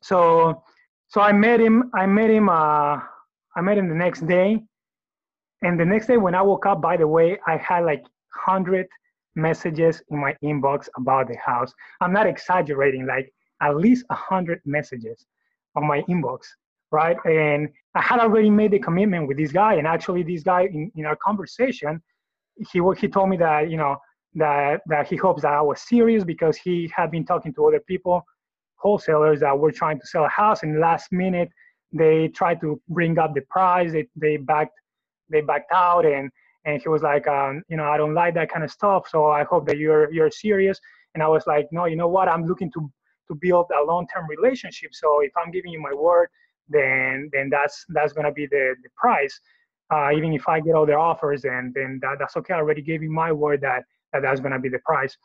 so, 0.00 0.62
so 1.08 1.20
I 1.20 1.32
met 1.32 1.60
him. 1.60 1.90
I 1.94 2.06
met 2.06 2.30
him. 2.30 2.48
Uh, 2.48 3.00
I 3.56 3.60
met 3.60 3.78
him 3.78 3.88
the 3.88 3.94
next 3.94 4.26
day, 4.26 4.60
and 5.62 5.78
the 5.78 5.84
next 5.84 6.06
day 6.06 6.16
when 6.16 6.34
I 6.34 6.42
woke 6.42 6.66
up, 6.66 6.80
by 6.80 6.96
the 6.96 7.06
way, 7.06 7.38
I 7.46 7.56
had 7.56 7.84
like 7.84 8.04
hundred 8.34 8.86
messages 9.36 10.02
in 10.10 10.18
my 10.18 10.34
inbox 10.44 10.88
about 10.96 11.28
the 11.28 11.36
house. 11.36 11.72
I'm 12.00 12.12
not 12.12 12.26
exaggerating. 12.26 13.06
Like 13.06 13.32
at 13.60 13.76
least 13.76 14.04
100 14.08 14.60
messages 14.64 15.26
on 15.76 15.86
my 15.86 16.02
inbox 16.02 16.46
right? 16.94 17.16
And 17.24 17.68
I 17.96 18.00
had 18.00 18.20
already 18.20 18.50
made 18.50 18.70
the 18.70 18.78
commitment 18.78 19.26
with 19.26 19.36
this 19.36 19.52
guy, 19.52 19.74
and 19.74 19.86
actually, 19.86 20.22
this 20.22 20.42
guy 20.42 20.62
in, 20.76 20.92
in 20.94 21.04
our 21.06 21.16
conversation, 21.16 22.00
he 22.70 22.80
he 23.00 23.08
told 23.08 23.28
me 23.30 23.36
that 23.38 23.70
you 23.70 23.76
know 23.76 23.96
that 24.34 24.80
that 24.86 25.08
he 25.08 25.16
hopes 25.16 25.42
that 25.42 25.52
I 25.52 25.60
was 25.60 25.80
serious 25.80 26.22
because 26.24 26.56
he 26.56 26.90
had 26.96 27.10
been 27.10 27.24
talking 27.24 27.52
to 27.54 27.66
other 27.66 27.80
people, 27.80 28.22
wholesalers 28.76 29.40
that 29.40 29.58
were 29.58 29.72
trying 29.72 29.98
to 30.00 30.06
sell 30.06 30.24
a 30.24 30.28
house, 30.28 30.62
and 30.62 30.78
last 30.78 31.06
minute 31.10 31.50
they 31.92 32.28
tried 32.28 32.60
to 32.60 32.80
bring 32.88 33.18
up 33.18 33.34
the 33.34 33.42
price. 33.56 33.90
They 33.92 34.06
they 34.24 34.36
backed 34.36 34.78
they 35.32 35.40
backed 35.40 35.72
out, 35.72 36.06
and 36.06 36.30
and 36.64 36.80
he 36.80 36.88
was 36.88 37.02
like, 37.02 37.26
um, 37.26 37.62
you 37.68 37.76
know, 37.76 37.88
I 37.94 37.96
don't 37.96 38.14
like 38.14 38.34
that 38.34 38.50
kind 38.52 38.64
of 38.64 38.70
stuff. 38.70 39.08
So 39.08 39.26
I 39.26 39.42
hope 39.44 39.66
that 39.66 39.78
you're 39.78 40.12
you're 40.12 40.30
serious. 40.30 40.78
And 41.14 41.22
I 41.22 41.28
was 41.28 41.44
like, 41.46 41.66
no, 41.70 41.84
you 41.84 41.96
know 41.96 42.08
what? 42.08 42.28
I'm 42.28 42.44
looking 42.44 42.70
to 42.72 42.90
to 43.28 43.34
build 43.34 43.66
a 43.80 43.84
long-term 43.84 44.26
relationship. 44.28 44.90
So 44.94 45.20
if 45.20 45.32
I'm 45.36 45.50
giving 45.50 45.72
you 45.72 45.80
my 45.80 45.94
word, 45.94 46.28
then 46.68 47.30
then 47.32 47.50
that's 47.50 47.84
that's 47.88 48.12
gonna 48.12 48.32
be 48.32 48.46
the 48.46 48.74
the 48.82 48.88
price. 48.96 49.38
Uh, 49.92 50.10
even 50.12 50.32
if 50.32 50.48
I 50.48 50.60
get 50.60 50.74
other 50.74 50.98
offers, 50.98 51.44
and 51.44 51.72
then 51.74 51.98
that, 52.02 52.16
that's 52.18 52.36
okay. 52.38 52.54
I 52.54 52.58
already 52.58 52.80
gave 52.80 53.02
you 53.02 53.10
my 53.10 53.30
word 53.30 53.60
that, 53.60 53.84
that 54.12 54.22
that's 54.22 54.40
gonna 54.40 54.58
be 54.58 54.70
the 54.70 54.78
price. 54.78 55.16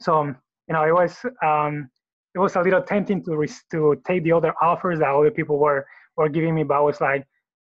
So 0.00 0.24
you 0.68 0.72
know, 0.74 0.84
it 0.84 0.92
was 0.92 1.16
um, 1.42 1.88
it 2.34 2.38
was 2.38 2.56
a 2.56 2.60
little 2.62 2.82
tempting 2.82 3.24
to 3.24 3.46
to 3.70 4.00
take 4.06 4.24
the 4.24 4.32
other 4.32 4.54
offers 4.60 4.98
that 4.98 5.08
other 5.08 5.30
people 5.30 5.58
were 5.58 5.86
were 6.16 6.28
giving 6.28 6.54
me, 6.54 6.64
but 6.64 6.74
I 6.74 6.80
was 6.80 7.00
like, 7.00 7.24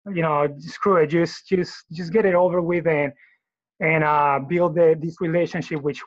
you 0.07 0.21
know, 0.21 0.47
screw 0.59 0.97
it, 0.97 1.07
just 1.07 1.47
just 1.47 1.85
just 1.91 2.11
get 2.11 2.25
it 2.25 2.35
over 2.35 2.61
with 2.61 2.87
and 2.87 3.13
and 3.81 4.03
uh, 4.03 4.39
build 4.47 4.75
the, 4.75 4.97
this 4.99 5.19
relationship, 5.19 5.81
which 5.81 6.01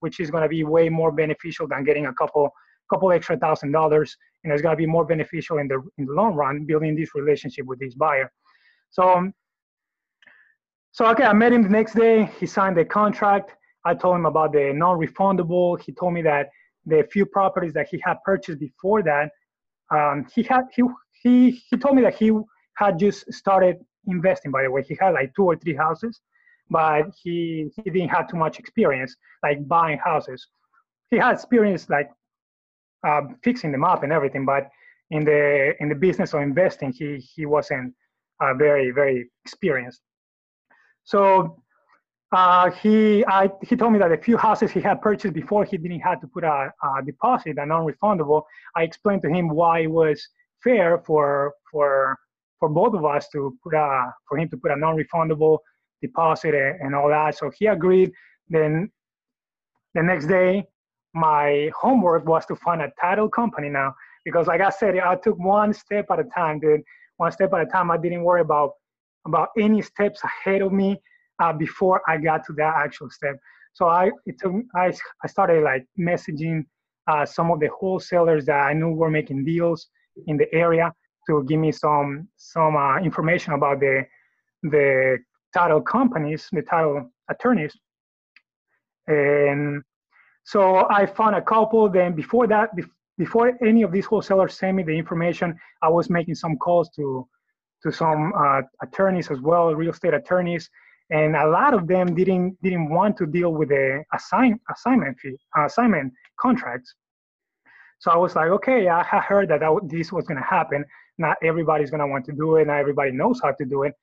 which 0.00 0.20
is 0.20 0.30
going 0.30 0.42
to 0.42 0.48
be 0.48 0.64
way 0.64 0.88
more 0.88 1.10
beneficial 1.10 1.66
than 1.66 1.84
getting 1.84 2.06
a 2.06 2.14
couple 2.14 2.50
couple 2.90 3.10
extra 3.12 3.36
thousand 3.36 3.72
dollars. 3.72 4.16
and 4.42 4.52
it's 4.52 4.62
going 4.62 4.76
to 4.76 4.76
be 4.76 4.86
more 4.86 5.04
beneficial 5.04 5.58
in 5.58 5.68
the 5.68 5.82
in 5.98 6.04
the 6.06 6.12
long 6.12 6.34
run 6.34 6.64
building 6.66 6.94
this 6.94 7.14
relationship 7.14 7.64
with 7.66 7.78
this 7.80 7.94
buyer. 7.94 8.30
So, 8.90 9.30
so 10.92 11.06
okay, 11.06 11.24
I 11.24 11.32
met 11.32 11.52
him 11.52 11.62
the 11.62 11.68
next 11.68 11.94
day. 11.94 12.30
He 12.38 12.46
signed 12.46 12.76
the 12.76 12.84
contract. 12.84 13.52
I 13.84 13.94
told 13.94 14.16
him 14.16 14.26
about 14.26 14.52
the 14.52 14.72
non-refundable. 14.72 15.80
He 15.80 15.92
told 15.92 16.14
me 16.14 16.22
that 16.22 16.48
the 16.86 17.06
few 17.10 17.26
properties 17.26 17.72
that 17.74 17.88
he 17.88 18.00
had 18.04 18.16
purchased 18.24 18.60
before 18.60 19.02
that, 19.02 19.30
um, 19.90 20.26
he 20.34 20.42
had 20.42 20.64
he 20.74 20.82
he 21.22 21.50
he 21.68 21.76
told 21.76 21.96
me 21.96 22.02
that 22.02 22.14
he 22.14 22.30
had 22.76 22.98
just 22.98 23.32
started 23.32 23.76
investing. 24.06 24.50
By 24.50 24.62
the 24.62 24.70
way, 24.70 24.82
he 24.82 24.96
had 25.00 25.10
like 25.14 25.34
two 25.34 25.44
or 25.44 25.56
three 25.56 25.74
houses, 25.74 26.20
but 26.70 27.04
he 27.22 27.70
he 27.76 27.90
didn't 27.90 28.10
have 28.10 28.28
too 28.28 28.36
much 28.36 28.58
experience 28.58 29.16
like 29.42 29.66
buying 29.66 29.98
houses. 29.98 30.46
He 31.10 31.16
had 31.18 31.34
experience 31.34 31.88
like 31.88 32.10
uh, 33.06 33.22
fixing 33.42 33.72
them 33.72 33.84
up 33.84 34.02
and 34.02 34.12
everything, 34.12 34.44
but 34.44 34.68
in 35.10 35.24
the 35.24 35.74
in 35.80 35.88
the 35.88 35.94
business 35.94 36.34
of 36.34 36.40
investing, 36.40 36.92
he 36.92 37.18
he 37.18 37.46
wasn't 37.46 37.94
uh, 38.40 38.54
very 38.54 38.90
very 38.90 39.30
experienced. 39.44 40.00
So 41.04 41.62
uh, 42.32 42.70
he 42.70 43.24
I, 43.26 43.50
he 43.62 43.76
told 43.76 43.92
me 43.92 43.98
that 43.98 44.10
a 44.10 44.16
few 44.16 44.36
houses 44.36 44.70
he 44.72 44.80
had 44.80 45.00
purchased 45.00 45.34
before 45.34 45.64
he 45.64 45.76
didn't 45.76 46.00
have 46.00 46.20
to 46.22 46.26
put 46.26 46.44
a, 46.44 46.72
a 46.82 47.02
deposit, 47.04 47.58
a 47.58 47.66
non-refundable. 47.66 48.42
I 48.74 48.82
explained 48.82 49.22
to 49.22 49.28
him 49.28 49.48
why 49.48 49.80
it 49.80 49.90
was 49.90 50.26
fair 50.62 50.98
for 51.06 51.52
for 51.70 52.18
for 52.58 52.68
both 52.68 52.94
of 52.94 53.04
us 53.04 53.28
to 53.28 53.56
put 53.62 53.74
a 53.74 54.12
for 54.28 54.38
him 54.38 54.48
to 54.48 54.56
put 54.56 54.70
a 54.70 54.76
non-refundable 54.76 55.58
deposit 56.02 56.54
and 56.54 56.94
all 56.94 57.08
that. 57.08 57.36
So 57.36 57.50
he 57.56 57.66
agreed. 57.66 58.10
Then 58.48 58.90
the 59.94 60.02
next 60.02 60.26
day, 60.26 60.66
my 61.14 61.70
homework 61.78 62.26
was 62.26 62.44
to 62.46 62.56
find 62.56 62.82
a 62.82 62.92
title 63.00 63.28
company 63.28 63.68
now 63.68 63.94
because, 64.24 64.46
like 64.46 64.60
I 64.60 64.70
said, 64.70 64.98
I 64.98 65.16
took 65.16 65.38
one 65.38 65.72
step 65.72 66.06
at 66.10 66.18
a 66.18 66.24
time, 66.24 66.60
dude. 66.60 66.82
One 67.16 67.30
step 67.30 67.52
at 67.52 67.60
a 67.60 67.66
time. 67.66 67.90
I 67.90 67.96
didn't 67.96 68.24
worry 68.24 68.40
about 68.40 68.72
about 69.26 69.48
any 69.58 69.80
steps 69.80 70.20
ahead 70.24 70.60
of 70.60 70.72
me 70.72 71.00
uh, 71.42 71.52
before 71.52 72.02
I 72.08 72.18
got 72.18 72.44
to 72.46 72.52
that 72.54 72.74
actual 72.76 73.10
step. 73.10 73.36
So 73.72 73.86
I 73.86 74.10
it 74.26 74.38
took 74.40 74.52
I 74.74 74.92
I 75.22 75.26
started 75.28 75.62
like 75.62 75.86
messaging 75.98 76.64
uh, 77.06 77.24
some 77.24 77.50
of 77.50 77.60
the 77.60 77.68
wholesalers 77.68 78.46
that 78.46 78.58
I 78.58 78.72
knew 78.72 78.90
were 78.90 79.10
making 79.10 79.44
deals 79.44 79.86
in 80.26 80.36
the 80.36 80.52
area 80.54 80.92
to 81.28 81.44
give 81.44 81.60
me 81.60 81.72
some 81.72 82.28
some 82.36 82.76
uh, 82.76 82.98
information 82.98 83.52
about 83.52 83.80
the 83.80 84.04
the 84.64 85.18
title 85.52 85.80
companies, 85.80 86.48
the 86.52 86.62
title 86.62 87.10
attorneys. 87.30 87.74
And 89.06 89.82
so 90.44 90.86
I 90.90 91.06
found 91.06 91.34
a 91.34 91.42
couple. 91.42 91.88
Then 91.88 92.14
before 92.14 92.46
that, 92.48 92.70
before 93.18 93.58
any 93.64 93.82
of 93.82 93.92
these 93.92 94.06
wholesalers 94.06 94.54
sent 94.54 94.76
me 94.76 94.82
the 94.82 94.96
information, 94.96 95.58
I 95.82 95.88
was 95.88 96.10
making 96.10 96.36
some 96.36 96.56
calls 96.56 96.90
to 96.96 97.26
to 97.82 97.92
some 97.92 98.32
uh, 98.38 98.62
attorneys 98.82 99.30
as 99.30 99.40
well, 99.40 99.74
real 99.74 99.90
estate 99.90 100.14
attorneys, 100.14 100.70
and 101.10 101.36
a 101.36 101.46
lot 101.46 101.74
of 101.74 101.86
them 101.86 102.14
didn't 102.14 102.60
didn't 102.62 102.88
want 102.88 103.16
to 103.18 103.26
deal 103.26 103.52
with 103.52 103.70
the 103.70 104.04
assign 104.14 104.58
assignment 104.70 105.18
fee 105.20 105.36
assignment 105.56 106.12
contracts. 106.38 106.94
So 107.98 108.10
I 108.10 108.16
was 108.16 108.36
like, 108.36 108.50
okay, 108.50 108.88
I 108.88 109.02
heard 109.02 109.48
that, 109.48 109.60
this 109.84 110.12
was 110.12 110.26
going 110.26 110.36
to 110.36 110.46
happen. 110.46 110.84
Not 111.16 111.38
everybody's 111.42 111.90
going 111.90 112.00
to 112.00 112.06
want 112.06 112.26
to 112.26 112.32
do 112.32 112.56
it. 112.56 112.66
Not 112.66 112.78
everybody 112.78 113.12
knows 113.12 113.40
how 113.42 113.52
to 113.52 113.64
do 113.64 113.84
it. 113.84 113.94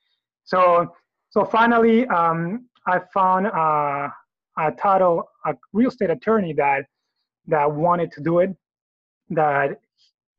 So 0.44 0.92
so 1.30 1.46
finally, 1.46 2.08
um, 2.08 2.68
I 2.88 3.00
found 3.14 3.48
uh, 3.48 4.10
a 4.58 4.72
title, 4.72 5.24
a 5.46 5.56
real 5.74 5.90
estate 5.90 6.10
attorney 6.10 6.54
that 6.54 6.86
that 7.48 7.72
wanted 7.72 8.12
to 8.14 8.22
do 8.22 8.40
it, 8.40 8.56
that 9.30 9.80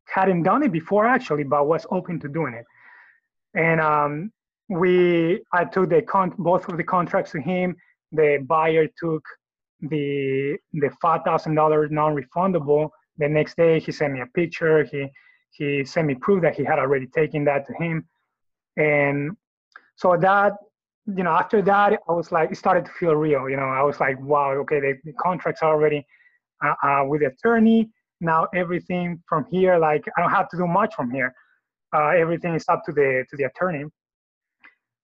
hadn't 0.07 0.43
done 0.43 0.63
it 0.63 0.73
before 0.73 1.07
actually, 1.07 1.45
but 1.45 1.67
was 1.67 1.87
open 1.91 2.21
to 2.21 2.29
doing 2.29 2.55
it. 2.55 2.65
And 3.55 3.81
um, 3.81 4.33
we, 4.69 5.43
I 5.53 5.65
took 5.65 5.91
the 5.91 6.03
con- 6.03 6.35
both 6.39 6.69
of 6.69 6.77
the 6.77 6.85
contracts 6.85 7.33
to 7.33 7.41
him. 7.41 7.77
The 8.13 8.45
buyer 8.47 8.87
took 8.99 9.25
the 9.81 10.57
the 10.75 10.91
five 11.01 11.23
thousand 11.25 11.55
dollars 11.55 11.91
non-refundable. 11.91 12.91
The 13.19 13.29
next 13.29 13.57
day, 13.57 13.81
he 13.81 13.93
sent 13.93 14.13
me 14.13 14.21
a 14.21 14.27
picture. 14.27 14.85
He 14.85 15.09
he 15.51 15.85
sent 15.85 16.07
me 16.07 16.15
proof 16.15 16.43
that 16.43 16.55
he 16.55 16.65
had 16.65 16.79
already 16.79 17.07
taken 17.07 17.45
that 17.45 17.67
to 17.67 17.75
him, 17.75 18.07
and 18.77 19.37
so 19.97 20.17
that 20.17 20.55
you 21.07 21.24
know, 21.24 21.32
after 21.32 21.62
that, 21.62 21.98
I 22.09 22.12
was 22.12 22.30
like, 22.30 22.53
it 22.53 22.57
started 22.57 22.84
to 22.84 22.92
feel 22.92 23.14
real. 23.14 23.48
You 23.48 23.57
know, 23.57 23.64
I 23.64 23.82
was 23.82 23.98
like, 23.98 24.20
wow, 24.20 24.53
okay, 24.53 24.80
the, 24.80 24.94
the 25.05 25.12
contracts 25.14 25.62
are 25.62 25.72
already 25.72 26.07
uh, 26.64 26.74
uh, 26.82 27.05
with 27.07 27.20
the 27.22 27.26
attorney. 27.26 27.90
Now 28.20 28.46
everything 28.55 29.22
from 29.28 29.46
here, 29.50 29.78
like, 29.78 30.05
I 30.16 30.20
don't 30.20 30.30
have 30.30 30.48
to 30.50 30.57
do 30.57 30.66
much 30.66 30.94
from 30.94 31.11
here. 31.11 31.34
Uh, 31.94 32.11
everything 32.11 32.55
is 32.55 32.64
up 32.68 32.82
to 32.86 32.92
the 32.92 33.24
to 33.30 33.36
the 33.36 33.44
attorney. 33.44 33.84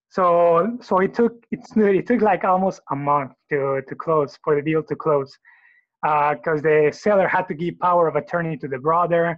So 0.09 0.77
so 0.81 0.99
it 0.99 1.13
took 1.13 1.45
it's 1.51 1.69
it 1.77 2.07
took 2.07 2.21
like 2.21 2.43
almost 2.43 2.81
a 2.91 2.95
month 2.95 3.33
to 3.51 3.81
to 3.87 3.95
close 3.95 4.39
for 4.43 4.55
the 4.55 4.61
deal 4.61 4.81
to 4.81 4.95
close, 4.95 5.37
because 6.01 6.59
uh, 6.59 6.67
the 6.69 6.91
seller 6.91 7.27
had 7.27 7.47
to 7.49 7.53
give 7.53 7.77
power 7.79 8.07
of 8.07 8.15
attorney 8.15 8.57
to 8.57 8.67
the 8.67 8.79
brother. 8.79 9.37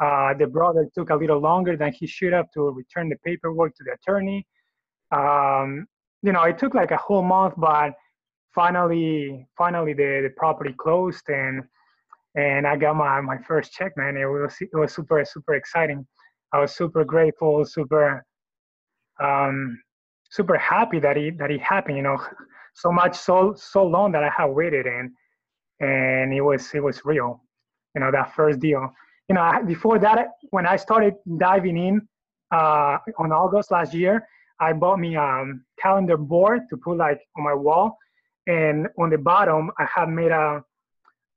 Uh, 0.00 0.34
the 0.34 0.46
brother 0.46 0.86
took 0.94 1.10
a 1.10 1.16
little 1.16 1.40
longer 1.40 1.76
than 1.76 1.92
he 1.92 2.06
should 2.06 2.32
have 2.32 2.50
to 2.52 2.70
return 2.70 3.08
the 3.08 3.16
paperwork 3.24 3.74
to 3.76 3.84
the 3.84 3.92
attorney. 3.92 4.46
Um, 5.10 5.86
you 6.22 6.32
know, 6.32 6.42
it 6.44 6.58
took 6.58 6.74
like 6.74 6.90
a 6.90 6.96
whole 6.96 7.22
month, 7.22 7.54
but 7.56 7.92
finally, 8.54 9.46
finally 9.56 9.92
the, 9.92 10.20
the 10.22 10.30
property 10.36 10.74
closed 10.78 11.28
and 11.28 11.62
and 12.34 12.66
I 12.66 12.76
got 12.76 12.96
my, 12.96 13.20
my 13.20 13.36
first 13.46 13.72
check, 13.72 13.92
man. 13.96 14.16
It 14.16 14.24
was 14.24 14.54
it 14.60 14.74
was 14.74 14.94
super 14.94 15.22
super 15.24 15.54
exciting. 15.54 16.06
I 16.52 16.60
was 16.60 16.74
super 16.74 17.04
grateful, 17.04 17.64
super 17.64 18.24
um, 19.22 19.78
super 20.30 20.56
happy 20.56 20.98
that 21.00 21.18
it 21.18 21.38
that 21.38 21.50
it 21.50 21.60
happened. 21.60 21.98
You 21.98 22.04
know, 22.04 22.18
so 22.74 22.90
much 22.90 23.16
so 23.16 23.54
so 23.56 23.84
long 23.84 24.12
that 24.12 24.24
I 24.24 24.30
have 24.36 24.50
waited 24.50 24.86
and 24.86 25.10
and 25.80 26.32
it 26.32 26.40
was 26.40 26.72
it 26.74 26.82
was 26.82 27.04
real. 27.04 27.42
You 27.94 28.00
know, 28.00 28.10
that 28.10 28.34
first 28.34 28.60
deal. 28.60 28.90
You 29.28 29.34
know, 29.34 29.62
before 29.66 29.98
that, 29.98 30.28
when 30.50 30.66
I 30.66 30.76
started 30.76 31.14
diving 31.36 31.76
in 31.76 32.08
uh, 32.50 32.98
on 33.18 33.30
August 33.32 33.70
last 33.70 33.92
year, 33.92 34.26
I 34.62 34.72
bought 34.72 35.00
me 35.00 35.16
a 35.16 35.20
um, 35.20 35.64
calendar 35.82 36.16
board 36.16 36.60
to 36.70 36.76
put 36.76 36.96
like 36.96 37.20
on 37.36 37.42
my 37.42 37.52
wall, 37.52 37.98
and 38.46 38.86
on 38.96 39.10
the 39.10 39.18
bottom 39.18 39.72
I 39.76 39.88
have 39.92 40.08
made 40.08 40.30
a 40.30 40.62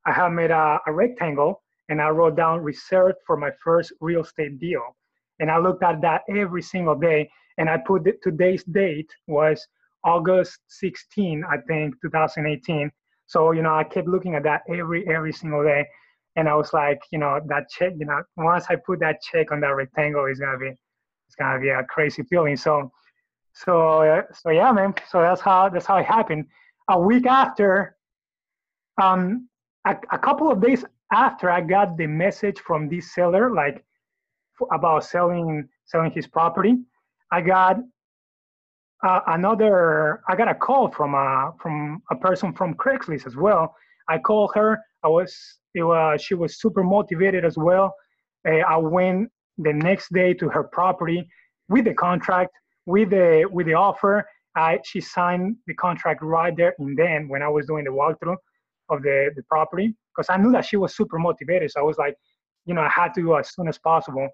I 0.05 0.11
have 0.11 0.31
made 0.31 0.51
a, 0.51 0.79
a 0.85 0.93
rectangle, 0.93 1.63
and 1.89 1.99
I 1.99 2.09
wrote 2.09 2.35
down 2.35 2.59
reserved 2.61 3.17
for 3.25 3.35
my 3.35 3.49
first 3.63 3.93
real 3.99 4.21
estate 4.21 4.59
deal, 4.59 4.95
and 5.39 5.49
I 5.49 5.57
looked 5.57 5.81
at 5.81 6.01
that 6.01 6.21
every 6.29 6.61
single 6.61 6.93
day, 6.93 7.27
and 7.57 7.67
I 7.67 7.77
put 7.77 8.03
the, 8.03 8.13
today's 8.21 8.63
date 8.65 9.09
was 9.25 9.67
August 10.03 10.59
16, 10.67 11.43
I 11.49 11.57
think, 11.67 11.95
2018. 12.03 12.91
So 13.25 13.53
you 13.53 13.63
know 13.63 13.73
I 13.73 13.85
kept 13.85 14.07
looking 14.07 14.35
at 14.35 14.43
that 14.43 14.61
every 14.69 15.01
every 15.09 15.33
single 15.33 15.63
day, 15.63 15.83
and 16.35 16.47
I 16.47 16.53
was 16.53 16.73
like, 16.73 16.99
you 17.11 17.17
know, 17.17 17.39
that 17.47 17.69
check, 17.71 17.93
you 17.97 18.05
know, 18.05 18.21
once 18.37 18.65
I 18.69 18.75
put 18.75 18.99
that 18.99 19.17
check 19.23 19.51
on 19.51 19.61
that 19.61 19.75
rectangle, 19.75 20.25
it's 20.25 20.39
gonna 20.39 20.59
be 20.59 20.73
it's 21.27 21.35
gonna 21.39 21.59
be 21.59 21.69
a 21.69 21.83
crazy 21.85 22.21
feeling. 22.21 22.55
So 22.55 22.91
so 23.55 24.01
uh, 24.01 24.21
so 24.33 24.49
yeah, 24.49 24.71
man. 24.71 24.93
So 25.09 25.21
that's 25.21 25.41
how 25.41 25.69
that's 25.69 25.85
how 25.85 25.97
it 25.97 26.05
happened. 26.05 26.45
A 26.89 26.99
week 26.99 27.25
after, 27.25 27.95
um, 29.01 29.49
a, 29.87 29.95
a 30.11 30.19
couple 30.19 30.51
of 30.51 30.61
days 30.61 30.83
after 31.11 31.49
I 31.49 31.61
got 31.61 31.97
the 31.97 32.07
message 32.07 32.59
from 32.59 32.89
this 32.89 33.13
seller, 33.15 33.53
like 33.53 33.83
about 34.71 35.05
selling 35.05 35.67
selling 35.85 36.11
his 36.11 36.27
property. 36.27 36.75
I 37.31 37.41
got 37.41 37.77
uh, 39.05 39.21
another. 39.27 40.21
I 40.27 40.35
got 40.35 40.49
a 40.49 40.55
call 40.55 40.91
from 40.91 41.13
a 41.15 41.53
from 41.61 42.01
a 42.11 42.15
person 42.15 42.53
from 42.53 42.75
Craigslist 42.75 43.25
as 43.25 43.35
well. 43.35 43.73
I 44.09 44.17
called 44.17 44.51
her. 44.55 44.79
I 45.03 45.07
was 45.07 45.33
it 45.73 45.83
was 45.83 46.21
she 46.21 46.33
was 46.35 46.59
super 46.59 46.83
motivated 46.83 47.45
as 47.45 47.57
well. 47.57 47.95
Uh, 48.47 48.57
I 48.67 48.77
went 48.77 49.29
the 49.57 49.73
next 49.73 50.11
day 50.13 50.33
to 50.33 50.49
her 50.49 50.63
property 50.63 51.27
with 51.69 51.85
the 51.85 51.93
contract, 51.93 52.51
with 52.85 53.09
the 53.11 53.47
with 53.51 53.65
the 53.67 53.73
offer. 53.73 54.25
I 54.55 54.79
she 54.85 55.01
signed 55.01 55.57
the 55.67 55.73
contract 55.73 56.21
right 56.21 56.55
there 56.55 56.73
and 56.79 56.97
then 56.97 57.27
when 57.27 57.41
I 57.41 57.49
was 57.49 57.65
doing 57.65 57.83
the 57.83 57.91
walkthrough 57.91 58.37
of 58.89 59.01
the 59.03 59.31
the 59.35 59.43
property 59.43 59.95
because 60.15 60.29
I 60.29 60.37
knew 60.37 60.51
that 60.53 60.65
she 60.65 60.77
was 60.77 60.95
super 60.95 61.19
motivated. 61.19 61.71
So 61.71 61.81
I 61.81 61.83
was 61.83 61.97
like, 61.97 62.15
you 62.65 62.73
know, 62.73 62.81
I 62.81 62.89
had 62.89 63.13
to 63.15 63.21
go 63.21 63.35
as 63.35 63.53
soon 63.53 63.67
as 63.67 63.77
possible. 63.77 64.29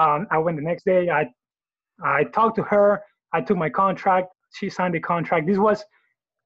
Um, 0.00 0.26
I 0.30 0.38
went 0.38 0.56
the 0.56 0.62
next 0.62 0.84
day. 0.84 1.10
I 1.10 1.28
I 2.02 2.24
talked 2.24 2.56
to 2.56 2.62
her. 2.64 3.02
I 3.32 3.40
took 3.40 3.56
my 3.58 3.68
contract. 3.68 4.28
She 4.54 4.70
signed 4.70 4.94
the 4.94 5.00
contract. 5.00 5.46
This 5.46 5.58
was 5.58 5.84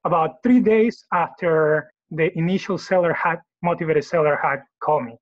about 0.03 0.43
three 0.43 0.59
days 0.59 1.05
after 1.13 1.91
the 2.11 2.35
initial 2.37 2.77
seller 2.77 3.13
had 3.13 3.39
motivated 3.61 4.03
seller 4.03 4.37
had 4.41 4.59
called 4.81 5.05
me. 5.05 5.15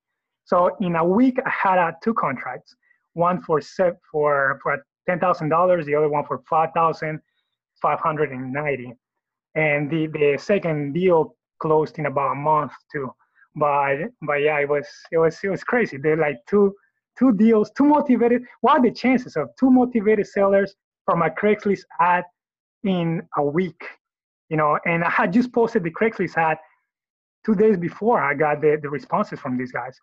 So 0.46 0.76
in 0.82 0.96
a 0.96 1.06
week, 1.06 1.38
I 1.46 1.50
had 1.50 1.78
uh, 1.78 1.92
two 2.04 2.14
contracts, 2.14 2.76
one 3.14 3.42
for 3.42 3.62
se- 3.62 4.00
for 4.12 4.60
for 4.64 4.74
a 4.74 4.80
$10,000, 5.10 5.86
the 5.86 5.95
other 5.95 6.10
one 6.10 6.26
for 6.26 6.43
5590 6.49 8.93
And 9.56 9.89
the, 9.89 10.08
the 10.08 10.38
second 10.39 10.93
deal 10.93 11.36
closed 11.62 11.99
in 11.99 12.08
about 12.08 12.34
a 12.34 12.36
month 12.36 12.74
too. 12.91 13.10
But 13.56 13.97
but 14.22 14.36
yeah, 14.36 14.60
it 14.60 14.70
was 14.70 14.88
it 15.12 15.18
was 15.18 15.38
it 15.43 15.49
was 15.49 15.64
crazy. 15.64 15.97
They're 15.97 16.18
like 16.18 16.38
two 16.47 16.74
two 17.18 17.34
deals, 17.34 17.72
two 17.78 17.86
motivated. 17.86 18.43
What 18.62 18.80
are 18.80 18.82
the 18.82 18.91
chances 18.91 19.36
of 19.36 19.49
two 19.60 19.70
motivated 19.70 20.28
sellers 20.28 20.74
from 21.06 21.22
a 21.22 21.30
Craigslist 21.30 21.84
ad 21.99 22.24
in 22.84 23.22
a 23.38 23.43
week? 23.43 23.84
You 24.49 24.58
know, 24.58 24.80
and 24.86 25.04
I 25.04 25.10
had 25.10 25.34
just 25.34 25.52
posted 25.52 25.84
the 25.84 25.91
Craigslist 25.91 26.38
ad 26.38 26.58
two 27.45 27.56
days 27.56 27.78
before 27.78 28.22
I 28.22 28.34
got 28.34 28.62
the, 28.62 28.80
the 28.82 28.89
responses 28.89 29.39
from 29.39 29.58
these 29.58 29.72
guys. 29.72 29.99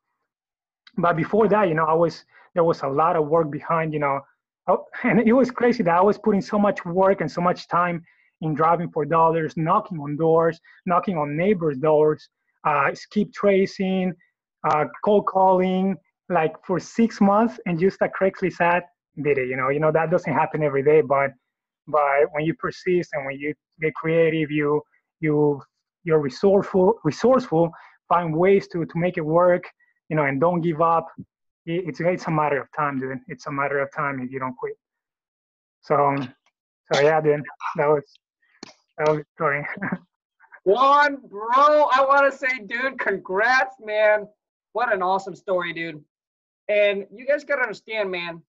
But 0.96 1.16
before 1.16 1.48
that, 1.48 1.68
you 1.68 1.74
know, 1.74 1.84
I 1.84 1.94
was 1.94 2.24
there 2.54 2.64
was 2.64 2.82
a 2.82 2.88
lot 2.88 3.16
of 3.16 3.28
work 3.28 3.50
behind, 3.50 3.94
you 3.94 4.00
know, 4.00 4.20
and 5.04 5.20
it 5.20 5.32
was 5.32 5.50
crazy 5.50 5.82
that 5.82 5.94
I 5.94 6.02
was 6.02 6.18
putting 6.18 6.40
so 6.40 6.58
much 6.58 6.84
work 6.84 7.20
and 7.20 7.30
so 7.30 7.40
much 7.40 7.68
time 7.68 8.02
in 8.40 8.54
driving 8.54 8.90
for 8.90 9.04
dollars, 9.04 9.56
knocking 9.56 9.98
on 9.98 10.16
doors, 10.16 10.60
knocking 10.86 11.16
on 11.16 11.36
neighbors' 11.36 11.78
doors, 11.78 12.28
uh, 12.64 12.94
skip 12.94 13.32
tracing, 13.32 14.12
uh, 14.68 14.84
cold 15.04 15.26
calling, 15.26 15.96
like 16.28 16.54
for 16.64 16.78
six 16.78 17.20
months, 17.20 17.58
and 17.66 17.78
just 17.78 17.98
a 18.02 18.08
Craigslist 18.08 18.60
ad 18.60 18.82
did 19.22 19.38
it. 19.38 19.48
You 19.48 19.56
know, 19.56 19.70
you 19.70 19.80
know 19.80 19.90
that 19.92 20.10
doesn't 20.10 20.32
happen 20.32 20.62
every 20.62 20.82
day, 20.82 21.00
but 21.00 21.30
but 21.86 22.26
when 22.32 22.44
you 22.44 22.54
persist 22.54 23.10
and 23.14 23.24
when 23.24 23.38
you 23.38 23.54
get 23.80 23.94
creative, 23.94 24.50
you 24.50 24.82
you 25.20 25.60
you're 26.04 26.20
resourceful, 26.20 26.94
resourceful, 27.04 27.70
find 28.08 28.34
ways 28.34 28.68
to 28.68 28.84
to 28.84 28.98
make 28.98 29.16
it 29.16 29.24
work. 29.24 29.64
You 30.08 30.16
know, 30.16 30.24
and 30.24 30.40
don't 30.40 30.60
give 30.60 30.80
up. 30.80 31.06
It's 31.70 32.00
it's 32.00 32.26
a 32.26 32.30
matter 32.30 32.62
of 32.62 32.68
time, 32.74 32.98
dude. 32.98 33.20
It's 33.28 33.46
a 33.46 33.52
matter 33.52 33.78
of 33.80 33.92
time 33.94 34.20
if 34.20 34.32
you 34.32 34.38
don't 34.38 34.56
quit. 34.56 34.72
So, 35.82 35.96
um, 35.96 36.34
so 36.90 37.00
yeah, 37.02 37.20
dude, 37.20 37.42
that 37.76 37.86
was 37.86 38.04
that 38.96 39.08
was 39.10 39.22
story. 39.34 39.66
Juan, 40.64 41.18
bro, 41.28 41.88
I 41.92 42.04
want 42.08 42.32
to 42.32 42.38
say, 42.38 42.60
dude, 42.64 42.98
congrats, 42.98 43.76
man. 43.84 44.26
What 44.72 44.92
an 44.92 45.02
awesome 45.02 45.34
story, 45.34 45.74
dude. 45.74 46.02
And 46.70 47.06
you 47.14 47.26
guys 47.26 47.44
gotta 47.44 47.62
understand, 47.62 48.10
man. 48.10 48.42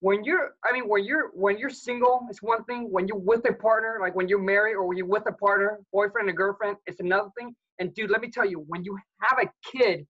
When 0.00 0.22
you're, 0.22 0.54
I 0.62 0.72
mean, 0.72 0.88
when 0.88 1.04
you're 1.04 1.30
when 1.32 1.56
you're 1.56 1.70
single, 1.70 2.26
it's 2.28 2.42
one 2.42 2.64
thing. 2.64 2.90
When 2.90 3.08
you're 3.08 3.16
with 3.16 3.48
a 3.48 3.54
partner, 3.54 3.96
like 3.98 4.14
when 4.14 4.28
you're 4.28 4.42
married 4.42 4.74
or 4.74 4.86
when 4.86 4.98
you're 4.98 5.06
with 5.06 5.24
a 5.26 5.32
partner, 5.32 5.80
boyfriend 5.90 6.28
and 6.28 6.36
girlfriend, 6.36 6.76
it's 6.86 7.00
another 7.00 7.30
thing. 7.38 7.54
And 7.78 7.94
dude, 7.94 8.10
let 8.10 8.20
me 8.20 8.30
tell 8.30 8.46
you, 8.46 8.62
when 8.68 8.84
you 8.84 8.98
have 9.22 9.38
a 9.38 9.50
kid, 9.72 10.06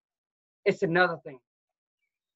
it's 0.65 0.83
another 0.83 1.19
thing. 1.25 1.39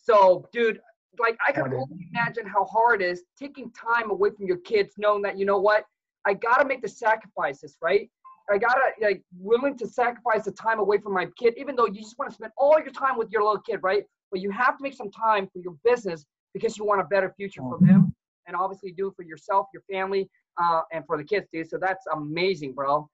So, 0.02 0.48
dude, 0.52 0.80
like 1.18 1.36
I 1.46 1.52
can 1.52 1.62
only 1.62 2.08
imagine 2.12 2.46
how 2.46 2.64
hard 2.64 3.02
it 3.02 3.10
is 3.10 3.22
taking 3.38 3.70
time 3.72 4.10
away 4.10 4.30
from 4.30 4.46
your 4.46 4.58
kids, 4.58 4.94
knowing 4.98 5.22
that 5.22 5.38
you 5.38 5.46
know 5.46 5.58
what, 5.58 5.84
I 6.26 6.34
gotta 6.34 6.64
make 6.66 6.82
the 6.82 6.88
sacrifices, 6.88 7.76
right? 7.80 8.10
I 8.50 8.58
gotta 8.58 8.80
like 9.00 9.22
willing 9.38 9.78
to 9.78 9.86
sacrifice 9.86 10.44
the 10.44 10.52
time 10.52 10.80
away 10.80 10.98
from 10.98 11.14
my 11.14 11.26
kid, 11.38 11.54
even 11.56 11.76
though 11.76 11.86
you 11.86 12.00
just 12.00 12.18
want 12.18 12.30
to 12.30 12.34
spend 12.34 12.52
all 12.58 12.78
your 12.78 12.92
time 12.92 13.16
with 13.16 13.30
your 13.30 13.42
little 13.42 13.60
kid, 13.60 13.80
right? 13.82 14.02
But 14.30 14.40
you 14.40 14.50
have 14.50 14.76
to 14.78 14.82
make 14.82 14.94
some 14.94 15.10
time 15.10 15.48
for 15.52 15.60
your 15.60 15.76
business 15.84 16.26
because 16.52 16.76
you 16.76 16.84
want 16.84 17.00
a 17.00 17.04
better 17.04 17.32
future 17.36 17.60
for 17.60 17.78
them, 17.80 18.14
and 18.46 18.56
obviously 18.56 18.92
do 18.92 19.08
it 19.08 19.14
for 19.16 19.22
yourself, 19.22 19.68
your 19.72 19.82
family, 19.90 20.28
uh, 20.60 20.82
and 20.92 21.06
for 21.06 21.16
the 21.16 21.24
kids, 21.24 21.46
dude. 21.52 21.70
So 21.70 21.78
that's 21.80 22.04
amazing, 22.12 22.72
bro. 22.72 23.08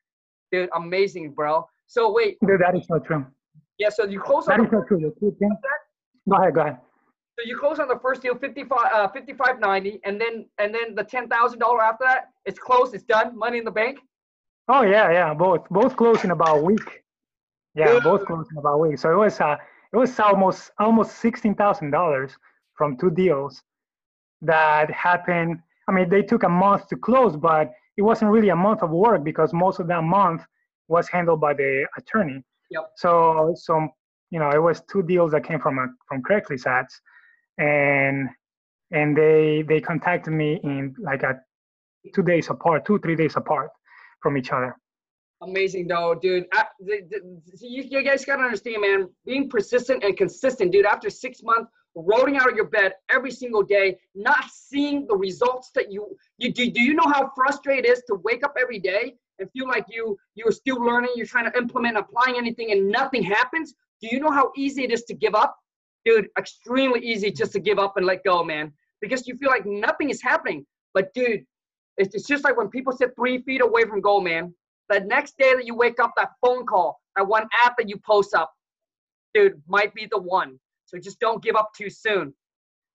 Dude, 0.51 0.70
amazing, 0.74 1.32
bro. 1.32 1.66
So 1.86 2.11
wait. 2.12 2.39
Dude, 2.47 2.61
that 2.61 2.74
is 2.74 2.89
not 2.89 3.05
true. 3.05 3.26
Yeah. 3.78 3.91
So 3.91 4.05
you 4.07 4.20
close. 4.20 4.47
That 4.47 4.61
is 4.61 4.72
not 4.72 4.86
true. 4.89 5.14
Go 6.29 6.37
ahead. 6.37 6.55
Go 6.55 6.61
ahead. 6.62 6.79
So 7.39 7.45
you 7.47 7.57
close 7.57 7.79
on 7.79 7.87
the 7.87 7.99
first 8.01 8.20
deal, 8.20 8.35
55, 8.35 8.79
uh, 8.93 9.09
55.90, 9.12 10.01
and 10.05 10.20
then 10.20 10.47
and 10.59 10.74
then 10.74 10.97
the 10.97 11.05
ten 11.05 11.29
thousand 11.29 11.61
dollar 11.61 11.83
after 11.83 12.05
that, 12.05 12.31
it's 12.45 12.59
closed, 12.59 12.95
it's 12.95 13.05
done, 13.05 13.39
money 13.39 13.59
in 13.59 13.64
the 13.64 13.70
bank. 13.70 14.01
Oh 14.68 14.83
yeah, 14.83 15.11
yeah, 15.11 15.35
both 15.35 15.68
both 15.70 15.97
closed 15.97 16.24
in 16.24 16.33
about 16.33 16.59
a 16.59 16.61
week. 16.61 17.05
Yeah, 17.74 18.01
both 18.01 18.26
closed 18.26 18.51
in 18.51 18.59
about 18.59 18.74
a 18.74 18.79
week. 18.79 18.99
So 18.99 19.12
it 19.12 19.16
was 19.16 19.41
uh 19.41 19.57
it 19.93 19.97
was 19.97 20.18
almost 20.18 20.72
almost 20.79 21.18
sixteen 21.18 21.55
thousand 21.55 21.93
dollars 21.93 22.37
from 22.74 22.97
two 22.97 23.11
deals 23.11 23.62
that 24.43 24.91
happened. 24.91 25.61
I 25.89 25.93
mean, 25.93 26.09
they 26.11 26.22
took 26.22 26.43
a 26.43 26.49
month 26.49 26.89
to 26.89 26.97
close, 26.97 27.37
but 27.37 27.72
it 27.97 28.03
wasn't 28.03 28.31
really 28.31 28.51
a 28.51 28.57
month 28.57 28.83
of 28.83 28.91
work 28.91 29.24
because 29.24 29.53
most 29.53 29.81
of 29.81 29.87
that 29.87 30.03
month 30.03 30.43
was 30.89 31.09
handled 31.09 31.41
by 31.41 31.55
the 31.55 31.87
attorney. 31.97 32.43
Yep. 32.70 32.91
So 32.97 33.55
so 33.57 33.89
you 34.31 34.39
know 34.39 34.51
it 34.51 34.62
was 34.62 34.83
two 34.91 35.03
deals 35.03 35.33
that 35.33 35.45
came 35.45 35.61
from 35.61 35.79
a, 35.79 35.89
from 36.07 36.22
Craigslist 36.22 36.66
ads, 36.66 37.01
and 37.59 38.29
and 38.91 39.16
they 39.16 39.64
they 39.68 39.81
contacted 39.81 40.33
me 40.33 40.61
in 40.62 40.95
like 40.99 41.22
a 41.22 41.41
two 42.14 42.22
days 42.22 42.49
apart, 42.51 42.85
two 42.85 42.99
three 42.99 43.16
days 43.16 43.37
apart 43.37 43.70
from 44.22 44.37
each 44.37 44.51
other. 44.51 44.76
Amazing 45.41 45.87
though, 45.87 46.16
dude. 46.20 46.47
I, 46.53 46.64
the, 46.81 47.03
the, 47.09 47.41
you, 47.61 47.85
you 47.85 48.03
guys 48.03 48.24
gotta 48.24 48.43
understand, 48.43 48.81
man. 48.81 49.09
Being 49.24 49.49
persistent 49.49 50.03
and 50.03 50.16
consistent, 50.16 50.72
dude. 50.72 50.85
After 50.85 51.11
six 51.11 51.43
months, 51.43 51.70
rolling 51.95 52.37
out 52.37 52.49
of 52.49 52.57
your 52.57 52.66
bed 52.66 52.95
every 53.09 53.31
single 53.31 53.62
day, 53.62 53.99
not 54.14 54.45
seeing 54.53 55.07
the 55.07 55.16
results 55.16 55.70
that 55.74 55.93
you 55.93 56.16
you 56.39 56.53
do. 56.53 56.70
Do 56.70 56.83
you 56.83 56.95
know 56.95 57.07
how 57.07 57.31
frustrating 57.37 57.85
it 57.85 57.89
is 57.89 58.03
to 58.09 58.16
wake 58.16 58.45
up 58.45 58.57
every 58.61 58.81
day 58.81 59.14
and 59.39 59.49
feel 59.53 59.68
like 59.68 59.85
you 59.89 60.18
you're 60.35 60.51
still 60.51 60.83
learning, 60.83 61.11
you're 61.14 61.26
trying 61.26 61.51
to 61.51 61.57
implement, 61.57 61.97
applying 61.97 62.37
anything, 62.37 62.72
and 62.72 62.89
nothing 62.89 63.22
happens? 63.22 63.74
Do 64.01 64.09
you 64.11 64.20
know 64.20 64.30
how 64.30 64.53
easy 64.57 64.84
it 64.84 64.92
is 64.92 65.05
to 65.05 65.14
give 65.14 65.34
up, 65.34 65.57
dude? 66.05 66.28
Extremely 66.38 67.01
easy 67.01 67.30
just 67.30 67.53
to 67.53 67.61
give 67.61 67.78
up 67.78 67.96
and 67.96 68.07
let 68.07 68.24
go, 68.24 68.44
man, 68.44 68.72
because 69.01 69.26
you 69.26 69.36
feel 69.36 69.51
like 69.51 69.66
nothing 69.66 70.11
is 70.11 70.22
happening. 70.22 70.64
But 70.94 71.12
dude, 71.14 71.44
it's, 71.96 72.14
it's 72.14 72.26
just 72.26 72.44
like 72.44 72.57
when 72.57 72.68
people 72.68 72.92
sit 72.92 73.11
three 73.16 73.42
feet 73.42 73.61
away 73.61 73.84
from 73.84 74.01
goal, 74.01 74.20
man. 74.20 74.55
The 74.88 75.01
next 75.01 75.36
day 75.38 75.55
that 75.55 75.66
you 75.66 75.74
wake 75.74 76.01
up, 76.01 76.12
that 76.16 76.30
phone 76.40 76.64
call, 76.64 77.01
that 77.16 77.26
one 77.26 77.46
app 77.64 77.76
that 77.76 77.88
you 77.88 77.99
post 78.07 78.34
up, 78.34 78.53
dude, 79.34 79.61
might 79.66 79.92
be 79.94 80.09
the 80.11 80.18
one. 80.18 80.59
So 80.86 80.99
just 80.99 81.20
don't 81.20 81.42
give 81.42 81.57
up 81.57 81.70
too 81.76 81.90
soon. 81.90 82.32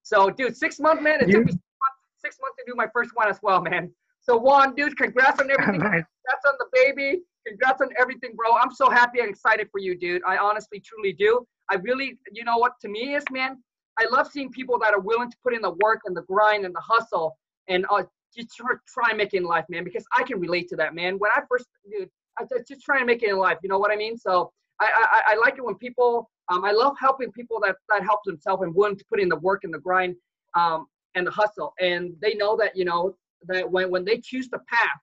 So, 0.01 0.29
dude, 0.29 0.57
six 0.57 0.79
months, 0.79 1.03
man. 1.03 1.21
It 1.21 1.29
took 1.29 1.45
me 1.45 1.51
six 1.51 1.61
months, 1.79 1.99
six 2.17 2.37
months 2.41 2.57
to 2.57 2.63
do 2.65 2.73
my 2.75 2.87
first 2.93 3.11
one 3.13 3.29
as 3.29 3.39
well, 3.43 3.61
man. 3.61 3.91
So, 4.21 4.37
Juan, 4.37 4.73
dude, 4.73 4.97
congrats 4.97 5.39
on 5.39 5.51
everything. 5.51 5.79
Nice. 5.79 6.03
Congrats 6.25 6.45
on 6.47 6.53
the 6.59 6.65
baby. 6.73 7.21
Congrats 7.47 7.81
on 7.81 7.89
everything, 7.99 8.31
bro. 8.35 8.55
I'm 8.55 8.71
so 8.71 8.89
happy 8.89 9.19
and 9.19 9.29
excited 9.29 9.67
for 9.71 9.79
you, 9.79 9.97
dude. 9.97 10.21
I 10.27 10.37
honestly, 10.37 10.79
truly 10.79 11.13
do. 11.13 11.45
I 11.69 11.75
really, 11.75 12.17
you 12.31 12.43
know 12.43 12.57
what, 12.57 12.73
to 12.81 12.87
me 12.89 13.15
is, 13.15 13.23
man, 13.31 13.61
I 13.99 14.05
love 14.11 14.27
seeing 14.27 14.49
people 14.49 14.79
that 14.79 14.93
are 14.93 14.99
willing 14.99 15.29
to 15.29 15.37
put 15.43 15.53
in 15.53 15.61
the 15.61 15.71
work 15.81 16.01
and 16.05 16.15
the 16.15 16.23
grind 16.23 16.65
and 16.65 16.73
the 16.73 16.81
hustle 16.81 17.37
and 17.67 17.85
uh, 17.91 18.03
just 18.35 18.55
try, 18.55 19.11
in 19.33 19.43
life, 19.43 19.65
man, 19.69 19.83
because 19.83 20.05
I 20.17 20.23
can 20.23 20.39
relate 20.39 20.67
to 20.69 20.75
that, 20.77 20.95
man. 20.95 21.19
When 21.19 21.31
I 21.35 21.41
first, 21.49 21.65
dude, 21.89 22.09
I 22.39 22.43
just, 22.45 22.67
just 22.67 22.81
try 22.81 22.97
and 22.97 23.05
make 23.05 23.23
it 23.23 23.29
in 23.29 23.37
life. 23.37 23.57
You 23.61 23.69
know 23.69 23.77
what 23.77 23.91
I 23.91 23.95
mean? 23.95 24.17
So 24.17 24.51
I, 24.79 24.89
I, 25.11 25.33
I 25.33 25.35
like 25.37 25.57
it 25.57 25.63
when 25.63 25.75
people, 25.75 26.29
um, 26.49 26.65
I 26.65 26.71
love 26.71 26.95
helping 26.99 27.31
people 27.31 27.59
that, 27.61 27.75
that 27.89 28.03
help 28.03 28.21
themselves 28.25 28.63
and 28.63 28.73
willing 28.73 28.97
to 28.97 29.05
put 29.09 29.19
in 29.19 29.29
the 29.29 29.37
work 29.37 29.63
and 29.63 29.73
the 29.73 29.79
grind 29.79 30.15
um, 30.55 30.87
and 31.15 31.27
the 31.27 31.31
hustle. 31.31 31.73
And 31.79 32.13
they 32.21 32.33
know 32.33 32.57
that, 32.57 32.75
you 32.75 32.85
know, 32.85 33.15
that 33.47 33.69
when, 33.69 33.91
when 33.91 34.03
they 34.03 34.17
choose 34.17 34.49
the 34.49 34.59
path 34.67 34.99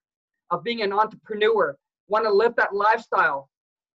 of 0.51 0.65
being 0.65 0.83
an 0.83 0.93
entrepreneur, 0.93 1.77
want 2.11 2.25
to 2.25 2.33
live 2.33 2.55
that 2.57 2.75
lifestyle, 2.75 3.49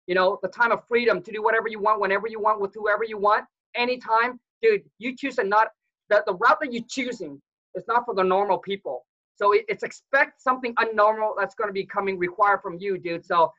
you 0.06 0.14
know, 0.14 0.38
the 0.42 0.48
time 0.48 0.72
of 0.72 0.86
freedom 0.86 1.22
to 1.22 1.32
do 1.32 1.42
whatever 1.42 1.68
you 1.68 1.80
want, 1.80 2.00
whenever 2.00 2.26
you 2.28 2.40
want, 2.40 2.60
with 2.60 2.72
whoever 2.74 3.04
you 3.04 3.18
want, 3.18 3.44
anytime, 3.74 4.40
dude, 4.62 4.82
you 4.98 5.16
choose 5.16 5.38
and 5.38 5.50
not, 5.50 5.68
that 6.08 6.24
the 6.26 6.34
route 6.34 6.58
that 6.60 6.72
you're 6.72 6.84
choosing 6.88 7.40
is 7.74 7.84
not 7.88 8.04
for 8.06 8.14
the 8.14 8.22
normal 8.22 8.58
people. 8.58 9.04
So 9.36 9.52
it, 9.52 9.64
it's 9.68 9.82
expect 9.82 10.40
something 10.40 10.74
unnormal 10.76 11.32
that's 11.36 11.54
going 11.54 11.68
to 11.68 11.72
be 11.72 11.84
coming 11.84 12.18
required 12.18 12.60
from 12.62 12.78
you, 12.78 12.98
dude. 12.98 13.24
So 13.24 13.52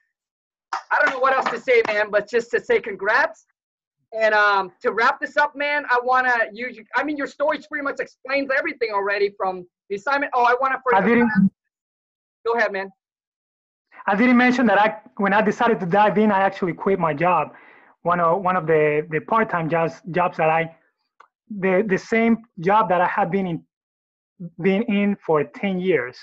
I 0.74 1.00
don't 1.02 1.12
know 1.12 1.20
what 1.20 1.34
else 1.34 1.50
to 1.50 1.60
say, 1.60 1.82
man, 1.88 2.10
but 2.10 2.30
just 2.30 2.50
to 2.52 2.62
say 2.64 2.80
congrats. 2.80 3.46
And 4.18 4.34
um, 4.34 4.72
to 4.82 4.94
wrap 4.94 5.20
this 5.20 5.36
up, 5.36 5.56
man, 5.56 5.84
I 5.90 6.00
want 6.02 6.28
to 6.28 6.48
use. 6.54 6.78
I 6.96 7.04
mean, 7.04 7.18
your 7.18 7.28
story 7.28 7.60
pretty 7.70 7.84
much 7.84 8.00
explains 8.00 8.50
everything 8.58 8.92
already 8.94 9.34
from 9.36 9.68
the 9.90 9.98
assignment. 9.98 10.32
Oh, 10.34 10.46
I 10.46 10.56
want 10.62 10.74
to. 10.74 10.96
I 10.96 11.02
didn't. 11.02 11.30
Go 12.46 12.54
ahead, 12.54 12.72
man. 12.72 12.90
I 14.08 14.16
didn't 14.16 14.38
mention 14.38 14.68
that 14.68 14.80
I, 14.80 14.98
when 15.18 15.34
I 15.34 15.42
decided 15.42 15.80
to 15.80 15.86
dive 15.86 16.18
in, 16.18 16.32
I 16.32 16.42
actually 16.42 16.74
quit 16.74 17.00
my 17.00 17.14
job. 17.14 17.54
One 18.04 18.20
of 18.20 18.42
one 18.44 18.56
of 18.56 18.68
the 18.68 19.08
the 19.10 19.20
part-time 19.20 19.68
jobs 19.68 20.02
jobs 20.12 20.38
that 20.38 20.50
I, 20.50 20.76
the 21.50 21.84
the 21.88 21.98
same 21.98 22.44
job 22.60 22.88
that 22.90 23.02
I 23.02 23.08
had 23.08 23.32
been 23.32 23.48
in, 23.48 23.64
been 24.62 24.84
in 24.84 25.16
for 25.26 25.44
10 25.44 25.80
years. 25.80 26.16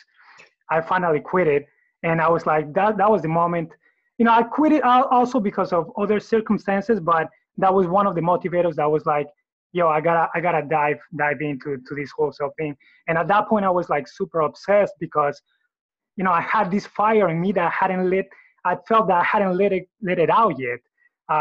I 0.70 0.80
finally 0.80 1.18
quit 1.20 1.48
it, 1.48 1.66
and 2.04 2.20
I 2.20 2.28
was 2.28 2.46
like, 2.46 2.72
that 2.74 2.98
that 2.98 3.10
was 3.10 3.22
the 3.22 3.28
moment. 3.28 3.70
You 4.18 4.26
know, 4.26 4.32
I 4.32 4.44
quit 4.44 4.70
it 4.72 4.84
also 4.84 5.40
because 5.40 5.72
of 5.72 5.90
other 5.98 6.20
circumstances, 6.20 7.00
but 7.00 7.28
that 7.58 7.74
was 7.74 7.88
one 7.88 8.06
of 8.06 8.14
the 8.14 8.20
motivators 8.20 8.76
that 8.76 8.88
was 8.88 9.04
like, 9.04 9.26
yo, 9.72 9.88
I 9.88 10.00
gotta 10.00 10.28
I 10.36 10.40
gotta 10.40 10.62
dive 10.62 10.98
dive 11.16 11.40
into 11.40 11.78
to 11.78 11.94
this 11.96 12.12
wholesale 12.16 12.52
thing. 12.56 12.76
And 13.08 13.18
at 13.18 13.26
that 13.26 13.48
point, 13.48 13.64
I 13.64 13.70
was 13.70 13.88
like 13.90 14.06
super 14.06 14.40
obsessed 14.42 14.94
because 15.00 15.42
you 16.16 16.24
know, 16.24 16.32
I 16.32 16.40
had 16.42 16.70
this 16.70 16.86
fire 16.86 17.28
in 17.28 17.40
me 17.40 17.52
that 17.52 17.64
I 17.64 17.70
hadn't 17.70 18.08
lit. 18.10 18.28
I 18.64 18.76
felt 18.88 19.08
that 19.08 19.20
I 19.20 19.24
hadn't 19.24 19.56
let 19.56 19.72
it 19.72 19.88
let 20.02 20.18
it 20.18 20.30
out 20.30 20.58
yet, 20.58 20.80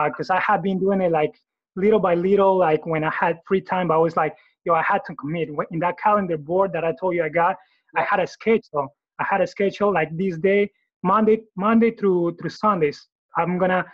because 0.07 0.30
uh, 0.30 0.36
I 0.36 0.39
had 0.39 0.63
been 0.63 0.80
doing 0.80 1.01
it 1.01 1.11
like 1.11 1.34
little 1.76 1.99
by 1.99 2.15
little. 2.15 2.57
Like 2.57 2.86
when 2.86 3.03
I 3.03 3.11
had 3.11 3.39
free 3.47 3.61
time, 3.61 3.91
I 3.91 3.97
was 3.97 4.15
like, 4.15 4.36
yo, 4.65 4.74
I 4.74 4.82
had 4.82 5.01
to 5.07 5.15
commit. 5.15 5.49
In 5.72 5.80
that 5.80 5.99
calendar 5.99 6.38
board 6.38 6.72
that 6.74 6.84
I 6.84 6.93
told 6.99 7.15
you 7.15 7.24
I 7.24 7.30
got, 7.30 7.57
I 7.95 8.03
had 8.03 8.19
a 8.19 8.28
schedule. 8.28 8.88
I 9.19 9.26
had 9.30 9.41
a 9.41 9.47
schedule 9.47 9.93
like 9.93 10.15
this 10.17 10.38
day, 10.38 10.72
Monday, 11.03 11.41
Monday 11.55 11.91
through 11.91 12.38
through 12.39 12.49
Sundays. 12.49 13.07
I'm 13.38 13.57
gonna 13.57 13.86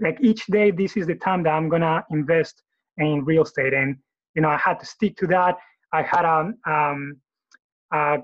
like 0.00 0.18
each 0.20 0.46
day. 0.46 0.70
This 0.70 0.96
is 0.96 1.06
the 1.06 1.16
time 1.16 1.42
that 1.44 1.50
I'm 1.50 1.68
gonna 1.68 2.04
invest 2.10 2.62
in 2.98 3.24
real 3.24 3.42
estate, 3.42 3.74
and 3.74 3.96
you 4.34 4.42
know, 4.42 4.48
I 4.48 4.56
had 4.56 4.78
to 4.80 4.86
stick 4.86 5.16
to 5.16 5.26
that. 5.28 5.56
I 5.92 6.02
had 6.02 6.24
a 6.24 6.52
um, 6.70 7.16
a, 7.92 8.18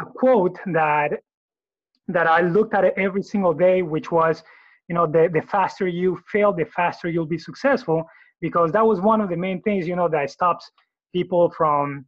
a 0.00 0.06
quote 0.14 0.58
that 0.66 1.20
that 2.08 2.26
I 2.26 2.42
looked 2.42 2.74
at 2.74 2.84
it 2.84 2.94
every 2.96 3.22
single 3.22 3.54
day, 3.54 3.82
which 3.82 4.10
was, 4.10 4.42
you 4.88 4.94
know, 4.94 5.06
the, 5.06 5.30
the 5.32 5.42
faster 5.42 5.88
you 5.88 6.20
fail, 6.30 6.52
the 6.52 6.66
faster 6.66 7.08
you'll 7.08 7.26
be 7.26 7.38
successful, 7.38 8.04
because 8.40 8.72
that 8.72 8.86
was 8.86 9.00
one 9.00 9.20
of 9.20 9.30
the 9.30 9.36
main 9.36 9.62
things, 9.62 9.88
you 9.88 9.96
know, 9.96 10.08
that 10.08 10.30
stops 10.30 10.70
people 11.12 11.50
from 11.50 12.04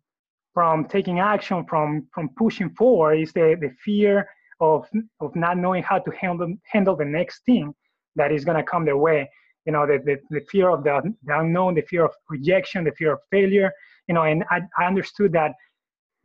from 0.53 0.87
taking 0.87 1.21
action, 1.21 1.65
from 1.67 2.07
from 2.13 2.31
pushing 2.37 2.71
forward, 2.71 3.15
is 3.21 3.33
the, 3.33 3.57
the 3.61 3.71
fear 3.85 4.29
of 4.61 4.87
of 5.21 5.35
not 5.37 5.57
knowing 5.57 5.83
how 5.83 5.99
to 5.99 6.11
handle 6.21 6.55
handle 6.65 6.97
the 6.97 7.05
next 7.05 7.45
thing 7.45 7.75
that 8.17 8.33
is 8.33 8.45
gonna 8.45 8.63
come 8.63 8.85
their 8.85 8.97
way. 8.97 9.29
You 9.67 9.73
know, 9.73 9.87
the, 9.87 9.99
the, 9.99 10.17
the 10.31 10.45
fear 10.49 10.71
of 10.71 10.85
the, 10.85 11.13
the 11.25 11.41
unknown, 11.41 11.75
the 11.75 11.83
fear 11.83 12.05
of 12.05 12.13
rejection, 12.31 12.85
the 12.85 12.93
fear 12.93 13.15
of 13.15 13.19
failure, 13.33 13.73
you 14.07 14.15
know, 14.15 14.23
and 14.23 14.45
I, 14.49 14.61
I 14.79 14.85
understood 14.85 15.33
that 15.33 15.53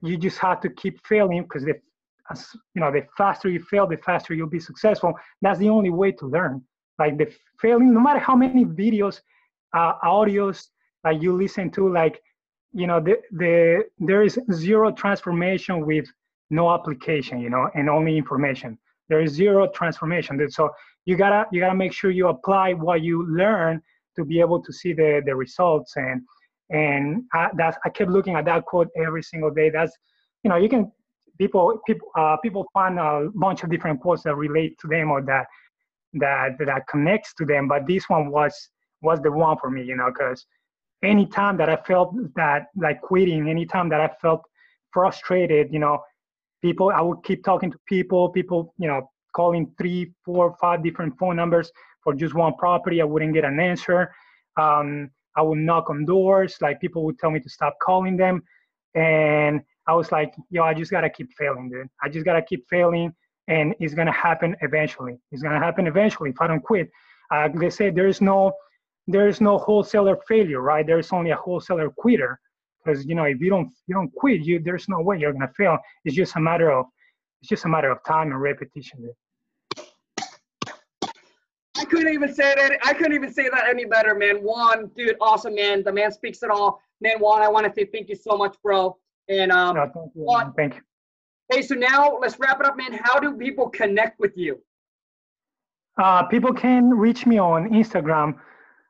you 0.02 0.16
just 0.16 0.38
have 0.38 0.62
to 0.62 0.70
keep 0.70 1.06
failing 1.08 1.44
because 1.44 1.64
the 1.64 1.76
as 2.32 2.48
you 2.74 2.82
know 2.82 2.92
the 2.92 3.06
faster 3.18 3.50
you 3.50 3.60
fail 3.60 3.88
the 3.88 3.98
faster 3.98 4.34
you'll 4.34 4.48
be 4.48 4.60
successful. 4.60 5.14
That's 5.42 5.60
the 5.60 5.70
only 5.70 5.90
way 5.90 6.12
to 6.14 6.26
learn. 6.26 6.64
Like 7.00 7.18
the 7.18 7.32
failing 7.60 7.94
no 7.94 8.00
matter 8.00 8.20
how 8.20 8.36
many 8.36 8.66
videos 8.66 9.22
uh, 9.76 9.94
audios 10.04 10.68
that 11.04 11.22
you 11.22 11.34
listen 11.36 11.72
to 11.72 11.92
like 11.92 12.22
you 12.74 12.88
know 12.88 13.00
the, 13.00 13.18
the 13.32 13.84
there 14.00 14.24
is 14.24 14.40
zero 14.52 14.92
transformation 14.92 15.86
with 15.86 16.06
no 16.50 16.74
application 16.74 17.40
you 17.40 17.50
know 17.50 17.70
and 17.76 17.90
only 17.90 18.18
information. 18.18 18.78
There 19.10 19.22
is 19.22 19.32
zero 19.34 19.70
transformation. 19.70 20.50
So 20.50 20.70
you 21.06 21.16
gotta 21.18 21.46
you 21.52 21.60
gotta 21.60 21.76
make 21.76 21.94
sure 21.94 22.12
you 22.12 22.28
apply 22.28 22.74
what 22.74 23.02
you 23.02 23.28
learn 23.28 23.82
to 24.16 24.26
be 24.26 24.40
able 24.40 24.62
to 24.62 24.72
see 24.72 24.94
the 24.94 25.22
the 25.26 25.36
results. 25.36 25.94
And 25.96 26.22
and 26.70 27.24
I, 27.34 27.50
that's 27.58 27.78
i 27.86 27.90
kept 27.90 28.10
looking 28.10 28.36
at 28.36 28.46
that 28.46 28.66
quote 28.66 28.90
every 28.96 29.24
single 29.24 29.52
day. 29.52 29.70
That's 29.70 29.92
you 30.44 30.50
know 30.50 30.58
you 30.58 30.70
can 30.70 30.92
people 31.42 31.80
people 31.88 32.08
uh, 32.22 32.38
people 32.38 32.64
find 32.72 33.00
a 33.00 33.30
bunch 33.34 33.64
of 33.64 33.72
different 33.72 34.00
quotes 34.00 34.22
that 34.24 34.36
relate 34.36 34.78
to 34.82 34.88
them 34.88 35.10
or 35.10 35.22
that 35.32 35.46
that 36.14 36.50
that 36.60 36.84
connects 36.94 37.34
to 37.34 37.46
them 37.52 37.68
but 37.68 37.88
this 37.88 38.04
one 38.10 38.30
was 38.30 38.54
was 39.02 39.20
the 39.22 39.32
one 39.32 39.58
for 39.62 39.70
me 39.72 39.82
you 39.92 39.96
know 39.96 40.10
because 40.14 40.46
anytime 41.04 41.58
that 41.58 41.70
i 41.76 41.78
felt 41.92 42.10
that 42.36 42.68
like 42.76 43.02
quitting 43.02 43.50
anytime 43.50 43.90
that 43.90 44.02
i 44.02 44.10
felt 44.22 44.42
frustrated 44.92 45.66
you 45.76 45.80
know 45.80 45.96
people 46.62 46.92
i 47.00 47.02
would 47.02 47.22
keep 47.24 47.44
talking 47.44 47.72
to 47.72 47.80
people 47.88 48.30
people 48.30 48.74
you 48.78 48.88
know 48.88 49.02
calling 49.36 49.66
three 49.80 50.12
four 50.26 50.56
five 50.62 50.84
different 50.84 51.18
phone 51.18 51.36
numbers 51.36 51.72
for 52.04 52.14
just 52.14 52.36
one 52.36 52.54
property 52.66 53.02
i 53.02 53.06
wouldn't 53.12 53.34
get 53.34 53.46
an 53.46 53.60
answer. 53.60 54.14
Um, 54.64 55.10
i 55.38 55.42
would 55.42 55.62
knock 55.68 55.90
on 55.90 56.06
doors 56.06 56.58
like 56.62 56.82
people 56.82 57.02
would 57.06 57.18
tell 57.18 57.32
me 57.32 57.40
to 57.40 57.50
stop 57.50 57.74
calling 57.82 58.18
them. 58.18 58.44
And 58.94 59.62
I 59.88 59.94
was 59.94 60.12
like, 60.12 60.34
yo, 60.50 60.64
I 60.64 60.74
just 60.74 60.92
gotta 60.92 61.10
keep 61.10 61.32
failing, 61.38 61.70
dude. 61.70 61.88
I 62.04 62.10
just 62.10 62.26
gotta 62.26 62.42
keep 62.42 62.68
failing, 62.70 63.14
and 63.48 63.74
it's 63.80 63.94
gonna 63.94 64.12
happen 64.12 64.56
eventually. 64.62 65.18
It's 65.32 65.42
gonna 65.42 65.60
happen 65.60 65.88
eventually 65.88 66.30
if 66.30 66.42
I 66.42 66.48
don't 66.48 66.62
quit. 66.62 66.90
Uh, 67.32 67.50
they 67.56 67.70
say 67.70 67.90
there 67.90 68.08
is 68.08 68.22
no, 68.22 68.54
there 69.08 69.28
is 69.28 69.42
no 69.42 69.58
wholesaler 69.58 70.18
failure, 70.28 70.62
right? 70.62 70.86
There's 70.86 71.12
only 71.12 71.32
a 71.32 71.36
wholesaler 71.36 71.90
quitter, 71.90 72.40
because 72.84 73.06
you 73.06 73.16
know 73.16 73.24
if 73.24 73.40
you 73.40 73.50
don't 73.50 73.72
you 73.88 73.96
don't 73.96 74.14
quit, 74.14 74.42
you 74.42 74.60
there's 74.60 74.88
no 74.88 75.02
way 75.02 75.18
you're 75.18 75.34
gonna 75.34 75.52
fail. 75.58 75.78
It's 76.06 76.16
just 76.16 76.36
a 76.36 76.40
matter 76.40 76.72
of, 76.72 76.86
it's 77.42 77.50
just 77.50 77.66
a 77.66 77.70
matter 77.70 77.90
of 77.90 78.04
time 78.06 78.32
and 78.32 78.42
repetition, 78.42 79.02
dude. 79.02 79.16
I 81.78 81.86
couldn't 81.86 82.14
even 82.14 82.34
say 82.34 82.54
that. 82.56 82.78
I 82.84 82.94
couldn't 82.94 83.14
even 83.14 83.34
say 83.34 83.50
that 83.50 83.68
any 83.68 83.86
better, 83.86 84.14
man. 84.14 84.38
Juan, 84.38 84.92
dude, 84.96 85.16
awesome, 85.20 85.56
man. 85.56 85.84
The 85.84 85.92
man 85.92 86.12
speaks 86.12 86.44
it 86.44 86.52
all. 86.52 86.80
Man, 87.02 87.18
Juan, 87.20 87.42
I 87.42 87.50
want 87.50 87.66
to 87.66 87.74
say 87.74 87.90
thank 87.92 88.08
you 88.08 88.16
so 88.16 88.38
much, 88.38 88.56
bro. 88.62 88.96
And 89.30 89.52
um, 89.52 89.76
no, 89.76 89.84
thank 89.94 90.12
you. 90.16 90.24
Juan, 90.24 90.54
thank 90.54 90.76
you. 90.76 90.82
Hey, 91.52 91.62
so 91.62 91.76
now 91.76 92.18
let's 92.20 92.40
wrap 92.40 92.60
it 92.60 92.66
up, 92.66 92.78
man. 92.78 92.98
How 93.04 93.20
do 93.20 93.34
people 93.36 93.70
connect 93.70 94.20
with 94.20 94.38
you? 94.38 94.62
Uh, 95.98 96.24
people 96.24 96.54
can 96.54 96.90
reach 96.90 97.26
me 97.26 97.38
on 97.38 97.70
Instagram. 97.72 98.36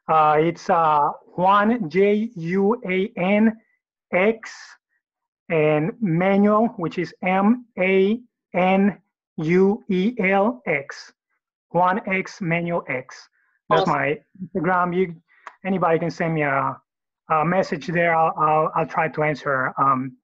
Uh, 0.08 0.38
it's 0.40 0.70
uh, 0.70 1.10
Juan 1.36 1.90
J 1.90 2.30
U 2.36 2.82
A 2.88 3.12
N 3.18 3.58
X 4.14 4.52
and 5.50 5.92
Manuel, 6.00 6.74
which 6.78 6.98
is 6.98 7.14
M 7.24 7.66
A 7.80 8.20
N 8.54 8.98
U 9.38 9.84
E 9.90 10.16
L 10.20 10.62
X. 10.68 11.12
Juan 11.72 12.02
X 12.08 12.42
Manuel 12.42 12.84
X. 12.88 13.28
That's 13.70 13.84
awesome. 13.84 13.94
my 13.94 14.18
Instagram. 14.44 14.96
You 14.96 15.16
anybody 15.66 16.00
can 16.00 16.12
send 16.12 16.34
me 16.34 16.44
a, 16.44 16.78
a 17.30 17.46
message 17.46 17.88
there. 17.88 18.16
I'll, 18.16 18.34
I'll, 18.38 18.72
I'll 18.76 18.86
try 18.88 19.08
to 19.08 19.24
answer 19.24 19.74
um, 19.78 20.18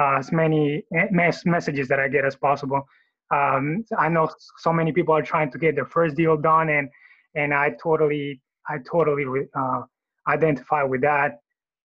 uh, 0.00 0.16
as 0.18 0.32
many 0.32 0.84
mes- 1.10 1.46
messages 1.46 1.88
that 1.88 2.00
I 2.00 2.08
get 2.08 2.24
as 2.24 2.36
possible. 2.36 2.86
Um, 3.30 3.84
I 3.98 4.08
know 4.08 4.28
so 4.58 4.72
many 4.72 4.92
people 4.92 5.14
are 5.14 5.22
trying 5.22 5.50
to 5.52 5.58
get 5.58 5.74
their 5.74 5.86
first 5.86 6.16
deal 6.16 6.36
done, 6.36 6.68
and 6.68 6.88
and 7.34 7.54
I 7.54 7.70
totally 7.82 8.40
I 8.68 8.78
totally 8.90 9.24
uh, 9.54 9.82
identify 10.28 10.82
with 10.82 11.00
that. 11.02 11.40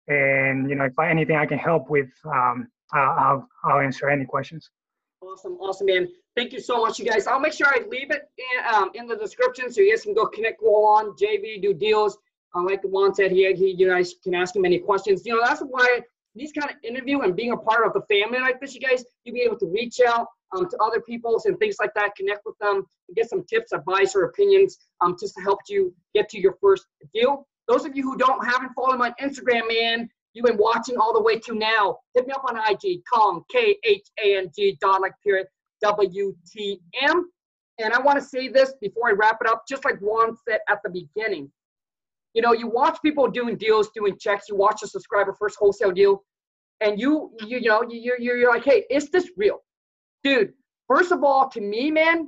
And 0.08 0.70
you 0.70 0.76
know, 0.76 0.86
if 0.86 0.98
I, 0.98 1.10
anything 1.10 1.36
I 1.36 1.46
can 1.46 1.60
help 1.60 1.90
with, 1.90 2.10
um, 2.26 2.68
I'll 2.94 3.48
I'll 3.64 3.80
answer 3.80 4.10
any 4.10 4.26
questions. 4.26 4.70
Awesome, 5.22 5.54
awesome, 5.54 5.88
man. 5.88 6.08
Thank 6.36 6.54
you 6.54 6.60
so 6.60 6.80
much, 6.82 7.00
you 7.00 7.06
guys. 7.06 7.26
I'll 7.26 7.40
make 7.40 7.54
sure 7.54 7.68
I 7.68 7.80
leave 7.90 8.12
it 8.12 8.30
in, 8.38 8.76
um, 8.76 8.92
in 8.94 9.08
the 9.08 9.16
description 9.16 9.72
so 9.72 9.82
you 9.82 9.92
guys 9.92 10.04
can 10.04 10.14
go 10.14 10.28
connect 10.28 10.62
on 10.62 11.16
JV, 11.18 11.60
do 11.60 11.74
deals. 11.74 12.20
Uh, 12.56 12.64
like 12.64 12.82
Juan 12.84 13.16
said, 13.16 13.32
he, 13.32 13.52
he, 13.54 13.72
you 13.72 13.90
guys 13.90 14.14
can 14.24 14.36
ask 14.36 14.56
him 14.56 14.64
any 14.64 14.78
questions. 14.78 15.24
You 15.26 15.36
know, 15.36 15.42
that's 15.44 15.62
why 15.62 16.02
these 16.38 16.52
kind 16.52 16.70
of 16.70 16.78
interview 16.84 17.22
and 17.22 17.36
being 17.36 17.52
a 17.52 17.58
part 17.58 17.86
of 17.86 17.94
the 17.94 18.02
family 18.02 18.40
like 18.40 18.60
this, 18.60 18.74
you 18.74 18.82
guys, 18.82 19.04
you'll 19.24 19.36
be 19.36 19.42
able 19.42 19.58
to 19.58 19.68
reach 19.68 20.00
out 20.06 20.28
um, 20.56 20.70
to 20.70 20.78
other 20.78 21.02
people 21.02 21.42
and 21.46 21.58
things 21.60 21.76
like 21.80 21.94
that, 21.96 22.16
connect 22.16 22.42
with 22.46 22.58
them, 22.60 22.86
get 23.16 23.30
some 23.30 23.44
tips, 23.46 23.72
advice, 23.74 24.16
or 24.16 24.24
opinions 24.24 24.78
um, 25.02 25.16
just 25.20 25.36
to 25.36 25.42
help 25.42 25.60
you 25.68 25.94
get 26.14 26.30
to 26.30 26.40
your 26.40 26.56
first 26.62 26.86
deal. 27.14 27.48
Those 27.68 27.86
of 27.86 27.96
you 27.96 28.04
who 28.04 28.18
don't 28.18 28.46
haven't 28.46 28.72
followed 28.76 28.98
my 28.98 29.14
Instagram, 29.22 29.68
man, 29.68 30.10
you've 30.34 30.46
been 30.46 30.58
watching 30.58 30.98
all 30.98 31.14
the 31.14 31.22
way 31.22 31.38
to 31.40 31.56
now. 31.56 31.98
Hit 32.14 32.28
me 32.28 32.34
up 32.34 32.46
on 32.48 32.58
IG, 32.58 33.02
Kong, 33.12 33.44
K 33.52 33.78
H 33.84 34.08
A 34.24 34.38
N 34.38 34.50
G, 34.56 34.78
dot 34.80 35.02
like 35.02 35.14
period, 35.24 35.48
W 35.82 36.36
T 36.50 36.80
M. 37.02 37.30
And 37.80 37.94
I 37.94 38.00
want 38.00 38.18
to 38.18 38.26
say 38.26 38.48
this 38.48 38.74
before 38.82 39.10
I 39.10 39.12
wrap 39.12 39.38
it 39.42 39.48
up, 39.48 39.64
just 39.68 39.86
like 39.86 40.00
Juan 40.00 40.36
said 40.48 40.60
at 40.70 40.80
the 40.84 40.90
beginning. 40.90 41.52
You 42.38 42.44
know, 42.44 42.54
you 42.54 42.68
watch 42.68 43.00
people 43.02 43.28
doing 43.28 43.58
deals, 43.58 43.90
doing 43.96 44.16
checks. 44.20 44.48
You 44.48 44.56
watch 44.56 44.84
a 44.84 44.88
subscriber 44.88 45.34
first 45.34 45.58
wholesale 45.58 45.90
deal, 45.90 46.24
and 46.82 47.00
you, 47.02 47.32
you, 47.40 47.58
you 47.58 47.68
know, 47.68 47.82
you, 47.90 48.16
you're, 48.20 48.38
you're 48.38 48.54
like, 48.54 48.64
hey, 48.64 48.84
is 48.92 49.10
this 49.10 49.32
real, 49.36 49.64
dude? 50.24 50.54
First 50.88 51.12
of 51.12 51.24
all, 51.24 51.50
to 51.50 51.60
me, 51.60 51.90
man, 51.90 52.28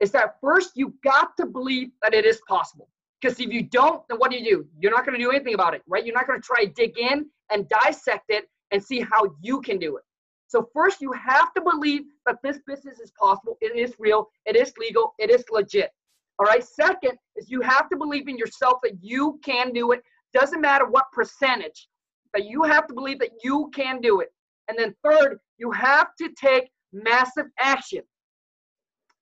is 0.00 0.10
that 0.12 0.36
first 0.40 0.70
you 0.74 0.94
got 1.04 1.36
to 1.36 1.44
believe 1.44 1.90
that 2.02 2.14
it 2.14 2.24
is 2.24 2.40
possible. 2.48 2.88
Because 3.20 3.38
if 3.40 3.52
you 3.52 3.64
don't, 3.64 4.02
then 4.08 4.16
what 4.16 4.30
do 4.30 4.38
you 4.38 4.44
do? 4.44 4.66
You're 4.80 4.90
not 4.90 5.04
going 5.04 5.18
to 5.18 5.22
do 5.22 5.30
anything 5.30 5.52
about 5.52 5.74
it, 5.74 5.82
right? 5.86 6.02
You're 6.06 6.14
not 6.14 6.26
going 6.26 6.40
to 6.40 6.46
try 6.46 6.64
to 6.64 6.70
dig 6.70 6.98
in 6.98 7.26
and 7.50 7.68
dissect 7.84 8.30
it 8.30 8.46
and 8.70 8.82
see 8.82 9.00
how 9.00 9.34
you 9.42 9.60
can 9.60 9.78
do 9.78 9.98
it. 9.98 10.02
So 10.46 10.66
first, 10.72 11.02
you 11.02 11.12
have 11.12 11.52
to 11.52 11.60
believe 11.60 12.04
that 12.24 12.38
this 12.42 12.58
business 12.66 13.00
is 13.00 13.12
possible. 13.20 13.58
It 13.60 13.76
is 13.76 13.96
real. 13.98 14.30
It 14.46 14.56
is 14.56 14.72
legal. 14.78 15.12
It 15.18 15.28
is 15.28 15.44
legit. 15.50 15.90
All 16.38 16.46
right. 16.46 16.64
Second 16.64 17.18
is 17.36 17.50
you 17.50 17.60
have 17.60 17.88
to 17.90 17.96
believe 17.96 18.28
in 18.28 18.36
yourself 18.36 18.78
that 18.82 18.92
you 19.00 19.38
can 19.44 19.72
do 19.72 19.92
it. 19.92 20.02
Doesn't 20.32 20.60
matter 20.60 20.86
what 20.86 21.04
percentage, 21.12 21.88
but 22.32 22.46
you 22.46 22.62
have 22.62 22.86
to 22.86 22.94
believe 22.94 23.18
that 23.20 23.30
you 23.44 23.70
can 23.74 24.00
do 24.00 24.20
it. 24.20 24.32
And 24.68 24.78
then 24.78 24.94
third, 25.04 25.38
you 25.58 25.70
have 25.72 26.08
to 26.20 26.30
take 26.40 26.70
massive 26.92 27.46
action. 27.58 28.02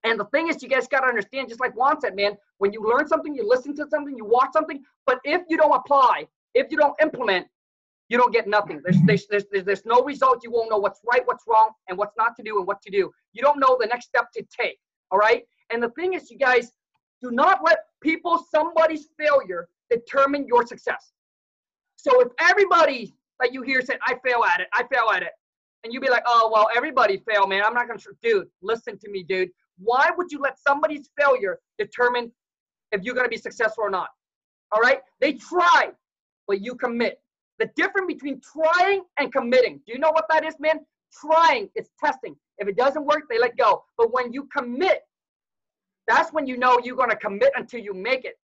And 0.05 0.19
the 0.19 0.25
thing 0.27 0.49
is, 0.49 0.63
you 0.63 0.69
guys 0.69 0.89
got 0.89 1.01
to 1.01 1.07
understand, 1.07 1.49
just 1.49 1.61
like 1.61 1.77
Juan 1.77 2.01
said, 2.01 2.17
man, 2.17 2.37
when 2.59 2.73
you 2.73 2.83
learn 2.83 3.07
something, 3.07 3.35
you 3.35 3.47
listen 3.47 3.75
to 3.77 3.87
something, 3.91 4.17
you 4.17 4.25
watch 4.25 4.51
something, 4.53 4.83
but 5.07 5.19
if 5.25 5.43
you 5.49 5.57
don't 5.57 5.75
apply, 5.75 6.27
if 6.55 6.71
you 6.71 6.79
don't 6.79 6.95
implement, 7.03 7.47
you 8.09 8.17
don't 8.17 8.33
get 8.33 8.49
nothing. 8.49 8.81
There's, 8.83 8.97
there's, 9.05 9.27
there's, 9.27 9.45
there's, 9.53 9.65
there's 9.65 9.87
no 9.87 10.03
result. 10.03 10.41
You 10.43 10.51
won't 10.51 10.71
know 10.71 10.79
what's 10.79 11.01
right, 11.11 11.23
what's 11.27 11.45
wrong, 11.47 11.71
and 11.89 11.99
what's 11.99 12.17
not 12.17 12.35
to 12.37 12.43
do 12.43 12.59
and 12.59 12.67
what 12.67 12.81
to 12.83 12.91
do. 12.91 13.11
You 13.33 13.43
don't 13.43 13.61
know 13.61 13.77
the 13.79 13.87
next 13.87 14.07
step 14.07 14.27
to 14.37 14.45
take. 14.59 14.79
All 15.11 15.19
right. 15.19 15.45
And 15.73 15.83
the 15.83 15.91
thing 15.91 16.15
is, 16.15 16.31
you 16.31 16.39
guys 16.39 16.73
do 17.23 17.31
not 17.31 17.61
let 17.65 17.79
people, 18.01 18.45
somebody's 18.51 19.09
failure 19.19 19.69
determine 19.91 20.47
your 20.47 20.67
success. 20.67 21.13
So 21.97 22.21
if 22.21 22.29
everybody 22.41 23.15
that 23.41 23.53
you 23.53 23.63
hear 23.63 23.83
said, 23.83 23.99
I 24.07 24.17
fail 24.25 24.43
at 24.45 24.61
it, 24.61 24.69
I 24.73 24.85
fail 24.93 25.11
at 25.15 25.23
it, 25.23 25.33
and 25.85 25.93
you 25.93 26.01
be 26.01 26.09
like, 26.09 26.23
oh, 26.27 26.51
well, 26.53 26.69
everybody 26.75 27.23
fail, 27.29 27.47
man. 27.47 27.63
I'm 27.65 27.75
not 27.75 27.87
going 27.87 27.99
to, 27.99 28.09
dude, 28.23 28.49
listen 28.63 28.99
to 28.99 29.11
me, 29.11 29.23
dude. 29.23 29.51
Why 29.79 30.11
would 30.17 30.31
you 30.31 30.39
let 30.41 30.59
somebody's 30.59 31.11
failure 31.19 31.59
determine 31.79 32.33
if 32.93 33.03
you're 33.03 33.15
going 33.15 33.27
to 33.27 33.31
be 33.31 33.39
successful 33.39 33.85
or 33.85 33.91
not? 33.91 34.09
All 34.73 34.81
right? 34.81 35.01
They 35.21 35.35
try, 35.35 35.91
but 36.47 36.61
you 36.61 36.75
commit. 36.75 37.21
The 37.59 37.71
difference 37.77 38.07
between 38.07 38.41
trying 38.41 39.03
and 39.19 39.33
committing. 39.33 39.81
Do 39.87 39.93
you 39.93 39.99
know 39.99 40.11
what 40.11 40.27
that 40.31 40.45
is, 40.45 40.55
man? 40.61 40.81
Trying 41.13 41.69
is 41.75 41.89
testing. 42.03 42.37
If 42.59 42.69
it 42.69 42.77
doesn't 42.77 43.05
work, 43.05 43.25
they 43.29 43.39
let 43.39 43.57
go. 43.57 43.85
But 43.99 44.13
when 44.13 44.33
you 44.33 44.49
commit, 44.55 45.03
that's 46.11 46.33
when 46.33 46.47
you 46.47 46.57
know 46.57 46.79
you're 46.83 46.97
going 46.97 47.11
to 47.11 47.17
commit 47.17 47.53
until 47.57 47.81
you 47.81 47.95
make 47.95 48.25
it. 48.25 48.39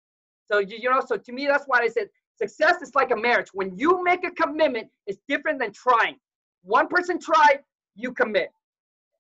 So, 0.51 0.59
you, 0.59 0.79
you 0.81 0.91
know, 0.91 1.01
so 1.07 1.17
to 1.17 1.33
me, 1.33 1.47
that's 1.47 1.65
why 1.67 1.81
I 1.81 1.89
said 1.89 2.09
success 2.37 2.83
is 2.83 2.95
like 2.95 3.11
a 3.11 3.17
marriage. 3.17 3.49
When 3.53 3.77
you 3.77 4.03
make 4.03 4.27
a 4.27 4.31
commitment, 4.31 4.89
it's 5.07 5.21
different 5.29 5.61
than 5.61 5.73
trying. 5.73 6.17
One 6.63 6.89
person 6.89 7.19
tried, 7.21 7.61
you 7.95 8.13
commit, 8.13 8.51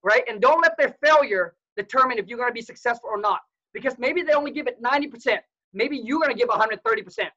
right? 0.02 0.22
And 0.28 0.40
don't 0.40 0.60
let 0.60 0.76
their 0.78 0.96
failure 1.04 1.54
determine 1.76 2.18
if 2.18 2.26
you're 2.26 2.38
going 2.38 2.50
to 2.50 2.54
be 2.54 2.62
successful 2.62 3.08
or 3.10 3.20
not. 3.20 3.40
Because 3.72 3.94
maybe 3.98 4.22
they 4.22 4.32
only 4.32 4.50
give 4.50 4.66
it 4.66 4.82
90%. 4.82 5.38
Maybe 5.72 5.96
you're 5.96 6.18
going 6.18 6.32
to 6.32 6.38
give 6.38 6.48
130%. 6.48 7.28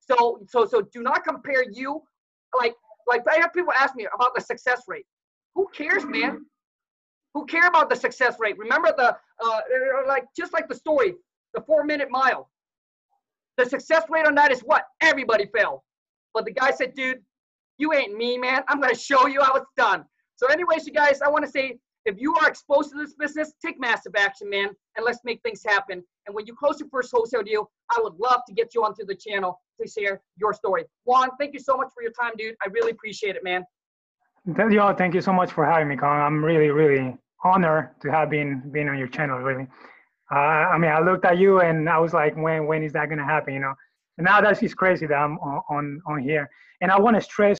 So, 0.00 0.40
so, 0.48 0.66
so 0.66 0.82
do 0.92 1.02
not 1.02 1.24
compare 1.24 1.64
you. 1.72 2.02
Like, 2.56 2.74
like 3.06 3.22
I 3.30 3.36
have 3.40 3.52
people 3.52 3.72
ask 3.72 3.94
me 3.94 4.06
about 4.14 4.34
the 4.34 4.40
success 4.42 4.82
rate. 4.86 5.06
Who 5.54 5.68
cares, 5.72 6.04
man? 6.04 6.44
Who 7.34 7.44
care 7.46 7.66
about 7.66 7.90
the 7.90 7.96
success 7.96 8.36
rate? 8.38 8.56
Remember 8.58 8.92
the, 8.96 9.16
uh, 9.44 9.60
like, 10.06 10.24
just 10.36 10.52
like 10.52 10.68
the 10.68 10.74
story, 10.74 11.14
the 11.52 11.60
four 11.60 11.84
minute 11.84 12.08
mile. 12.10 12.48
The 13.56 13.66
success 13.66 14.04
rate 14.08 14.26
on 14.26 14.34
that 14.36 14.50
is 14.50 14.60
what? 14.60 14.84
Everybody 15.00 15.46
failed. 15.54 15.80
But 16.32 16.44
the 16.44 16.52
guy 16.52 16.70
said, 16.70 16.94
dude, 16.94 17.18
you 17.78 17.92
ain't 17.92 18.16
me, 18.16 18.38
man. 18.38 18.62
I'm 18.68 18.80
to 18.82 18.94
show 18.94 19.26
you 19.26 19.42
how 19.42 19.54
it's 19.54 19.70
done. 19.76 20.04
So, 20.36 20.46
anyways, 20.48 20.86
you 20.86 20.92
guys, 20.92 21.20
I 21.22 21.28
want 21.28 21.44
to 21.44 21.50
say 21.50 21.78
if 22.04 22.16
you 22.18 22.34
are 22.36 22.48
exposed 22.48 22.90
to 22.90 22.98
this 22.98 23.14
business, 23.14 23.52
take 23.64 23.80
massive 23.80 24.14
action, 24.16 24.50
man, 24.50 24.70
and 24.96 25.04
let's 25.04 25.20
make 25.24 25.40
things 25.42 25.62
happen. 25.66 26.02
And 26.26 26.34
when 26.34 26.46
you 26.46 26.54
close 26.54 26.78
your 26.78 26.88
first 26.88 27.10
wholesale 27.12 27.42
deal, 27.42 27.70
I 27.90 28.00
would 28.02 28.14
love 28.18 28.42
to 28.46 28.54
get 28.54 28.74
you 28.74 28.84
onto 28.84 29.04
the 29.06 29.14
channel 29.14 29.60
to 29.80 29.88
share 29.88 30.20
your 30.36 30.52
story. 30.52 30.84
Juan, 31.04 31.30
thank 31.38 31.54
you 31.54 31.60
so 31.60 31.76
much 31.76 31.88
for 31.94 32.02
your 32.02 32.12
time, 32.12 32.32
dude. 32.36 32.54
I 32.64 32.68
really 32.68 32.90
appreciate 32.90 33.36
it, 33.36 33.44
man. 33.44 33.64
Yo, 34.70 34.94
thank 34.94 35.14
you 35.14 35.20
so 35.20 35.32
much 35.32 35.50
for 35.52 35.64
having 35.64 35.88
me, 35.88 35.96
Kong. 35.96 36.20
I'm 36.20 36.44
really, 36.44 36.68
really 36.68 37.16
honored 37.42 37.90
to 38.02 38.10
have 38.10 38.30
been 38.30 38.62
been 38.72 38.88
on 38.88 38.98
your 38.98 39.08
channel. 39.08 39.38
Really, 39.38 39.66
uh, 40.30 40.34
I 40.74 40.78
mean, 40.78 40.90
I 40.90 41.00
looked 41.00 41.24
at 41.24 41.38
you 41.38 41.60
and 41.60 41.88
I 41.88 41.98
was 41.98 42.12
like, 42.12 42.36
when 42.36 42.66
when 42.66 42.82
is 42.82 42.92
that 42.92 43.08
gonna 43.08 43.24
happen? 43.24 43.54
You 43.54 43.60
know, 43.60 43.74
and 44.18 44.24
now 44.24 44.40
that's 44.40 44.60
just 44.60 44.76
crazy 44.76 45.06
that 45.06 45.14
I'm 45.14 45.38
on 45.38 45.62
on, 45.70 46.00
on 46.06 46.22
here. 46.22 46.48
And 46.80 46.90
I 46.90 46.98
want 46.98 47.16
to 47.16 47.22
stress 47.22 47.52